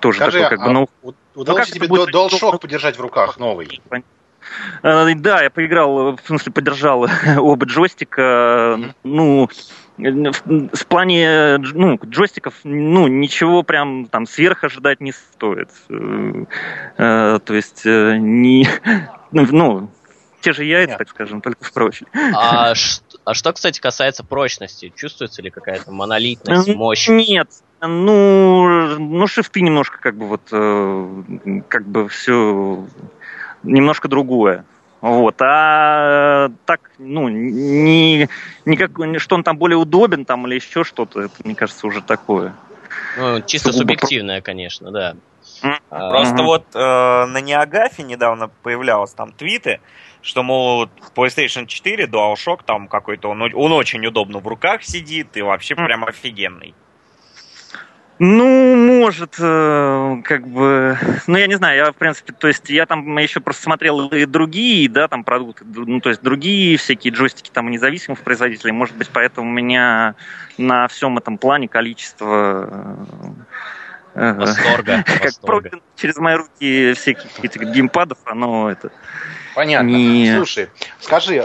Тоже 0.00 0.18
Скажи, 0.18 0.40
такой, 0.42 0.56
как 0.56 0.66
а 0.66 0.68
бы, 0.68 0.72
ну, 0.72 1.14
удалось 1.34 1.68
ну, 1.68 1.74
тебе 1.74 1.86
DualShock 1.86 2.58
подержать 2.60 2.96
в 2.96 3.00
руках 3.00 3.38
новый? 3.38 3.80
Э, 4.82 5.14
да, 5.14 5.42
я 5.42 5.50
поиграл, 5.50 6.16
в 6.16 6.20
смысле, 6.24 6.52
поддержал 6.52 7.06
оба 7.38 7.66
джойстика. 7.66 8.22
Mm-hmm. 8.78 8.94
Ну, 9.04 9.48
в 9.98 10.86
плане 10.86 11.58
ну, 11.58 11.98
джойстиков, 12.04 12.54
ну, 12.64 13.08
ничего 13.08 13.62
прям 13.62 14.06
там 14.06 14.26
сверх 14.26 14.64
ожидать 14.64 15.00
не 15.00 15.12
стоит. 15.12 15.70
Э, 15.88 17.38
то 17.44 17.54
есть, 17.54 17.84
э, 17.84 18.16
не, 18.18 18.68
ну, 19.32 19.90
те 20.40 20.52
же 20.52 20.64
яйца, 20.64 20.90
Нет. 20.90 20.98
так 20.98 21.08
скажем, 21.08 21.40
только 21.40 21.64
впрочем. 21.64 22.06
А, 22.34 22.72
а 23.24 23.34
что, 23.34 23.52
кстати, 23.52 23.80
касается 23.80 24.22
прочности? 24.22 24.92
Чувствуется 24.94 25.42
ли 25.42 25.50
какая-то 25.50 25.90
монолитность, 25.90 26.74
мощь? 26.76 27.08
Нет, 27.08 27.48
ну, 27.80 28.98
ну, 28.98 29.26
шифты 29.26 29.60
немножко 29.62 29.98
как 30.00 30.16
бы 30.16 30.26
вот, 30.28 30.42
как 31.68 31.88
бы 31.88 32.08
все 32.08 32.86
немножко 33.64 34.06
другое. 34.06 34.64
Вот. 35.00 35.40
А 35.40 36.50
так, 36.64 36.90
ну, 36.98 37.28
не, 37.28 38.28
никак, 38.64 38.90
что 39.20 39.36
он 39.36 39.44
там 39.44 39.56
более 39.56 39.76
удобен 39.76 40.24
там 40.24 40.46
или 40.46 40.56
еще 40.56 40.84
что-то, 40.84 41.22
это, 41.22 41.34
мне 41.44 41.54
кажется, 41.54 41.86
уже 41.86 42.02
такое. 42.02 42.54
Ну, 43.16 43.40
чисто 43.42 43.72
Сугубо... 43.72 43.92
субъективное, 43.92 44.40
конечно, 44.40 44.90
да. 44.90 45.16
А, 45.90 46.10
Просто 46.10 46.42
вот 46.42 46.64
э, 46.74 46.78
на 46.78 47.40
Неагафе 47.40 48.02
недавно 48.02 48.48
появлялось 48.62 49.12
там 49.12 49.32
твиты, 49.32 49.80
что, 50.20 50.42
мол, 50.42 50.88
PlayStation 51.16 51.66
4, 51.66 52.06
DualShock 52.06 52.60
там 52.64 52.88
какой-то, 52.88 53.28
он, 53.28 53.42
он 53.42 53.72
очень 53.72 54.04
удобно 54.06 54.40
в 54.40 54.46
руках 54.46 54.82
сидит 54.82 55.36
и 55.36 55.42
вообще 55.42 55.74
прям 55.74 56.04
офигенный. 56.04 56.74
Ну, 58.20 58.74
может, 58.74 59.36
э, 59.38 60.22
как 60.24 60.48
бы, 60.48 60.98
ну, 61.28 61.36
я 61.36 61.46
не 61.46 61.54
знаю, 61.56 61.76
я, 61.76 61.92
в 61.92 61.94
принципе, 61.94 62.32
то 62.32 62.48
есть, 62.48 62.68
я 62.68 62.84
там 62.84 63.16
еще 63.18 63.40
просто 63.40 63.62
смотрел 63.62 64.08
и 64.08 64.24
другие, 64.24 64.88
да, 64.88 65.06
там 65.06 65.22
продукты, 65.22 65.64
ну, 65.64 66.00
то 66.00 66.08
есть, 66.08 66.20
другие 66.20 66.76
всякие 66.78 67.12
джойстики 67.12 67.50
там 67.50 67.70
независимых 67.70 68.20
производителей, 68.20 68.72
может 68.72 68.96
быть, 68.96 69.08
поэтому 69.12 69.48
у 69.48 69.52
меня 69.52 70.16
на 70.56 70.88
всем 70.88 71.16
этом 71.16 71.38
плане 71.38 71.68
количество 71.68 72.96
э, 74.14 74.32
Восторга. 74.32 75.04
Как 75.40 75.80
через 75.94 76.16
мои 76.16 76.34
руки 76.34 76.94
всяких 76.94 77.44
этих 77.44 77.62
геймпадов, 77.70 78.18
оно 78.24 78.68
это 78.68 78.90
Понятно. 79.58 79.88
Не... 79.88 80.36
Слушай, 80.36 80.68
скажи, 81.00 81.44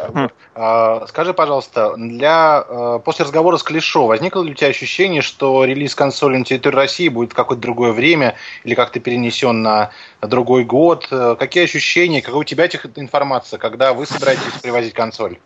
э, 0.53 1.05
скажи, 1.07 1.33
пожалуйста, 1.33 1.95
для 1.97 2.63
э, 2.63 2.99
после 3.03 3.25
разговора 3.25 3.57
с 3.57 3.63
Клишо 3.63 4.05
возникло 4.05 4.43
ли 4.43 4.51
у 4.51 4.53
тебя 4.53 4.67
ощущение, 4.67 5.23
что 5.23 5.65
релиз 5.65 5.95
консоли 5.95 6.37
на 6.37 6.45
территории 6.45 6.75
России 6.75 7.07
будет 7.07 7.31
в 7.31 7.33
какое-то 7.33 7.63
другое 7.63 7.91
время 7.91 8.35
или 8.65 8.75
как-то 8.75 8.99
перенесен 8.99 9.63
на 9.63 9.89
другой 10.21 10.63
год? 10.63 11.07
Э, 11.09 11.35
какие 11.39 11.63
ощущения, 11.63 12.21
какая 12.21 12.41
у 12.41 12.43
тебя 12.43 12.67
информация, 12.97 13.57
когда 13.57 13.93
вы 13.93 14.05
собираетесь 14.05 14.61
привозить 14.61 14.93
консоль? 14.93 15.39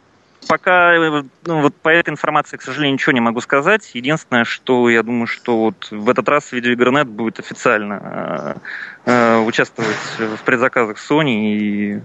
Пока 0.47 0.93
ну, 1.45 1.61
вот 1.61 1.75
по 1.75 1.89
этой 1.89 2.09
информации, 2.09 2.57
к 2.57 2.61
сожалению, 2.61 2.93
ничего 2.93 3.11
не 3.11 3.19
могу 3.19 3.41
сказать. 3.41 3.91
Единственное, 3.93 4.43
что 4.43 4.89
я 4.89 5.03
думаю, 5.03 5.27
что 5.27 5.57
вот 5.57 5.89
в 5.91 6.09
этот 6.09 6.27
раз 6.29 6.51
видеоигрнет 6.51 7.07
будет 7.07 7.39
официально 7.39 8.59
э, 9.05 9.11
э, 9.11 9.37
участвовать 9.39 9.95
в 10.17 10.43
предзаказах 10.43 10.97
Sony 10.97 11.57
и 11.57 12.01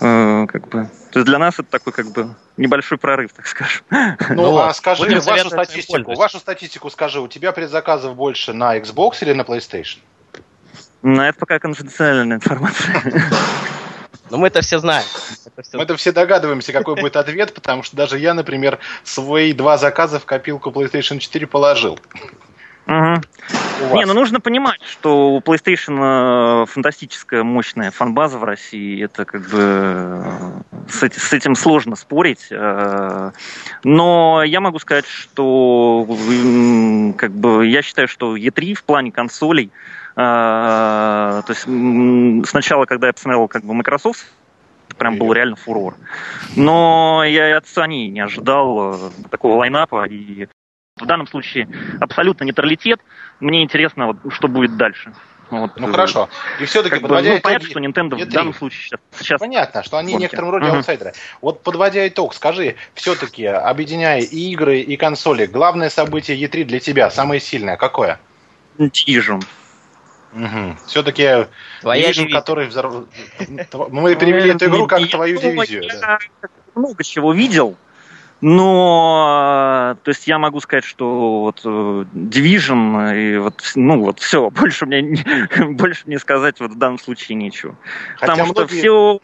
Э, 0.00 0.46
как 0.46 0.68
бы. 0.68 0.88
То 1.12 1.20
есть 1.20 1.26
для 1.26 1.38
нас 1.38 1.54
это 1.54 1.70
такой 1.70 1.92
как 1.92 2.10
бы 2.12 2.34
небольшой 2.56 2.98
прорыв, 2.98 3.32
так 3.32 3.46
скажем. 3.46 3.82
Ну, 3.90 4.16
ну 4.28 4.58
а 4.58 4.74
скажи 4.74 5.20
вашу 5.20 5.48
статистику, 5.48 6.14
вашу 6.14 6.38
статистику 6.38 6.90
скажи, 6.90 7.20
у 7.20 7.28
тебя 7.28 7.52
предзаказов 7.52 8.16
больше 8.16 8.52
на 8.52 8.76
Xbox 8.78 9.18
или 9.22 9.32
на 9.32 9.42
PlayStation? 9.42 9.98
Ну, 11.02 11.22
это 11.22 11.38
пока 11.38 11.58
конфиденциальная 11.58 12.36
информация. 12.36 13.02
Но 14.30 14.38
мы 14.38 14.48
это 14.48 14.62
все 14.62 14.78
знаем. 14.78 15.04
Это 15.46 15.62
все... 15.62 15.76
Мы 15.76 15.84
это 15.84 15.96
все 15.96 16.12
догадываемся, 16.12 16.72
какой 16.72 16.96
будет 16.96 17.16
ответ, 17.16 17.54
потому 17.54 17.82
что 17.82 17.96
даже 17.96 18.18
я, 18.18 18.34
например, 18.34 18.78
свои 19.02 19.52
два 19.52 19.76
заказа 19.76 20.18
в 20.18 20.24
копилку 20.24 20.70
PlayStation 20.70 21.18
4 21.18 21.46
положил. 21.46 21.98
Угу. 22.86 23.96
Не, 23.96 24.04
ну 24.04 24.12
нужно 24.12 24.40
понимать, 24.40 24.80
что 24.82 25.30
у 25.30 25.40
PlayStation 25.40 26.62
э, 26.62 26.66
фантастическая 26.66 27.42
мощная 27.42 27.90
фанбаза 27.90 28.38
в 28.38 28.44
России. 28.44 29.02
Это 29.02 29.24
как 29.24 29.42
бы 29.48 29.58
э, 29.58 30.60
с, 30.88 31.02
эти, 31.02 31.18
с 31.18 31.32
этим 31.32 31.54
сложно 31.54 31.96
спорить. 31.96 32.46
Э, 32.50 33.32
но 33.82 34.42
я 34.44 34.60
могу 34.60 34.78
сказать, 34.78 35.06
что 35.06 36.06
как 37.16 37.32
бы 37.32 37.66
я 37.66 37.82
считаю, 37.82 38.06
что 38.06 38.36
E3 38.36 38.74
в 38.74 38.84
плане 38.84 39.12
консолей, 39.12 39.70
то 40.14 41.44
есть 41.48 41.62
сначала, 42.48 42.84
когда 42.86 43.08
я 43.08 43.12
посмотрел 43.12 43.48
как 43.48 43.64
бы 43.64 43.74
Microsoft 43.74 44.26
это 44.88 44.96
прям 44.96 45.18
был 45.18 45.32
реально 45.32 45.56
фурор. 45.56 45.96
Но 46.56 47.24
я 47.24 47.48
и 47.48 47.52
от 47.52 47.64
Sony 47.64 48.08
не 48.08 48.20
ожидал 48.20 49.10
такого 49.30 49.56
лайнапа, 49.56 50.04
и 50.06 50.46
в 50.96 51.06
данном 51.06 51.26
случае 51.26 51.68
абсолютно 52.00 52.44
нейтралитет. 52.44 53.00
Мне 53.40 53.62
интересно, 53.62 54.06
вот, 54.08 54.16
что 54.32 54.48
будет 54.48 54.76
дальше. 54.76 55.12
Вот, 55.50 55.78
ну 55.78 55.90
хорошо. 55.90 56.28
И 56.60 56.64
все-таки 56.64 57.00
подводя 57.00 57.30
бы, 57.30 57.34
ну, 57.36 57.40
понятно, 57.42 57.68
что 57.68 57.80
Nintendo 57.80 58.16
в 58.16 58.28
данном 58.28 58.54
случае 58.54 58.82
сейчас, 58.82 59.00
сейчас... 59.18 59.40
Понятно, 59.40 59.82
что 59.82 59.98
они 59.98 60.16
в 60.16 60.20
некотором 60.20 60.50
роде 60.50 60.66
uh-huh. 60.66 60.76
аутсайдеры. 60.76 61.12
Вот 61.42 61.62
подводя 61.62 62.08
итог, 62.08 62.34
скажи, 62.34 62.76
все-таки, 62.94 63.44
объединяя 63.44 64.20
и 64.20 64.52
игры, 64.52 64.80
и 64.80 64.96
консоли, 64.96 65.46
главное 65.46 65.90
событие 65.90 66.40
E3 66.40 66.64
для 66.64 66.80
тебя, 66.80 67.10
самое 67.10 67.40
сильное, 67.40 67.76
какое? 67.76 68.18
Division. 68.78 69.44
Угу. 70.34 70.76
Все-таки 70.86 71.46
Твоя 71.80 72.10
Division, 72.10 72.28
который 72.30 72.66
взорв... 72.66 73.06
Мы 73.90 74.16
перевели 74.16 74.50
эту 74.50 74.66
игру 74.66 74.86
как 74.86 75.08
твою 75.08 75.38
дивизию. 75.38 75.84
Я 75.84 76.18
много 76.74 77.04
чего 77.04 77.32
видел, 77.32 77.76
но, 78.40 79.96
то 80.02 80.08
есть 80.10 80.26
я 80.26 80.38
могу 80.38 80.60
сказать, 80.60 80.84
что 80.84 81.40
вот 81.40 81.62
э, 81.64 81.68
Division 81.68 83.16
и 83.16 83.38
вот, 83.38 83.62
ну 83.74 84.00
вот 84.00 84.18
все, 84.18 84.50
больше 84.60 84.86
мне, 84.86 85.24
больше 85.70 86.02
мне 86.06 86.18
сказать 86.18 86.60
вот 86.60 86.72
в 86.72 86.78
данном 86.78 86.98
случае 86.98 87.36
нечего. 87.36 87.76
Хотя 88.16 88.32
Потому 88.32 88.52
многие... 88.52 88.68
что 88.68 88.76
все, 88.76 89.20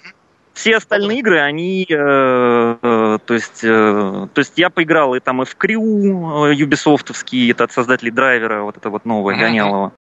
все 0.55 0.77
остальные 0.77 1.19
игры, 1.19 1.41
они, 1.41 1.87
э, 1.89 2.77
э, 2.81 3.19
то 3.25 3.35
есть, 3.35 3.61
э, 3.63 4.29
то 4.33 4.39
есть 4.39 4.53
я 4.57 4.71
поиграл 4.71 5.15
и 5.15 5.21
там 5.21 5.43
и 5.43 5.45
в 5.45 5.55
э, 5.55 6.55
Ubisoftовский, 6.55 7.51
это 7.51 7.65
от 7.65 7.73
создателей 7.73 8.13
драйвера, 8.13 8.63
вот 8.63 8.77
это 8.77 8.91
вот 8.91 9.05
новое, 9.05 9.37
mm-hmm. 9.37 9.93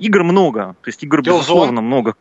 Игр 0.00 0.24
много, 0.24 0.76
то 0.82 0.88
есть 0.88 1.02
игр, 1.04 1.22
безусловно, 1.22 1.80
много. 1.80 2.14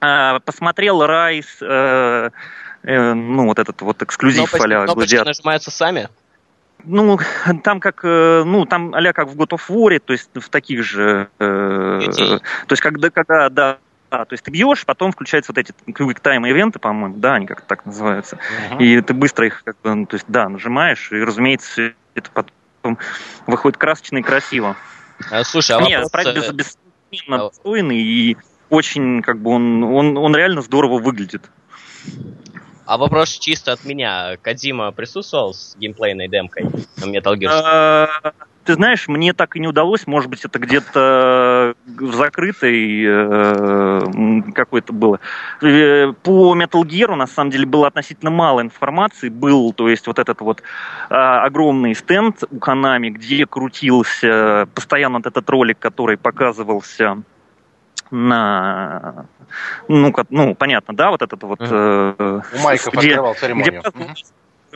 А, 0.00 0.38
посмотрел 0.40 1.02
Rise, 1.02 1.46
э, 1.60 2.30
э, 2.82 3.14
ну, 3.14 3.46
вот 3.46 3.58
этот 3.58 3.80
вот 3.82 4.02
эксклюзив 4.02 4.54
а-ля 4.54 4.86
Гладиатор. 4.86 5.28
нажимаются 5.28 5.70
сами? 5.70 6.08
Ну, 6.84 7.18
там 7.64 7.80
как, 7.80 8.00
э, 8.04 8.42
ну, 8.44 8.66
там 8.66 8.94
а 8.94 9.12
как 9.12 9.28
в 9.28 9.36
God 9.36 9.50
of 9.50 9.62
War, 9.68 9.98
то 9.98 10.12
есть 10.12 10.30
в 10.34 10.48
таких 10.48 10.82
же, 10.82 11.28
э, 11.38 12.00
то 12.00 12.40
есть 12.70 12.82
когда, 12.82 13.10
когда, 13.10 13.48
да, 13.48 13.78
да, 14.10 14.24
то 14.24 14.34
есть 14.34 14.44
ты 14.44 14.50
бьешь, 14.50 14.84
потом 14.84 15.12
включаются 15.12 15.52
вот 15.52 15.58
эти 15.58 15.74
quick 15.88 16.20
time 16.22 16.48
ивенты, 16.48 16.78
по-моему, 16.78 17.16
да, 17.16 17.34
они 17.34 17.46
как 17.46 17.62
так 17.62 17.86
называются, 17.86 18.38
uh-huh. 18.70 18.78
и 18.78 19.00
ты 19.00 19.14
быстро 19.14 19.46
их, 19.46 19.64
как 19.64 19.76
бы, 19.82 19.94
ну, 19.94 20.06
то 20.06 20.14
есть, 20.14 20.26
да, 20.28 20.48
нажимаешь, 20.48 21.10
и, 21.10 21.16
разумеется, 21.16 21.92
это 22.14 22.30
потом 22.30 22.98
выходит 23.46 23.78
красочно 23.78 24.18
и 24.18 24.22
красиво. 24.22 24.76
А, 25.30 25.44
слушай, 25.44 25.72
а 25.72 25.78
вопрос... 25.78 26.24
Нет, 26.26 26.54
без, 26.54 26.78
бессменно 27.10 27.50
а... 27.64 27.92
и 27.94 28.36
очень, 28.70 29.22
как 29.22 29.40
бы, 29.40 29.50
он, 29.50 29.84
он, 29.84 30.16
он 30.16 30.34
реально 30.34 30.62
здорово 30.62 30.98
выглядит. 30.98 31.50
А 32.84 32.98
вопрос 32.98 33.30
чисто 33.38 33.72
от 33.72 33.84
меня. 33.84 34.36
Кадима 34.40 34.92
присутствовал 34.92 35.54
с 35.54 35.76
геймплейной 35.76 36.28
демкой 36.28 36.64
на 36.96 37.04
Metal 37.04 37.34
Gear? 37.36 38.44
Ты 38.66 38.74
знаешь, 38.74 39.06
мне 39.06 39.32
так 39.32 39.54
и 39.54 39.60
не 39.60 39.68
удалось. 39.68 40.06
Может 40.08 40.28
быть, 40.28 40.44
это 40.44 40.58
где-то 40.58 41.74
в 41.86 42.14
закрытой 42.14 43.04
э, 43.06 44.42
какой-то 44.52 44.92
было. 44.92 45.20
Э, 45.62 46.12
по 46.12 46.56
Metal 46.56 46.82
Gear, 46.82 47.14
на 47.14 47.28
самом 47.28 47.50
деле, 47.50 47.64
было 47.64 47.86
относительно 47.86 48.30
мало 48.30 48.60
информации. 48.60 49.28
Был, 49.28 49.72
то 49.72 49.88
есть, 49.88 50.08
вот 50.08 50.18
этот 50.18 50.40
вот 50.40 50.62
а, 51.08 51.44
огромный 51.44 51.94
стенд 51.94 52.42
у 52.50 52.56
Konami, 52.56 53.10
где 53.10 53.46
крутился 53.46 54.68
постоянно 54.74 55.18
вот 55.18 55.26
этот 55.26 55.48
ролик, 55.48 55.78
который 55.78 56.16
показывался 56.16 57.22
на 58.10 59.26
ну, 59.88 60.12
ну, 60.30 60.54
понятно, 60.54 60.94
да, 60.94 61.10
вот 61.10 61.22
этот 61.22 61.42
вот... 61.42 61.58
Э, 61.60 62.40
У 62.52 62.58
Майков 62.58 62.94
где, 62.94 63.10
открывал 63.10 63.34
церемонию. 63.34 63.82
Где, 63.94 64.14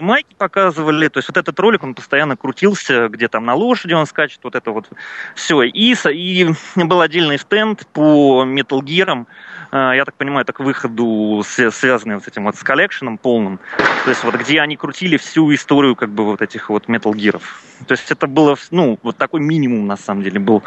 майки 0.01 0.35
показывали, 0.37 1.09
то 1.09 1.19
есть 1.19 1.29
вот 1.29 1.37
этот 1.37 1.59
ролик, 1.59 1.83
он 1.83 1.95
постоянно 1.95 2.37
крутился, 2.37 3.09
где 3.09 3.29
там 3.29 3.45
на 3.45 3.55
лошади 3.55 3.95
он 3.95 4.07
скачет, 4.07 4.41
вот 4.43 4.55
это 4.55 4.71
вот 4.71 4.89
все. 5.35 5.63
И, 5.63 5.95
и 5.95 6.49
был 6.77 7.01
отдельный 7.01 7.39
стенд 7.39 7.87
по 7.93 8.45
Metal 8.45 8.81
Gear, 8.81 9.27
а, 9.71 9.93
я 9.93 10.05
так 10.05 10.15
понимаю, 10.15 10.45
так 10.45 10.57
к 10.57 10.61
выходу, 10.61 11.43
связанный 11.45 12.17
вот 12.17 12.25
с 12.25 12.29
этим 12.29 12.45
вот 12.45 12.57
с 12.57 12.63
коллекшеном 12.63 13.19
полным, 13.19 13.61
то 14.05 14.11
есть 14.11 14.25
вот 14.25 14.35
где 14.35 14.61
они 14.61 14.77
крутили 14.77 15.17
всю 15.17 15.53
историю 15.55 15.97
как 15.97 16.11
бы 16.11 16.25
вот 16.25 16.43
этих 16.43 16.71
вот 16.71 16.87
Metal 16.87 17.13
Gear. 17.13 17.41
То 17.87 17.93
есть 17.93 18.11
это 18.11 18.27
было, 18.27 18.57
ну, 18.71 18.99
вот 19.03 19.17
такой 19.17 19.41
минимум 19.41 19.87
на 19.87 19.97
самом 19.97 20.23
деле 20.23 20.39
был 20.39 20.57
угу. 20.57 20.65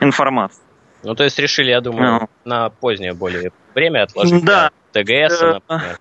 информации. 0.00 0.62
Ну, 1.02 1.14
то 1.14 1.24
есть 1.24 1.38
решили, 1.38 1.70
я 1.70 1.80
думаю, 1.80 2.20
ну. 2.22 2.28
на 2.44 2.70
позднее 2.70 3.12
более 3.12 3.52
время 3.74 4.02
отложить 4.04 4.44
да. 4.44 4.70
ТГС, 4.92 5.42
э, 5.42 5.60
например. 5.68 5.98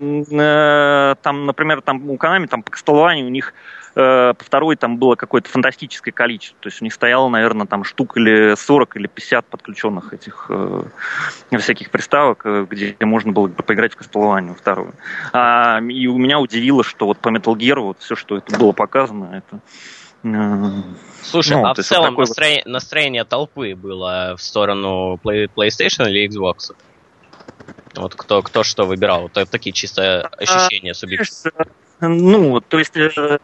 Э, 0.00 1.14
там, 1.22 1.46
например, 1.46 1.82
там 1.82 2.08
у 2.08 2.16
Konami, 2.16 2.46
там 2.46 2.62
по 2.62 2.70
Castlevania 2.70 3.24
у 3.24 3.28
них 3.28 3.52
э, 3.96 4.32
по 4.32 4.44
второй 4.44 4.76
там 4.76 4.98
было 4.98 5.16
какое-то 5.16 5.48
фантастическое 5.48 6.12
количество. 6.12 6.56
То 6.60 6.68
есть 6.68 6.80
у 6.80 6.84
них 6.84 6.94
стояло, 6.94 7.28
наверное, 7.28 7.66
там 7.66 7.84
штук 7.84 8.16
или 8.16 8.54
40 8.54 8.96
или 8.96 9.06
50 9.08 9.46
подключенных 9.46 10.12
этих 10.12 10.46
э, 10.50 10.82
всяких 11.58 11.90
приставок, 11.90 12.42
э, 12.44 12.66
где 12.70 12.96
можно 13.00 13.32
было 13.32 13.48
поиграть 13.48 13.94
в 13.94 14.00
Castlevania 14.00 14.54
вторую. 14.54 14.94
А, 15.32 15.80
и 15.80 16.06
у 16.06 16.16
меня 16.16 16.38
удивило, 16.38 16.84
что 16.84 17.06
вот 17.06 17.18
по 17.18 17.28
Metal 17.28 17.54
Gear 17.54 17.80
вот 17.80 17.98
все, 18.00 18.14
что 18.14 18.36
это 18.36 18.56
было 18.58 18.72
показано, 18.72 19.42
это 19.42 19.60
Слушай, 21.22 21.56
ну, 21.56 21.66
а 21.66 21.74
в 21.74 21.78
целом 21.78 22.14
настроение, 22.14 22.64
настроение 22.66 23.24
толпы 23.24 23.76
было 23.76 24.34
в 24.36 24.42
сторону 24.42 25.18
PlayStation 25.22 26.08
или 26.08 26.28
Xbox? 26.28 26.74
Вот 27.96 28.14
кто, 28.14 28.42
кто 28.42 28.62
что 28.62 28.84
выбирал? 28.84 29.22
Вот 29.22 29.50
такие 29.50 29.72
чисто 29.72 30.28
ощущения 30.38 30.94
субъективные. 30.94 31.68
Ну, 32.00 32.60
то 32.60 32.78
есть 32.78 32.96
э, 32.96 33.38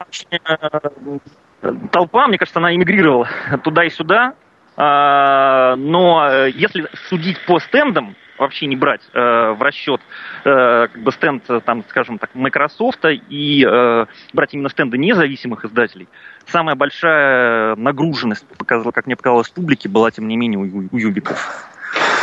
толпа, 1.90 2.28
мне 2.28 2.38
кажется, 2.38 2.60
она 2.60 2.74
эмигрировала 2.74 3.28
туда 3.64 3.84
и 3.84 3.90
сюда. 3.90 4.34
А, 4.76 5.76
но 5.76 6.28
э, 6.28 6.50
если 6.50 6.88
судить 7.08 7.38
по 7.46 7.58
стендам, 7.60 8.16
вообще 8.38 8.66
не 8.66 8.76
брать 8.76 9.02
э, 9.12 9.18
в 9.52 9.62
расчет 9.62 10.00
э, 10.44 10.88
как 10.92 11.02
бы 11.02 11.12
стенд, 11.12 11.44
там, 11.64 11.84
скажем 11.88 12.18
так, 12.18 12.34
Microsoft 12.34 13.04
и 13.04 13.64
э, 13.64 14.06
брать 14.32 14.54
именно 14.54 14.68
стенды 14.68 14.98
независимых 14.98 15.64
издателей, 15.64 16.08
самая 16.46 16.74
большая 16.74 17.76
нагруженность, 17.76 18.46
показала, 18.58 18.90
как 18.90 19.06
мне 19.06 19.16
показалось, 19.16 19.48
публики 19.50 19.88
была, 19.88 20.10
тем 20.10 20.28
не 20.28 20.36
менее, 20.36 20.58
у, 20.58 20.88
у 20.90 20.98
юбиков. 20.98 21.68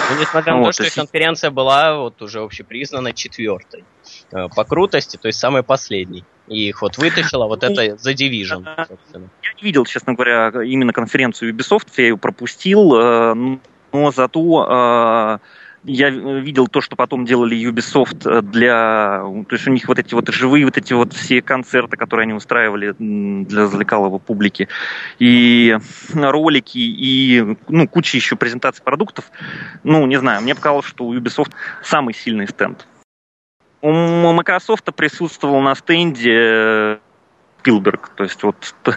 Ну, 0.10 0.20
несмотря 0.20 0.56
на 0.56 0.64
то, 0.64 0.72
что 0.72 0.94
конференция 0.94 1.52
была 1.52 1.98
вот 1.98 2.22
уже 2.22 2.42
общепризнана 2.42 3.14
четвертой 3.14 3.86
э, 4.32 4.48
по 4.56 4.64
крутости, 4.64 5.18
то 5.18 5.28
есть 5.28 5.40
самой 5.40 5.64
последней. 5.64 6.26
И 6.48 6.68
их 6.68 6.82
вот 6.82 6.98
вытащила 6.98 7.48
вот 7.48 7.64
это 7.64 7.86
The 7.86 8.14
Division, 8.14 8.66
собственно. 8.88 9.30
Я 9.42 9.54
не 9.56 9.64
видел, 9.64 9.86
честно 9.86 10.14
говоря, 10.14 10.50
именно 10.64 10.92
конференцию 10.92 11.54
Ubisoft, 11.54 11.88
я 11.98 12.04
ее 12.04 12.18
пропустил, 12.18 12.94
э, 12.96 13.34
но 13.94 14.12
зато 14.12 14.68
э, 14.70 15.38
я 15.84 16.10
видел 16.10 16.68
то, 16.68 16.82
что 16.82 16.96
потом 16.96 17.26
делали 17.26 17.58
Ubisoft 17.58 18.42
для... 18.42 19.24
То 19.48 19.56
есть 19.56 19.68
у 19.68 19.72
них 19.72 19.88
вот 19.88 20.00
эти 20.00 20.14
вот 20.14 20.30
живые 20.30 20.66
вот 20.66 20.78
эти 20.78 20.94
вот 20.94 21.14
все 21.14 21.42
концерты, 21.42 21.98
которые 21.98 22.26
они 22.26 22.34
устраивали 22.34 22.96
для 22.98 23.64
развлекалого 23.64 24.20
публики, 24.20 24.68
и 25.20 25.78
ролики, 26.14 26.78
и 26.78 27.58
ну, 27.68 27.88
куча 27.88 28.18
еще 28.18 28.36
презентаций 28.36 28.84
продуктов. 28.84 29.32
Ну, 29.84 30.06
не 30.06 30.18
знаю, 30.20 30.42
мне 30.42 30.56
показалось, 30.56 30.86
что 30.86 31.06
у 31.06 31.16
Ubisoft 31.16 31.52
самый 31.84 32.14
сильный 32.14 32.48
стенд. 32.48 32.88
У 33.82 33.92
Microsoft 33.92 34.94
присутствовал 34.96 35.60
на 35.62 35.74
стенде 35.74 37.00
Спилберг. 37.62 38.10
То 38.16 38.24
есть 38.24 38.42
вот 38.44 38.56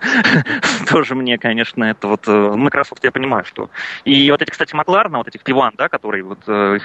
тоже 0.90 1.14
мне, 1.14 1.38
конечно, 1.38 1.84
это 1.84 2.08
вот 2.08 2.26
э, 2.26 2.32
Microsoft, 2.32 3.04
я 3.04 3.12
понимаю, 3.12 3.44
что... 3.44 3.70
И 4.04 4.30
вот 4.30 4.40
эти, 4.40 4.50
кстати, 4.50 4.74
Макларна, 4.74 5.18
вот 5.18 5.28
этих 5.28 5.42
Пиван, 5.42 5.74
да, 5.76 5.88
которые 5.88 6.24
вот... 6.24 6.40
Э, 6.46 6.78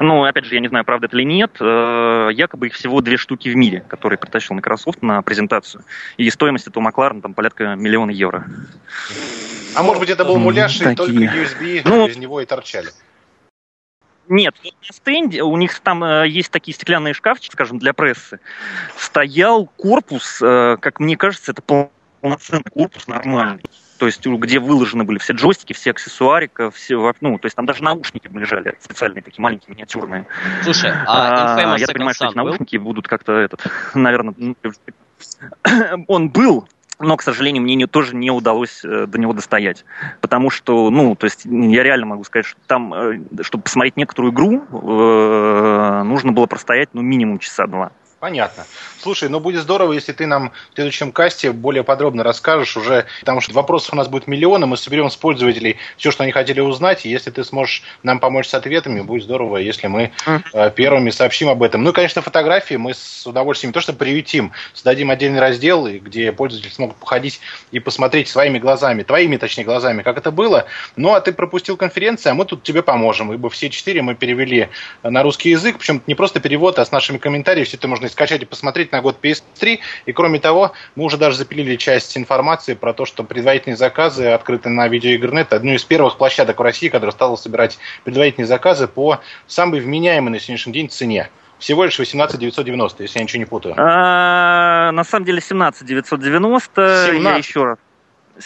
ну, 0.00 0.24
опять 0.24 0.46
же, 0.46 0.54
я 0.54 0.60
не 0.60 0.68
знаю, 0.68 0.84
правда 0.84 1.06
это 1.06 1.16
или 1.16 1.24
нет, 1.24 1.56
э, 1.60 2.30
якобы 2.32 2.68
их 2.68 2.74
всего 2.74 3.02
две 3.02 3.18
штуки 3.18 3.50
в 3.50 3.56
мире, 3.56 3.84
которые 3.86 4.18
притащил 4.18 4.54
Microsoft 4.54 5.02
на 5.02 5.20
презентацию. 5.22 5.84
И 6.16 6.28
стоимость 6.30 6.66
этого 6.66 6.82
Макларна 6.82 7.20
там 7.20 7.34
порядка 7.34 7.74
миллиона 7.74 8.10
евро. 8.10 8.46
А 9.74 9.82
может 9.82 10.00
быть, 10.00 10.08
это 10.08 10.24
был 10.24 10.38
муляж, 10.38 10.80
и 10.80 10.94
только 10.94 11.12
USB 11.12 11.82
ну, 11.84 12.08
из 12.08 12.16
него 12.16 12.40
и 12.40 12.46
торчали? 12.46 12.88
Нет, 14.28 14.54
на 14.64 14.92
стенде 14.94 15.42
у 15.42 15.56
них 15.56 15.78
там 15.80 16.02
э, 16.02 16.28
есть 16.28 16.50
такие 16.50 16.74
стеклянные 16.74 17.14
шкафчики, 17.14 17.52
скажем, 17.52 17.78
для 17.78 17.92
прессы. 17.92 18.40
Стоял 18.96 19.66
корпус, 19.66 20.40
э, 20.42 20.76
как 20.80 21.00
мне 21.00 21.16
кажется, 21.16 21.52
это 21.52 21.62
полноценный 21.62 22.64
корпус 22.70 23.06
нормальный. 23.06 23.62
То 23.98 24.06
есть, 24.06 24.26
где 24.26 24.58
выложены 24.58 25.04
были 25.04 25.18
все 25.18 25.32
джойстики, 25.32 25.72
все 25.72 25.92
аксессуарика, 25.92 26.70
все, 26.70 27.14
ну, 27.20 27.38
то 27.38 27.46
есть 27.46 27.56
там 27.56 27.64
даже 27.64 27.82
наушники 27.82 28.28
лежали 28.28 28.76
специальные, 28.80 29.22
такие 29.22 29.42
маленькие, 29.42 29.74
миниатюрные. 29.74 30.26
Слушай, 30.62 30.92
а, 31.06 31.54
а 31.54 31.78
Я 31.78 31.86
понимаю, 31.86 32.14
что 32.14 32.26
эти 32.26 32.36
наушники 32.36 32.76
будут 32.76 33.08
как-то 33.08 33.32
этот, 33.32 33.66
наверное, 33.94 34.34
он 36.08 36.28
был, 36.28 36.68
но, 36.98 37.16
к 37.16 37.22
сожалению, 37.22 37.62
мне 37.62 37.74
не, 37.74 37.86
тоже 37.86 38.16
не 38.16 38.30
удалось 38.30 38.84
э, 38.84 39.06
до 39.06 39.18
него 39.18 39.32
достоять. 39.32 39.84
Потому 40.20 40.50
что, 40.50 40.90
ну, 40.90 41.14
то 41.14 41.24
есть 41.24 41.44
я 41.44 41.82
реально 41.82 42.06
могу 42.06 42.24
сказать, 42.24 42.46
что 42.46 42.58
там, 42.66 42.94
э, 42.94 43.18
чтобы 43.42 43.64
посмотреть 43.64 43.96
некоторую 43.96 44.32
игру, 44.32 44.64
э, 44.70 46.02
нужно 46.04 46.32
было 46.32 46.46
простоять, 46.46 46.90
ну, 46.94 47.02
минимум 47.02 47.38
часа 47.38 47.66
два. 47.66 47.92
Понятно. 48.18 48.64
Слушай, 48.98 49.28
ну 49.28 49.40
будет 49.40 49.60
здорово, 49.60 49.92
если 49.92 50.12
ты 50.12 50.26
нам 50.26 50.52
в 50.72 50.74
следующем 50.74 51.12
касте 51.12 51.52
более 51.52 51.84
подробно 51.84 52.22
расскажешь 52.22 52.74
уже, 52.78 53.04
потому 53.20 53.42
что 53.42 53.52
вопросов 53.52 53.92
у 53.92 53.96
нас 53.96 54.08
будет 54.08 54.26
миллионы, 54.26 54.64
мы 54.64 54.78
соберем 54.78 55.10
с 55.10 55.16
пользователей 55.16 55.76
все, 55.98 56.10
что 56.10 56.22
они 56.22 56.32
хотели 56.32 56.60
узнать, 56.60 57.04
и 57.04 57.10
если 57.10 57.30
ты 57.30 57.44
сможешь 57.44 57.82
нам 58.02 58.18
помочь 58.18 58.48
с 58.48 58.54
ответами, 58.54 59.02
будет 59.02 59.24
здорово, 59.24 59.58
если 59.58 59.88
мы 59.88 60.12
э, 60.54 60.70
первыми 60.74 61.10
сообщим 61.10 61.50
об 61.50 61.62
этом. 61.62 61.82
Ну 61.82 61.90
и, 61.90 61.92
конечно, 61.92 62.22
фотографии 62.22 62.76
мы 62.76 62.94
с 62.94 63.26
удовольствием 63.26 63.68
не 63.68 63.74
то 63.74 63.82
что 63.82 63.92
приютим, 63.92 64.52
создадим 64.72 65.10
отдельный 65.10 65.40
раздел, 65.40 65.86
где 65.86 66.32
пользователи 66.32 66.72
смогут 66.72 66.96
походить 66.96 67.40
и 67.70 67.80
посмотреть 67.80 68.28
своими 68.28 68.58
глазами, 68.58 69.02
твоими, 69.02 69.36
точнее, 69.36 69.64
глазами, 69.64 70.00
как 70.00 70.16
это 70.16 70.30
было. 70.30 70.64
Ну, 70.96 71.12
а 71.12 71.20
ты 71.20 71.34
пропустил 71.34 71.76
конференцию, 71.76 72.32
а 72.32 72.34
мы 72.34 72.46
тут 72.46 72.62
тебе 72.62 72.82
поможем, 72.82 73.30
ибо 73.34 73.50
все 73.50 73.68
четыре 73.68 74.00
мы 74.00 74.14
перевели 74.14 74.70
на 75.02 75.22
русский 75.22 75.50
язык, 75.50 75.76
причем 75.78 76.02
не 76.06 76.14
просто 76.14 76.40
перевод, 76.40 76.78
а 76.78 76.86
с 76.86 76.92
нашими 76.92 77.18
комментариями, 77.18 77.66
все 77.66 77.76
это 77.76 77.88
можно 77.88 78.05
скачать 78.08 78.42
и 78.42 78.44
посмотреть 78.44 78.92
на 78.92 79.00
год 79.00 79.18
PS3. 79.22 79.78
И 80.06 80.12
кроме 80.12 80.38
того, 80.38 80.72
мы 80.94 81.04
уже 81.04 81.16
даже 81.16 81.36
запилили 81.36 81.76
часть 81.76 82.16
информации 82.16 82.74
про 82.74 82.92
то, 82.92 83.04
что 83.06 83.24
предварительные 83.24 83.76
заказы 83.76 84.28
открыты 84.28 84.68
на 84.68 84.88
видеоигрнет. 84.88 85.52
Одну 85.52 85.72
из 85.72 85.84
первых 85.84 86.18
площадок 86.18 86.58
в 86.58 86.62
России, 86.62 86.88
которая 86.88 87.12
стала 87.12 87.36
собирать 87.36 87.78
предварительные 88.04 88.46
заказы 88.46 88.88
по 88.88 89.20
самой 89.46 89.80
вменяемой 89.80 90.32
на 90.32 90.40
сегодняшний 90.40 90.72
день 90.72 90.88
цене. 90.88 91.30
Всего 91.58 91.84
лишь 91.84 91.98
18 91.98 92.38
990, 92.38 93.02
если 93.02 93.18
я 93.18 93.22
ничего 93.22 93.38
не 93.38 93.46
путаю. 93.46 93.74
А, 93.78 94.92
на 94.92 95.04
самом 95.04 95.24
деле 95.24 95.40
17 95.40 95.86
990. 95.86 97.06
17. 97.06 97.24
Я 97.24 97.36
еще 97.36 97.64
раз 97.64 97.78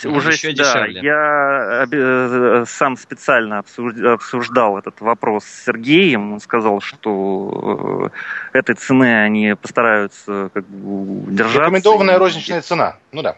уже 0.05 0.33
еще 0.33 0.53
да, 0.53 0.65
дешевле. 0.65 1.01
Я 1.03 1.87
э, 1.91 2.65
сам 2.67 2.97
специально 2.97 3.59
обсуждал 3.59 4.79
этот 4.79 5.01
вопрос 5.01 5.45
с 5.45 5.65
Сергеем. 5.65 6.35
Он 6.35 6.41
сказал, 6.41 6.81
что 6.81 8.11
э, 8.53 8.59
этой 8.59 8.75
цены 8.75 9.23
они 9.23 9.55
постараются 9.61 10.51
как 10.53 10.67
бы 10.67 11.33
держаться. 11.33 11.61
Рекомендованная 11.61 12.19
розничная 12.19 12.63
цена. 12.63 12.97
Ну 13.13 13.23
да. 13.23 13.37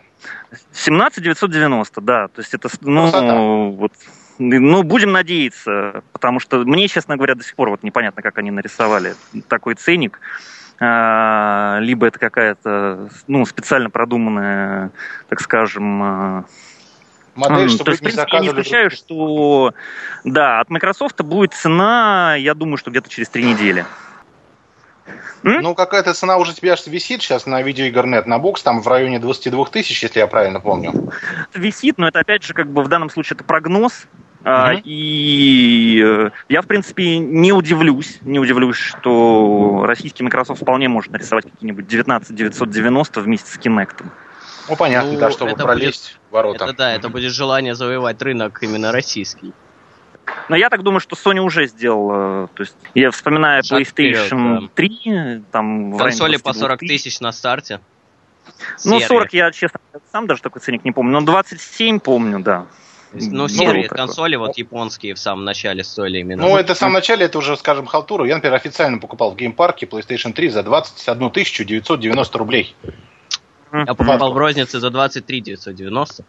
17 0.73 1.23
990, 1.23 2.01
да. 2.01 2.29
То 2.29 2.41
есть 2.41 2.55
это, 2.55 2.69
ну, 2.83 3.71
вот, 3.73 3.93
ну, 4.39 4.83
будем 4.83 5.13
надеяться, 5.13 6.03
потому 6.13 6.41
что 6.41 6.59
мне, 6.59 6.89
честно 6.89 7.17
говоря, 7.17 7.35
до 7.35 7.45
сих 7.45 7.55
пор 7.55 7.71
вот 7.71 7.83
непонятно, 7.83 8.23
как 8.23 8.39
они 8.39 8.51
нарисовали 8.51 9.15
такой 9.49 9.75
ценник. 9.75 10.21
А, 10.81 11.79
либо 11.81 12.07
это 12.07 12.19
какая-то 12.19 13.09
ну, 13.29 13.45
специально 13.47 13.91
продуманная, 13.91 14.91
так 15.29 15.41
скажем, 15.41 16.03
а, 16.03 16.45
модель, 17.35 17.69
чтобы 17.69 17.85
То 17.85 17.91
есть, 17.93 18.01
в 18.01 18.05
принципе, 18.05 18.37
я 18.37 18.41
не 18.41 18.49
исключаю, 18.49 18.91
что 18.91 19.75
да, 20.25 20.61
от 20.61 20.71
Microsoft 20.71 21.21
будет 21.23 21.55
цена, 21.55 22.35
я 22.37 22.55
думаю, 22.55 22.77
что 22.77 22.91
где-то 22.91 23.09
через 23.09 23.29
три 23.29 23.45
недели. 23.45 23.85
Ну, 25.43 25.75
какая-то 25.75 26.15
цена 26.15 26.37
уже 26.37 26.55
тебе 26.55 26.75
висит 26.87 27.23
сейчас 27.23 27.47
на 27.47 27.63
видеоигрнет, 27.63 28.27
на 28.27 28.39
бокс, 28.39 28.63
там 28.63 28.81
в 28.81 28.87
районе 28.87 29.19
22 29.19 29.67
тысяч, 29.67 30.03
если 30.03 30.21
я 30.21 30.27
правильно 30.27 30.61
помню. 30.61 31.13
Висит, 31.55 31.99
но 31.99 32.09
это 32.09 32.21
опять 32.21 32.45
же, 32.45 32.55
как 32.55 32.69
бы 32.69 32.83
в 32.83 32.89
данном 32.89 33.11
случае 33.11 33.37
это 33.37 33.45
прогноз, 33.45 34.07
Uh-huh. 34.45 34.81
И 34.85 36.03
э, 36.05 36.31
я, 36.49 36.63
в 36.63 36.67
принципе, 36.67 37.19
не 37.19 37.53
удивлюсь, 37.53 38.19
не 38.23 38.41
удивлюсь, 38.41 38.77
что 38.77 39.85
российский 39.87 40.25
Microsoft 40.25 40.63
вполне 40.63 40.89
может 40.89 41.13
нарисовать 41.13 41.45
какие-нибудь 41.45 41.87
19 41.87 42.35
990 42.35 43.21
вместе 43.21 43.51
с 43.51 43.59
Kinect. 43.59 44.05
Ну, 44.69 44.77
понятно, 44.77 45.13
ну, 45.13 45.19
да, 45.19 45.31
чтобы 45.31 45.55
пролезть 45.55 46.13
будет, 46.15 46.31
в 46.31 46.33
ворота. 46.33 46.65
Это 46.65 46.75
да, 46.75 46.93
это 46.93 47.09
будет 47.09 47.33
желание 47.33 47.75
завоевать 47.75 48.21
рынок 48.23 48.63
именно 48.63 48.91
российский. 48.91 49.53
Но 50.49 50.57
я 50.57 50.71
так 50.71 50.83
думаю, 50.83 51.01
что 51.01 51.17
Sony 51.17 51.41
уже 51.41 51.67
сделала. 51.67 52.49
То 52.55 52.63
есть 52.63 52.77
я 52.95 53.11
вспоминаю 53.11 53.63
Шаг 53.65 53.81
PlayStation 53.81 54.69
вперед, 54.69 55.43
да. 55.43 55.43
3, 55.43 55.45
там 55.51 55.99
консоли 55.99 56.37
по 56.37 56.53
40 56.53 56.81
тысяч 56.81 57.21
на 57.21 57.33
старте. 57.33 57.81
Ну, 58.85 59.01
40 59.01 59.33
я, 59.35 59.51
честно, 59.53 59.81
сам 60.11 60.27
даже 60.27 60.43
такой 60.43 60.61
ценник 60.61 60.85
не 60.85 60.93
помню, 60.93 61.13
но 61.13 61.21
27 61.21 62.01
помню, 62.01 62.41
да. 62.41 62.67
Ну, 63.15 63.49
серые 63.49 63.89
консоли 63.89 64.37
вот 64.37 64.57
японские 64.57 65.15
в 65.15 65.19
самом 65.19 65.45
начале 65.45 65.85
стоили 65.85 66.19
именно. 66.19 66.43
Ну, 66.43 66.57
это 66.57 66.75
в 66.75 66.79
самом 66.79 66.95
начале, 66.95 67.27
это 67.27 67.39
уже, 67.39 67.57
скажем, 67.57 67.87
халтуру. 67.87 68.25
Я, 68.25 68.37
например, 68.37 68.57
официально 68.57 68.99
покупал 68.99 69.33
в 69.33 69.37
геймпарке 69.37 69.87
PlayStation 69.87 70.33
3 70.33 70.49
за 70.49 70.63
21 70.63 71.31
990 71.31 72.39
рублей. 72.39 72.75
Я 73.73 73.95
покупал 73.95 74.33
в 74.33 74.37
рознице 74.37 74.81
за 74.81 74.91
23 74.91 75.41
990. 75.41 76.25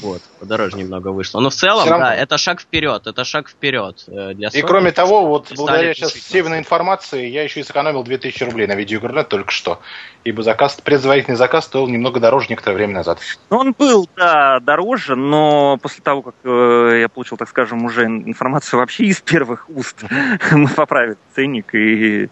Вот, 0.00 0.22
подороже 0.38 0.76
немного 0.76 1.08
вышло. 1.08 1.40
Но 1.40 1.50
в 1.50 1.54
целом, 1.54 1.88
равно... 1.88 2.06
да, 2.06 2.14
это 2.14 2.38
шаг 2.38 2.60
вперед, 2.60 3.06
это 3.06 3.24
шаг 3.24 3.48
вперед 3.48 4.04
э, 4.06 4.34
для 4.34 4.48
Sony. 4.48 4.58
И 4.58 4.62
кроме 4.62 4.92
того, 4.92 5.26
вот 5.26 5.52
благодаря 5.56 5.92
сейчас 5.94 6.12
северной 6.12 6.58
информации, 6.58 7.26
я 7.26 7.42
еще 7.42 7.60
и 7.60 7.62
сэкономил 7.62 8.04
2000 8.04 8.44
рублей 8.44 8.66
на 8.66 8.74
видеоигрнет 8.74 9.28
только 9.28 9.50
что. 9.50 9.80
Ибо 10.24 10.42
заказ, 10.42 10.78
предварительный 10.82 11.36
заказ 11.36 11.64
стоил 11.64 11.88
немного 11.88 12.20
дороже 12.20 12.46
некоторое 12.50 12.76
время 12.76 12.94
назад. 12.94 13.18
Ну, 13.50 13.58
он 13.58 13.74
был, 13.76 14.08
да, 14.16 14.60
дороже, 14.60 15.16
но 15.16 15.78
после 15.78 16.02
того, 16.02 16.22
как 16.22 16.34
э, 16.44 17.00
я 17.00 17.08
получил, 17.08 17.36
так 17.36 17.48
скажем, 17.48 17.84
уже 17.84 18.04
информацию 18.04 18.78
вообще 18.78 19.04
из 19.04 19.20
первых 19.20 19.68
уст, 19.68 20.04
мы 20.52 20.68
поправили 20.68 21.16
ценник. 21.34 21.74
И 21.74 22.28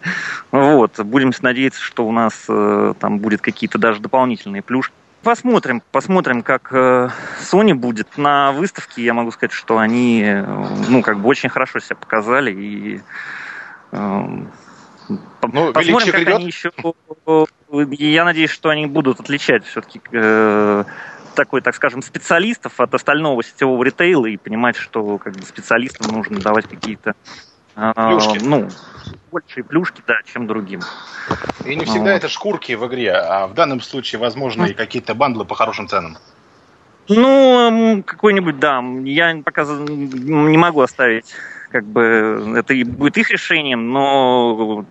вот, 0.51 0.99
будем 0.99 1.31
надеяться, 1.41 1.81
что 1.81 2.05
у 2.05 2.11
нас 2.11 2.45
э, 2.47 2.93
там 2.99 3.19
будет 3.19 3.41
какие-то 3.41 3.77
даже 3.77 3.99
дополнительные 3.99 4.61
плюшки 4.61 4.93
Посмотрим, 5.27 5.83
посмотрим, 5.91 6.41
как 6.41 6.69
э, 6.71 7.09
Sony 7.41 7.73
будет 7.73 8.17
на 8.17 8.53
выставке. 8.53 9.03
Я 9.03 9.13
могу 9.13 9.31
сказать, 9.31 9.51
что 9.51 9.77
они, 9.77 10.23
э, 10.23 10.45
ну, 10.87 11.01
как 11.01 11.19
бы 11.19 11.27
очень 11.27 11.49
хорошо 11.49 11.79
себя 11.79 11.97
показали 11.97 12.53
и 12.53 13.01
э, 13.91 14.21
ну, 15.09 15.73
посмотрим, 15.73 16.13
как 16.13 16.27
они 16.33 16.45
еще. 16.45 16.71
Я 17.91 18.23
надеюсь, 18.23 18.51
что 18.51 18.69
они 18.69 18.85
будут 18.85 19.19
отличать 19.19 19.65
все-таки 19.65 19.99
такой, 21.35 21.59
так 21.59 21.75
скажем, 21.75 22.01
специалистов 22.03 22.79
от 22.79 22.93
остального 22.93 23.43
сетевого 23.43 23.83
ритейла 23.83 24.27
и 24.27 24.37
понимать, 24.37 24.77
что 24.77 25.17
как 25.17 25.33
бы 25.33 25.41
специалистам 25.41 26.15
нужно 26.15 26.39
давать 26.39 26.69
какие-то 26.69 27.15
Плюшки. 27.77 28.43
ну, 28.43 28.69
большие 29.31 29.63
плюшки, 29.63 30.01
да, 30.07 30.15
чем 30.25 30.47
другим. 30.47 30.81
И 31.63 31.75
не 31.75 31.85
всегда 31.85 32.11
вот. 32.13 32.17
это 32.17 32.27
шкурки 32.27 32.73
в 32.73 32.87
игре, 32.87 33.13
а 33.13 33.47
в 33.47 33.53
данном 33.53 33.81
случае, 33.81 34.19
возможно, 34.19 34.65
и 34.65 34.73
какие-то 34.73 35.13
бандлы 35.13 35.45
по 35.45 35.53
хорошим 35.53 35.87
ценам. 35.87 36.17
Ну, 37.07 38.03
какой-нибудь, 38.05 38.59
да. 38.59 38.83
Я 39.03 39.39
пока 39.45 39.63
не 39.63 40.57
могу 40.57 40.81
оставить, 40.81 41.25
как 41.69 41.85
бы, 41.85 42.55
это 42.57 42.73
и 42.73 42.83
будет 42.83 43.17
их 43.17 43.29
решением, 43.29 43.91
но 43.91 44.85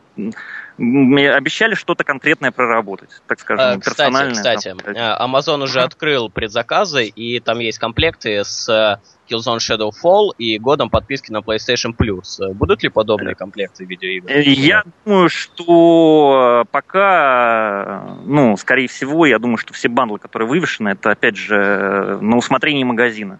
обещали 0.78 1.74
что-то 1.74 2.04
конкретное 2.04 2.50
проработать, 2.50 3.10
так 3.26 3.40
скажем, 3.40 3.78
а, 3.78 3.78
персональное. 3.78 4.34
Кстати, 4.34 4.74
кстати, 4.76 4.94
там, 4.94 5.34
Amazon 5.34 5.62
уже 5.62 5.80
открыл 5.80 6.28
предзаказы, 6.28 7.06
и 7.06 7.40
там 7.40 7.58
есть 7.60 7.78
комплекты 7.78 8.44
с 8.44 9.00
Killzone 9.28 9.58
Shadow 9.58 9.90
Fall 9.90 10.30
и 10.38 10.58
годом 10.58 10.90
подписки 10.90 11.32
на 11.32 11.38
PlayStation 11.38 11.94
Plus. 11.96 12.52
Будут 12.54 12.82
ли 12.82 12.88
подобные 12.88 13.34
комплекты 13.34 13.84
видеоигр? 13.84 14.30
Э, 14.30 14.42
я 14.42 14.84
думаю, 15.04 15.28
что 15.28 16.64
пока, 16.70 18.16
ну, 18.24 18.56
скорее 18.56 18.88
всего, 18.88 19.26
я 19.26 19.38
думаю, 19.38 19.58
что 19.58 19.74
все 19.74 19.88
бандлы, 19.88 20.18
которые 20.18 20.48
вывешены, 20.48 20.90
это, 20.90 21.10
опять 21.10 21.36
же, 21.36 22.18
на 22.20 22.36
усмотрение 22.36 22.84
магазина 22.84 23.38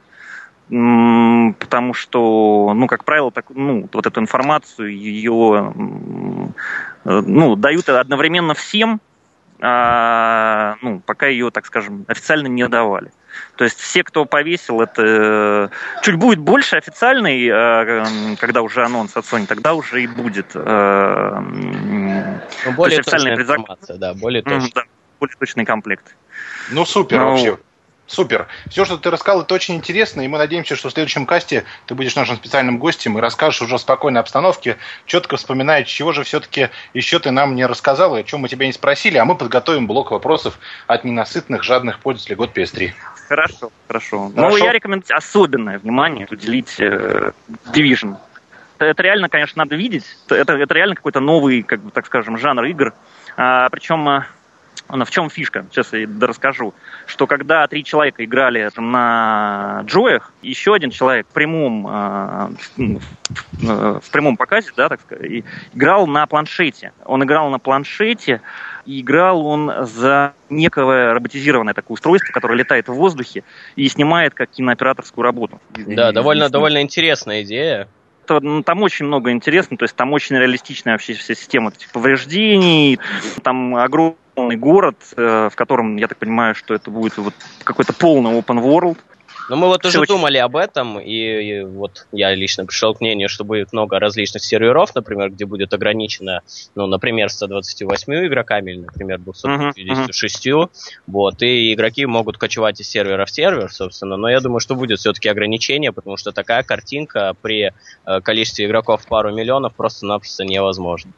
потому 0.69 1.95
что, 1.95 2.73
ну, 2.75 2.87
как 2.87 3.05
правило, 3.05 3.31
так, 3.31 3.47
ну, 3.51 3.89
вот 3.93 4.07
эту 4.07 4.21
информацию 4.21 4.97
ее, 4.97 5.73
ну, 7.05 7.57
дают 7.57 7.89
одновременно 7.89 8.55
всем, 8.55 9.01
а, 9.61 10.77
ну, 10.83 11.01
пока 11.01 11.27
ее, 11.27 11.51
так 11.51 11.67
скажем, 11.67 12.05
официально 12.09 12.47
не 12.47 12.67
давали. 12.69 13.11
То 13.57 13.65
есть 13.65 13.79
все, 13.79 14.03
кто 14.03 14.25
повесил, 14.25 14.81
это 14.81 15.03
э, 15.03 15.69
чуть 16.03 16.17
будет 16.17 16.39
больше 16.39 16.77
официальный, 16.77 17.47
э, 17.47 18.37
когда 18.37 18.63
уже 18.63 18.85
анонс 18.85 19.17
от 19.17 19.25
Sony, 19.25 19.47
тогда 19.47 19.75
уже 19.75 20.03
и 20.03 20.07
будет. 20.07 20.53
Э, 20.55 21.39
ну, 21.41 22.73
более 22.77 23.03
точная 23.03 23.35
информация, 23.35 23.97
да, 23.99 24.15
более 24.15 24.43
точная. 24.43 24.71
Да, 24.75 24.83
более 25.21 25.37
точный 25.37 25.65
комплект. 25.65 26.15
Ну, 26.71 26.85
супер 26.85 27.19
ну, 27.19 27.31
вообще. 27.31 27.59
Супер. 28.07 28.47
Все, 28.69 28.85
что 28.85 28.97
ты 28.99 29.11
рассказал, 29.11 29.43
это 29.43 29.55
очень 29.55 29.75
интересно, 29.75 30.21
и 30.21 30.29
мы 30.29 30.39
надеемся, 30.39 30.77
что 30.77 30.89
в 30.89 30.93
следующем 30.93 31.27
касте 31.27 31.65
ты 31.87 31.95
будешь 31.95 32.15
нашим 32.15 32.37
специальным 32.37 32.79
гостем 32.79 33.19
и 33.19 33.21
расскажешь 33.21 33.63
уже 33.63 33.77
в 33.77 33.81
спокойной 33.81 34.21
обстановке, 34.21 34.77
четко 35.07 35.37
вспоминая, 35.37 35.83
чего 35.83 36.13
же 36.13 36.23
все-таки 36.23 36.71
еще 36.95 37.19
ты 37.19 37.33
нам 37.33 37.57
не 37.57 37.67
рассказал, 37.67 38.17
и 38.17 38.21
о 38.21 38.23
чем 38.23 38.41
мы 38.41 38.49
тебя 38.49 38.67
не 38.67 38.73
спросили, 38.73 39.19
а 39.19 39.25
мы 39.25 39.37
подготовим 39.37 39.89
блок 39.89 40.13
вопросов 40.13 40.59
от 40.87 41.05
ненасытных, 41.05 41.65
жадных 41.65 41.99
пользователей 41.99 42.37
год 42.37 42.57
PS3. 42.57 42.93
Хорошо, 43.29 43.71
хорошо. 43.89 44.31
Ну, 44.35 44.57
я 44.57 44.73
рекомендую 44.73 45.17
особенное 45.17 45.81
внимание 45.81 46.29
уделить 46.31 46.79
э, 46.79 47.33
Division. 47.73 48.17
Это 48.79 49.03
реально, 49.03 49.29
конечно, 49.29 49.65
надо 49.65 49.75
видеть. 49.75 50.05
Это, 50.29 50.53
это 50.53 50.75
реально 50.75 50.95
какой-то 50.95 51.21
новый, 51.21 51.63
как 51.63 51.81
бы, 51.81 51.91
так 51.91 52.07
скажем, 52.07 52.39
жанр 52.39 52.65
игр. 52.67 52.95
А, 53.37 53.69
причем 53.71 54.25
а, 54.89 55.05
в 55.05 55.11
чем 55.11 55.31
фишка? 55.31 55.67
Сейчас 55.71 55.93
я 55.93 56.07
расскажу. 56.21 56.75
Что 57.07 57.27
когда 57.27 57.67
три 57.67 57.85
человека 57.85 58.25
играли 58.25 58.71
на 58.77 59.83
джоях, 59.85 60.33
еще 60.43 60.75
один 60.75 60.91
человек 60.91 61.27
в 61.29 61.33
прямом, 61.33 61.87
э, 61.87 62.49
в 63.57 64.11
прямом 64.11 64.37
показе, 64.37 64.71
да, 64.77 64.89
так 64.89 65.01
сказать, 65.01 65.45
играл 65.75 66.07
на 66.07 66.27
планшете. 66.27 66.93
Он 67.05 67.25
играл 67.25 67.51
на 67.51 67.59
планшете, 67.59 68.41
и 68.85 69.01
играл 69.01 69.45
он 69.45 69.73
за 69.87 70.35
некое 70.49 71.13
роботизированное 71.13 71.75
такое 71.75 71.95
устройство, 71.95 72.33
которое 72.33 72.55
летает 72.55 72.89
в 72.89 72.95
воздухе 72.95 73.43
и 73.75 73.89
снимает 73.89 74.35
как 74.35 74.51
кинооператорскую 74.51 75.25
работу. 75.25 75.61
Да, 75.71 76.13
довольно, 76.13 76.49
довольно 76.49 76.81
интересная 76.81 77.43
идея 77.43 77.89
ну, 78.29 78.63
там 78.63 78.83
очень 78.83 79.07
много 79.07 79.31
интересного, 79.31 79.79
то 79.79 79.85
есть 79.85 79.95
там 79.95 80.13
очень 80.13 80.37
реалистичная 80.37 80.95
вообще 80.95 81.15
вся 81.15 81.35
система 81.35 81.71
этих 81.71 81.91
повреждений, 81.91 82.99
там 83.43 83.77
огромный 84.37 84.57
город, 84.57 84.97
э, 85.17 85.49
в 85.51 85.57
котором, 85.57 85.97
я 85.97 86.09
так 86.09 86.19
понимаю, 86.19 86.55
что 86.55 86.75
это 86.75 86.91
будет 86.91 87.17
вот 87.17 87.35
какой-то 87.65 87.93
полный 87.95 88.39
open 88.39 88.63
world, 88.63 88.99
но 89.49 89.55
мы 89.57 89.69
вот 89.69 89.85
уже 89.85 90.01
очень... 90.01 90.15
думали 90.15 90.39
об 90.39 90.57
этом, 90.57 90.99
и, 90.99 91.13
и 91.13 91.63
вот 91.63 92.09
я 92.11 92.35
лично 92.35 92.67
пришел 92.67 92.95
к 92.95 93.01
мнению, 93.01 93.29
что 93.29 93.45
будет 93.45 93.73
много 93.73 94.01
различных 94.01 94.43
серверов, 94.43 94.93
например, 94.95 95.31
где 95.31 95.47
будет 95.47 95.73
ограничено, 95.73 96.43
ну, 96.75 96.87
например, 96.87 97.31
128 97.31 98.27
игроками, 98.27 98.73
или, 98.73 98.81
например, 98.81 99.19
256, 99.21 100.47
uh-huh, 100.47 100.53
uh-huh. 100.53 100.71
вот, 101.07 101.43
и 101.43 101.73
игроки 101.73 102.07
могут 102.07 102.39
кочевать 102.39 102.81
из 102.81 102.89
сервера 102.89 103.25
в 103.25 103.31
сервер, 103.31 103.73
собственно, 103.73 104.17
но 104.17 104.29
я 104.29 104.41
думаю, 104.41 104.61
что 104.61 104.75
будет 104.75 104.99
все-таки 104.99 105.29
ограничение, 105.29 105.93
потому 105.93 106.17
что 106.17 106.33
такая 106.33 106.65
картинка 106.65 107.35
при 107.41 107.73
э, 108.05 108.21
количестве 108.21 108.67
игроков 108.67 109.03
в 109.03 109.07
пару 109.07 109.33
миллионов 109.33 109.75
просто-напросто 109.75 110.45
невозможна. 110.45 111.13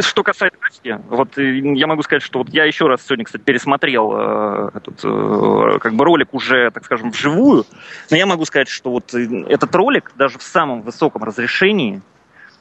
Что 0.00 0.22
касается 0.22 0.58
графики, 0.58 1.00
вот 1.08 1.38
э, 1.38 1.58
я 1.74 1.86
могу 1.86 2.02
сказать, 2.02 2.22
что 2.22 2.40
вот 2.40 2.48
я 2.50 2.64
еще 2.64 2.86
раз 2.86 3.04
сегодня, 3.04 3.24
кстати, 3.24 3.42
пересмотрел 3.42 4.12
э, 4.14 4.70
этот 4.74 5.00
э, 5.04 5.78
как 5.80 5.94
бы 5.94 6.04
ролик 6.04 6.32
уже, 6.32 6.70
так 6.70 6.84
скажем, 6.84 7.10
вживую, 7.10 7.64
но 8.10 8.16
я 8.16 8.26
могу 8.26 8.44
сказать, 8.44 8.68
что 8.68 8.90
вот 8.90 9.14
э, 9.14 9.44
этот 9.48 9.74
ролик 9.74 10.12
даже 10.16 10.38
в 10.38 10.42
самом 10.42 10.82
высоком 10.82 11.24
разрешении 11.24 12.02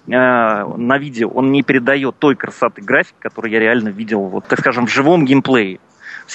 э, 0.07 0.11
на 0.11 0.98
видео 0.98 1.30
он 1.30 1.52
не 1.52 1.64
передает 1.64 2.18
той 2.19 2.35
красоты 2.35 2.81
графики, 2.81 3.15
которую 3.19 3.52
я 3.52 3.60
реально 3.60 3.90
видел, 3.90 4.22
вот, 4.22 4.48
так 4.48 4.60
скажем, 4.60 4.88
в 4.88 4.91
живом 4.91 5.26
геймплее. 5.26 5.80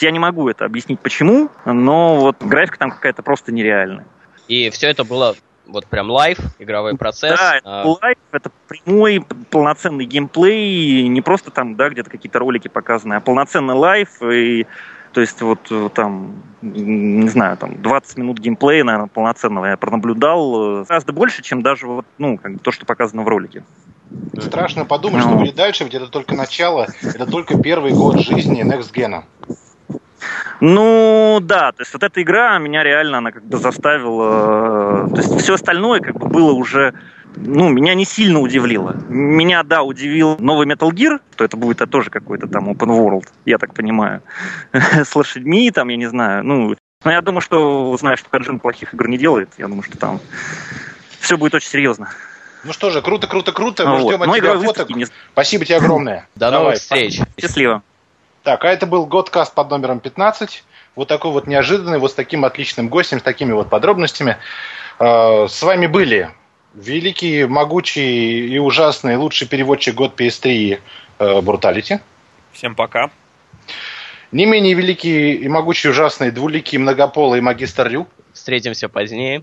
Я 0.01 0.11
не 0.11 0.19
могу 0.19 0.49
это 0.49 0.65
объяснить 0.65 1.01
почему, 1.01 1.51
но 1.65 2.17
вот 2.17 2.37
графика 2.41 2.79
там 2.79 2.91
какая-то 2.91 3.23
просто 3.23 3.53
нереальная. 3.53 4.07
И 4.47 4.71
все 4.71 4.89
это 4.89 5.05
было 5.05 5.35
вот 5.69 5.87
прям 5.87 6.11
live, 6.11 6.39
игровой 6.59 6.97
процесс. 6.97 7.39
Да, 7.39 7.59
это 7.59 7.97
live, 8.03 8.19
это 8.33 8.51
прямой 8.67 9.25
полноценный 9.51 10.07
геймплей, 10.07 11.07
не 11.09 11.21
просто 11.21 11.51
там, 11.51 11.77
да, 11.77 11.91
где-то 11.91 12.11
какие-то 12.11 12.39
ролики 12.39 12.69
показаны, 12.69 13.15
а 13.15 13.21
полноценный 13.21 13.75
live, 13.75 14.23
и 14.23 14.67
то 15.13 15.21
есть 15.21 15.41
вот 15.41 15.71
там, 15.95 16.43
не 16.63 17.29
знаю, 17.29 17.57
там 17.57 17.81
20 17.81 18.19
минут 18.19 18.39
геймплея, 18.39 18.85
наверное, 18.85 19.09
полноценного 19.09 19.67
я 19.67 19.77
пронаблюдал, 19.77 20.81
э, 20.81 20.85
гораздо 20.85 21.13
больше, 21.13 21.43
чем 21.43 21.63
даже 21.63 21.87
вот, 21.87 22.07
ну, 22.19 22.39
как 22.39 22.55
бы 22.55 22.59
то, 22.59 22.71
что 22.71 22.85
показано 22.87 23.23
в 23.23 23.29
ролике. 23.29 23.65
Страшно 24.39 24.85
подумать, 24.85 25.25
ну. 25.25 25.31
что 25.31 25.39
будет 25.39 25.55
дальше, 25.55 25.85
ведь 25.85 25.95
это 25.95 26.09
только 26.09 26.35
начало, 26.35 26.89
это 27.03 27.27
только 27.27 27.61
первый 27.61 27.93
год 27.93 28.21
жизни 28.21 28.63
Next 28.65 28.93
Gen. 28.93 29.25
Ну, 30.61 31.39
да, 31.43 31.73
то 31.73 31.83
есть 31.83 31.93
вот 31.93 32.03
эта 32.03 32.23
игра 32.23 32.59
меня 32.59 32.83
реально, 32.83 33.19
она 33.19 33.33
как 33.33 33.45
бы 33.45 33.59
заставила... 33.59 35.07
Э, 35.07 35.11
то 35.11 35.17
есть 35.17 35.41
все 35.43 35.55
остальное 35.55 36.01
как 36.01 36.17
бы 36.17 36.27
было 36.27 36.53
уже... 36.53 36.95
Ну, 37.37 37.69
меня 37.69 37.95
не 37.95 38.05
сильно 38.05 38.41
удивило. 38.41 38.97
Меня, 39.09 39.63
да, 39.63 39.83
удивил 39.83 40.37
новый 40.39 40.67
Metal 40.67 40.91
Gear, 40.91 41.21
что 41.35 41.45
это 41.45 41.57
будет 41.57 41.81
это 41.81 41.91
тоже 41.91 42.11
какой-то 42.11 42.49
там 42.49 42.69
open 42.69 42.89
world, 42.89 43.29
я 43.45 43.59
так 43.59 43.75
понимаю. 43.75 44.23
С 44.73 45.15
лошадьми 45.15 45.71
там, 45.71 45.89
я 45.89 45.97
не 45.97 46.07
знаю, 46.07 46.45
ну... 46.45 46.75
Но 47.05 47.13
я 47.13 47.21
думаю, 47.21 47.41
что, 47.41 47.97
зная, 47.97 48.17
что 48.17 48.29
Каджин 48.29 48.59
плохих 48.59 48.93
игр 48.93 49.07
не 49.07 49.19
делает, 49.19 49.51
я 49.57 49.69
думаю, 49.69 49.85
что 49.85 49.97
там 49.99 50.21
Все 51.21 51.37
будет 51.37 51.55
очень 51.55 51.69
серьезно. 51.69 52.09
Ну 52.65 52.73
что 52.73 52.91
же, 52.91 53.03
круто, 53.03 53.29
круто, 53.29 53.53
круто. 53.53 53.87
Мы 53.87 53.99
вот. 53.99 54.13
ждем 54.13 54.23
от 54.23 54.37
тебя 54.37 54.59
фоток. 54.59 54.91
Не... 54.91 55.07
Спасибо 55.33 55.65
тебе 55.65 55.77
огромное. 55.77 56.27
До 56.35 56.51
новых 56.51 56.77
встреч. 56.77 57.21
Счастливо. 57.41 57.83
Так, 58.43 58.65
а 58.65 58.69
это 58.69 58.87
был 58.87 59.07
Годкаст 59.07 59.55
под 59.55 59.71
номером 59.71 60.01
15. 60.01 60.65
Вот 60.97 61.09
такой 61.09 61.31
вот 61.33 61.47
неожиданный, 61.47 61.99
вот 61.99 62.11
с 62.11 62.15
таким 62.15 62.45
отличным 62.45 62.89
гостем, 62.89 63.21
с 63.21 63.23
такими 63.23 63.53
вот 63.53 63.69
подробностями. 63.69 64.37
А, 64.99 65.47
с 65.49 65.63
вами 65.63 65.87
были 65.87 66.31
великий, 66.75 67.45
могучий 67.45 68.49
и 68.49 68.59
ужасный 68.59 69.17
лучший 69.17 69.49
переводчик 69.49 69.95
год 69.95 70.19
PS3 70.21 70.81
Бруталити. 71.43 72.01
Всем 72.53 72.75
пока. 72.75 73.11
Не 74.31 74.47
менее 74.47 74.75
великий 74.75 75.35
и 75.35 75.49
могучий, 75.49 75.89
ужасный, 75.89 76.31
двуликий, 76.31 76.79
многополый 76.79 77.41
магистр 77.41 77.89
Рю. 77.89 78.07
Встретимся 78.33 78.89
позднее. 78.89 79.43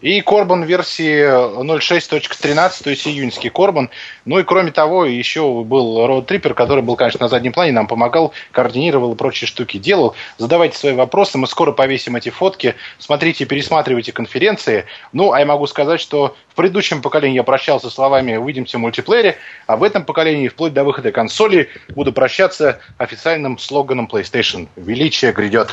И 0.00 0.20
Корбан 0.20 0.64
версии 0.64 1.24
0.6.13, 1.24 2.82
то 2.82 2.90
есть 2.90 3.06
июньский 3.06 3.48
Корбан. 3.48 3.88
Ну 4.26 4.38
и 4.38 4.42
кроме 4.42 4.70
того, 4.70 5.06
еще 5.06 5.64
был 5.64 6.06
Роуд 6.06 6.26
Триппер, 6.26 6.52
который 6.52 6.82
был, 6.82 6.96
конечно, 6.96 7.20
на 7.20 7.28
заднем 7.28 7.52
плане, 7.52 7.72
нам 7.72 7.86
помогал, 7.86 8.34
координировал 8.52 9.14
и 9.14 9.16
прочие 9.16 9.48
штуки 9.48 9.78
делал. 9.78 10.14
Задавайте 10.36 10.76
свои 10.76 10.92
вопросы, 10.92 11.38
мы 11.38 11.46
скоро 11.46 11.72
повесим 11.72 12.16
эти 12.16 12.28
фотки. 12.28 12.74
Смотрите, 12.98 13.46
пересматривайте 13.46 14.12
конференции. 14.12 14.84
Ну, 15.12 15.32
а 15.32 15.40
я 15.40 15.46
могу 15.46 15.66
сказать, 15.66 16.00
что 16.00 16.36
в 16.48 16.54
предыдущем 16.54 17.00
поколении 17.00 17.36
я 17.36 17.42
прощался 17.42 17.88
словами 17.88 18.36
«увидимся 18.36 18.76
в 18.76 18.80
мультиплеере», 18.80 19.36
а 19.66 19.76
в 19.76 19.82
этом 19.82 20.04
поколении, 20.04 20.48
вплоть 20.48 20.74
до 20.74 20.84
выхода 20.84 21.12
консоли, 21.12 21.70
буду 21.88 22.12
прощаться 22.12 22.78
официальным 22.98 23.58
слоганом 23.58 24.08
PlayStation 24.12 24.68
«Величие 24.76 25.32
грядет». 25.32 25.70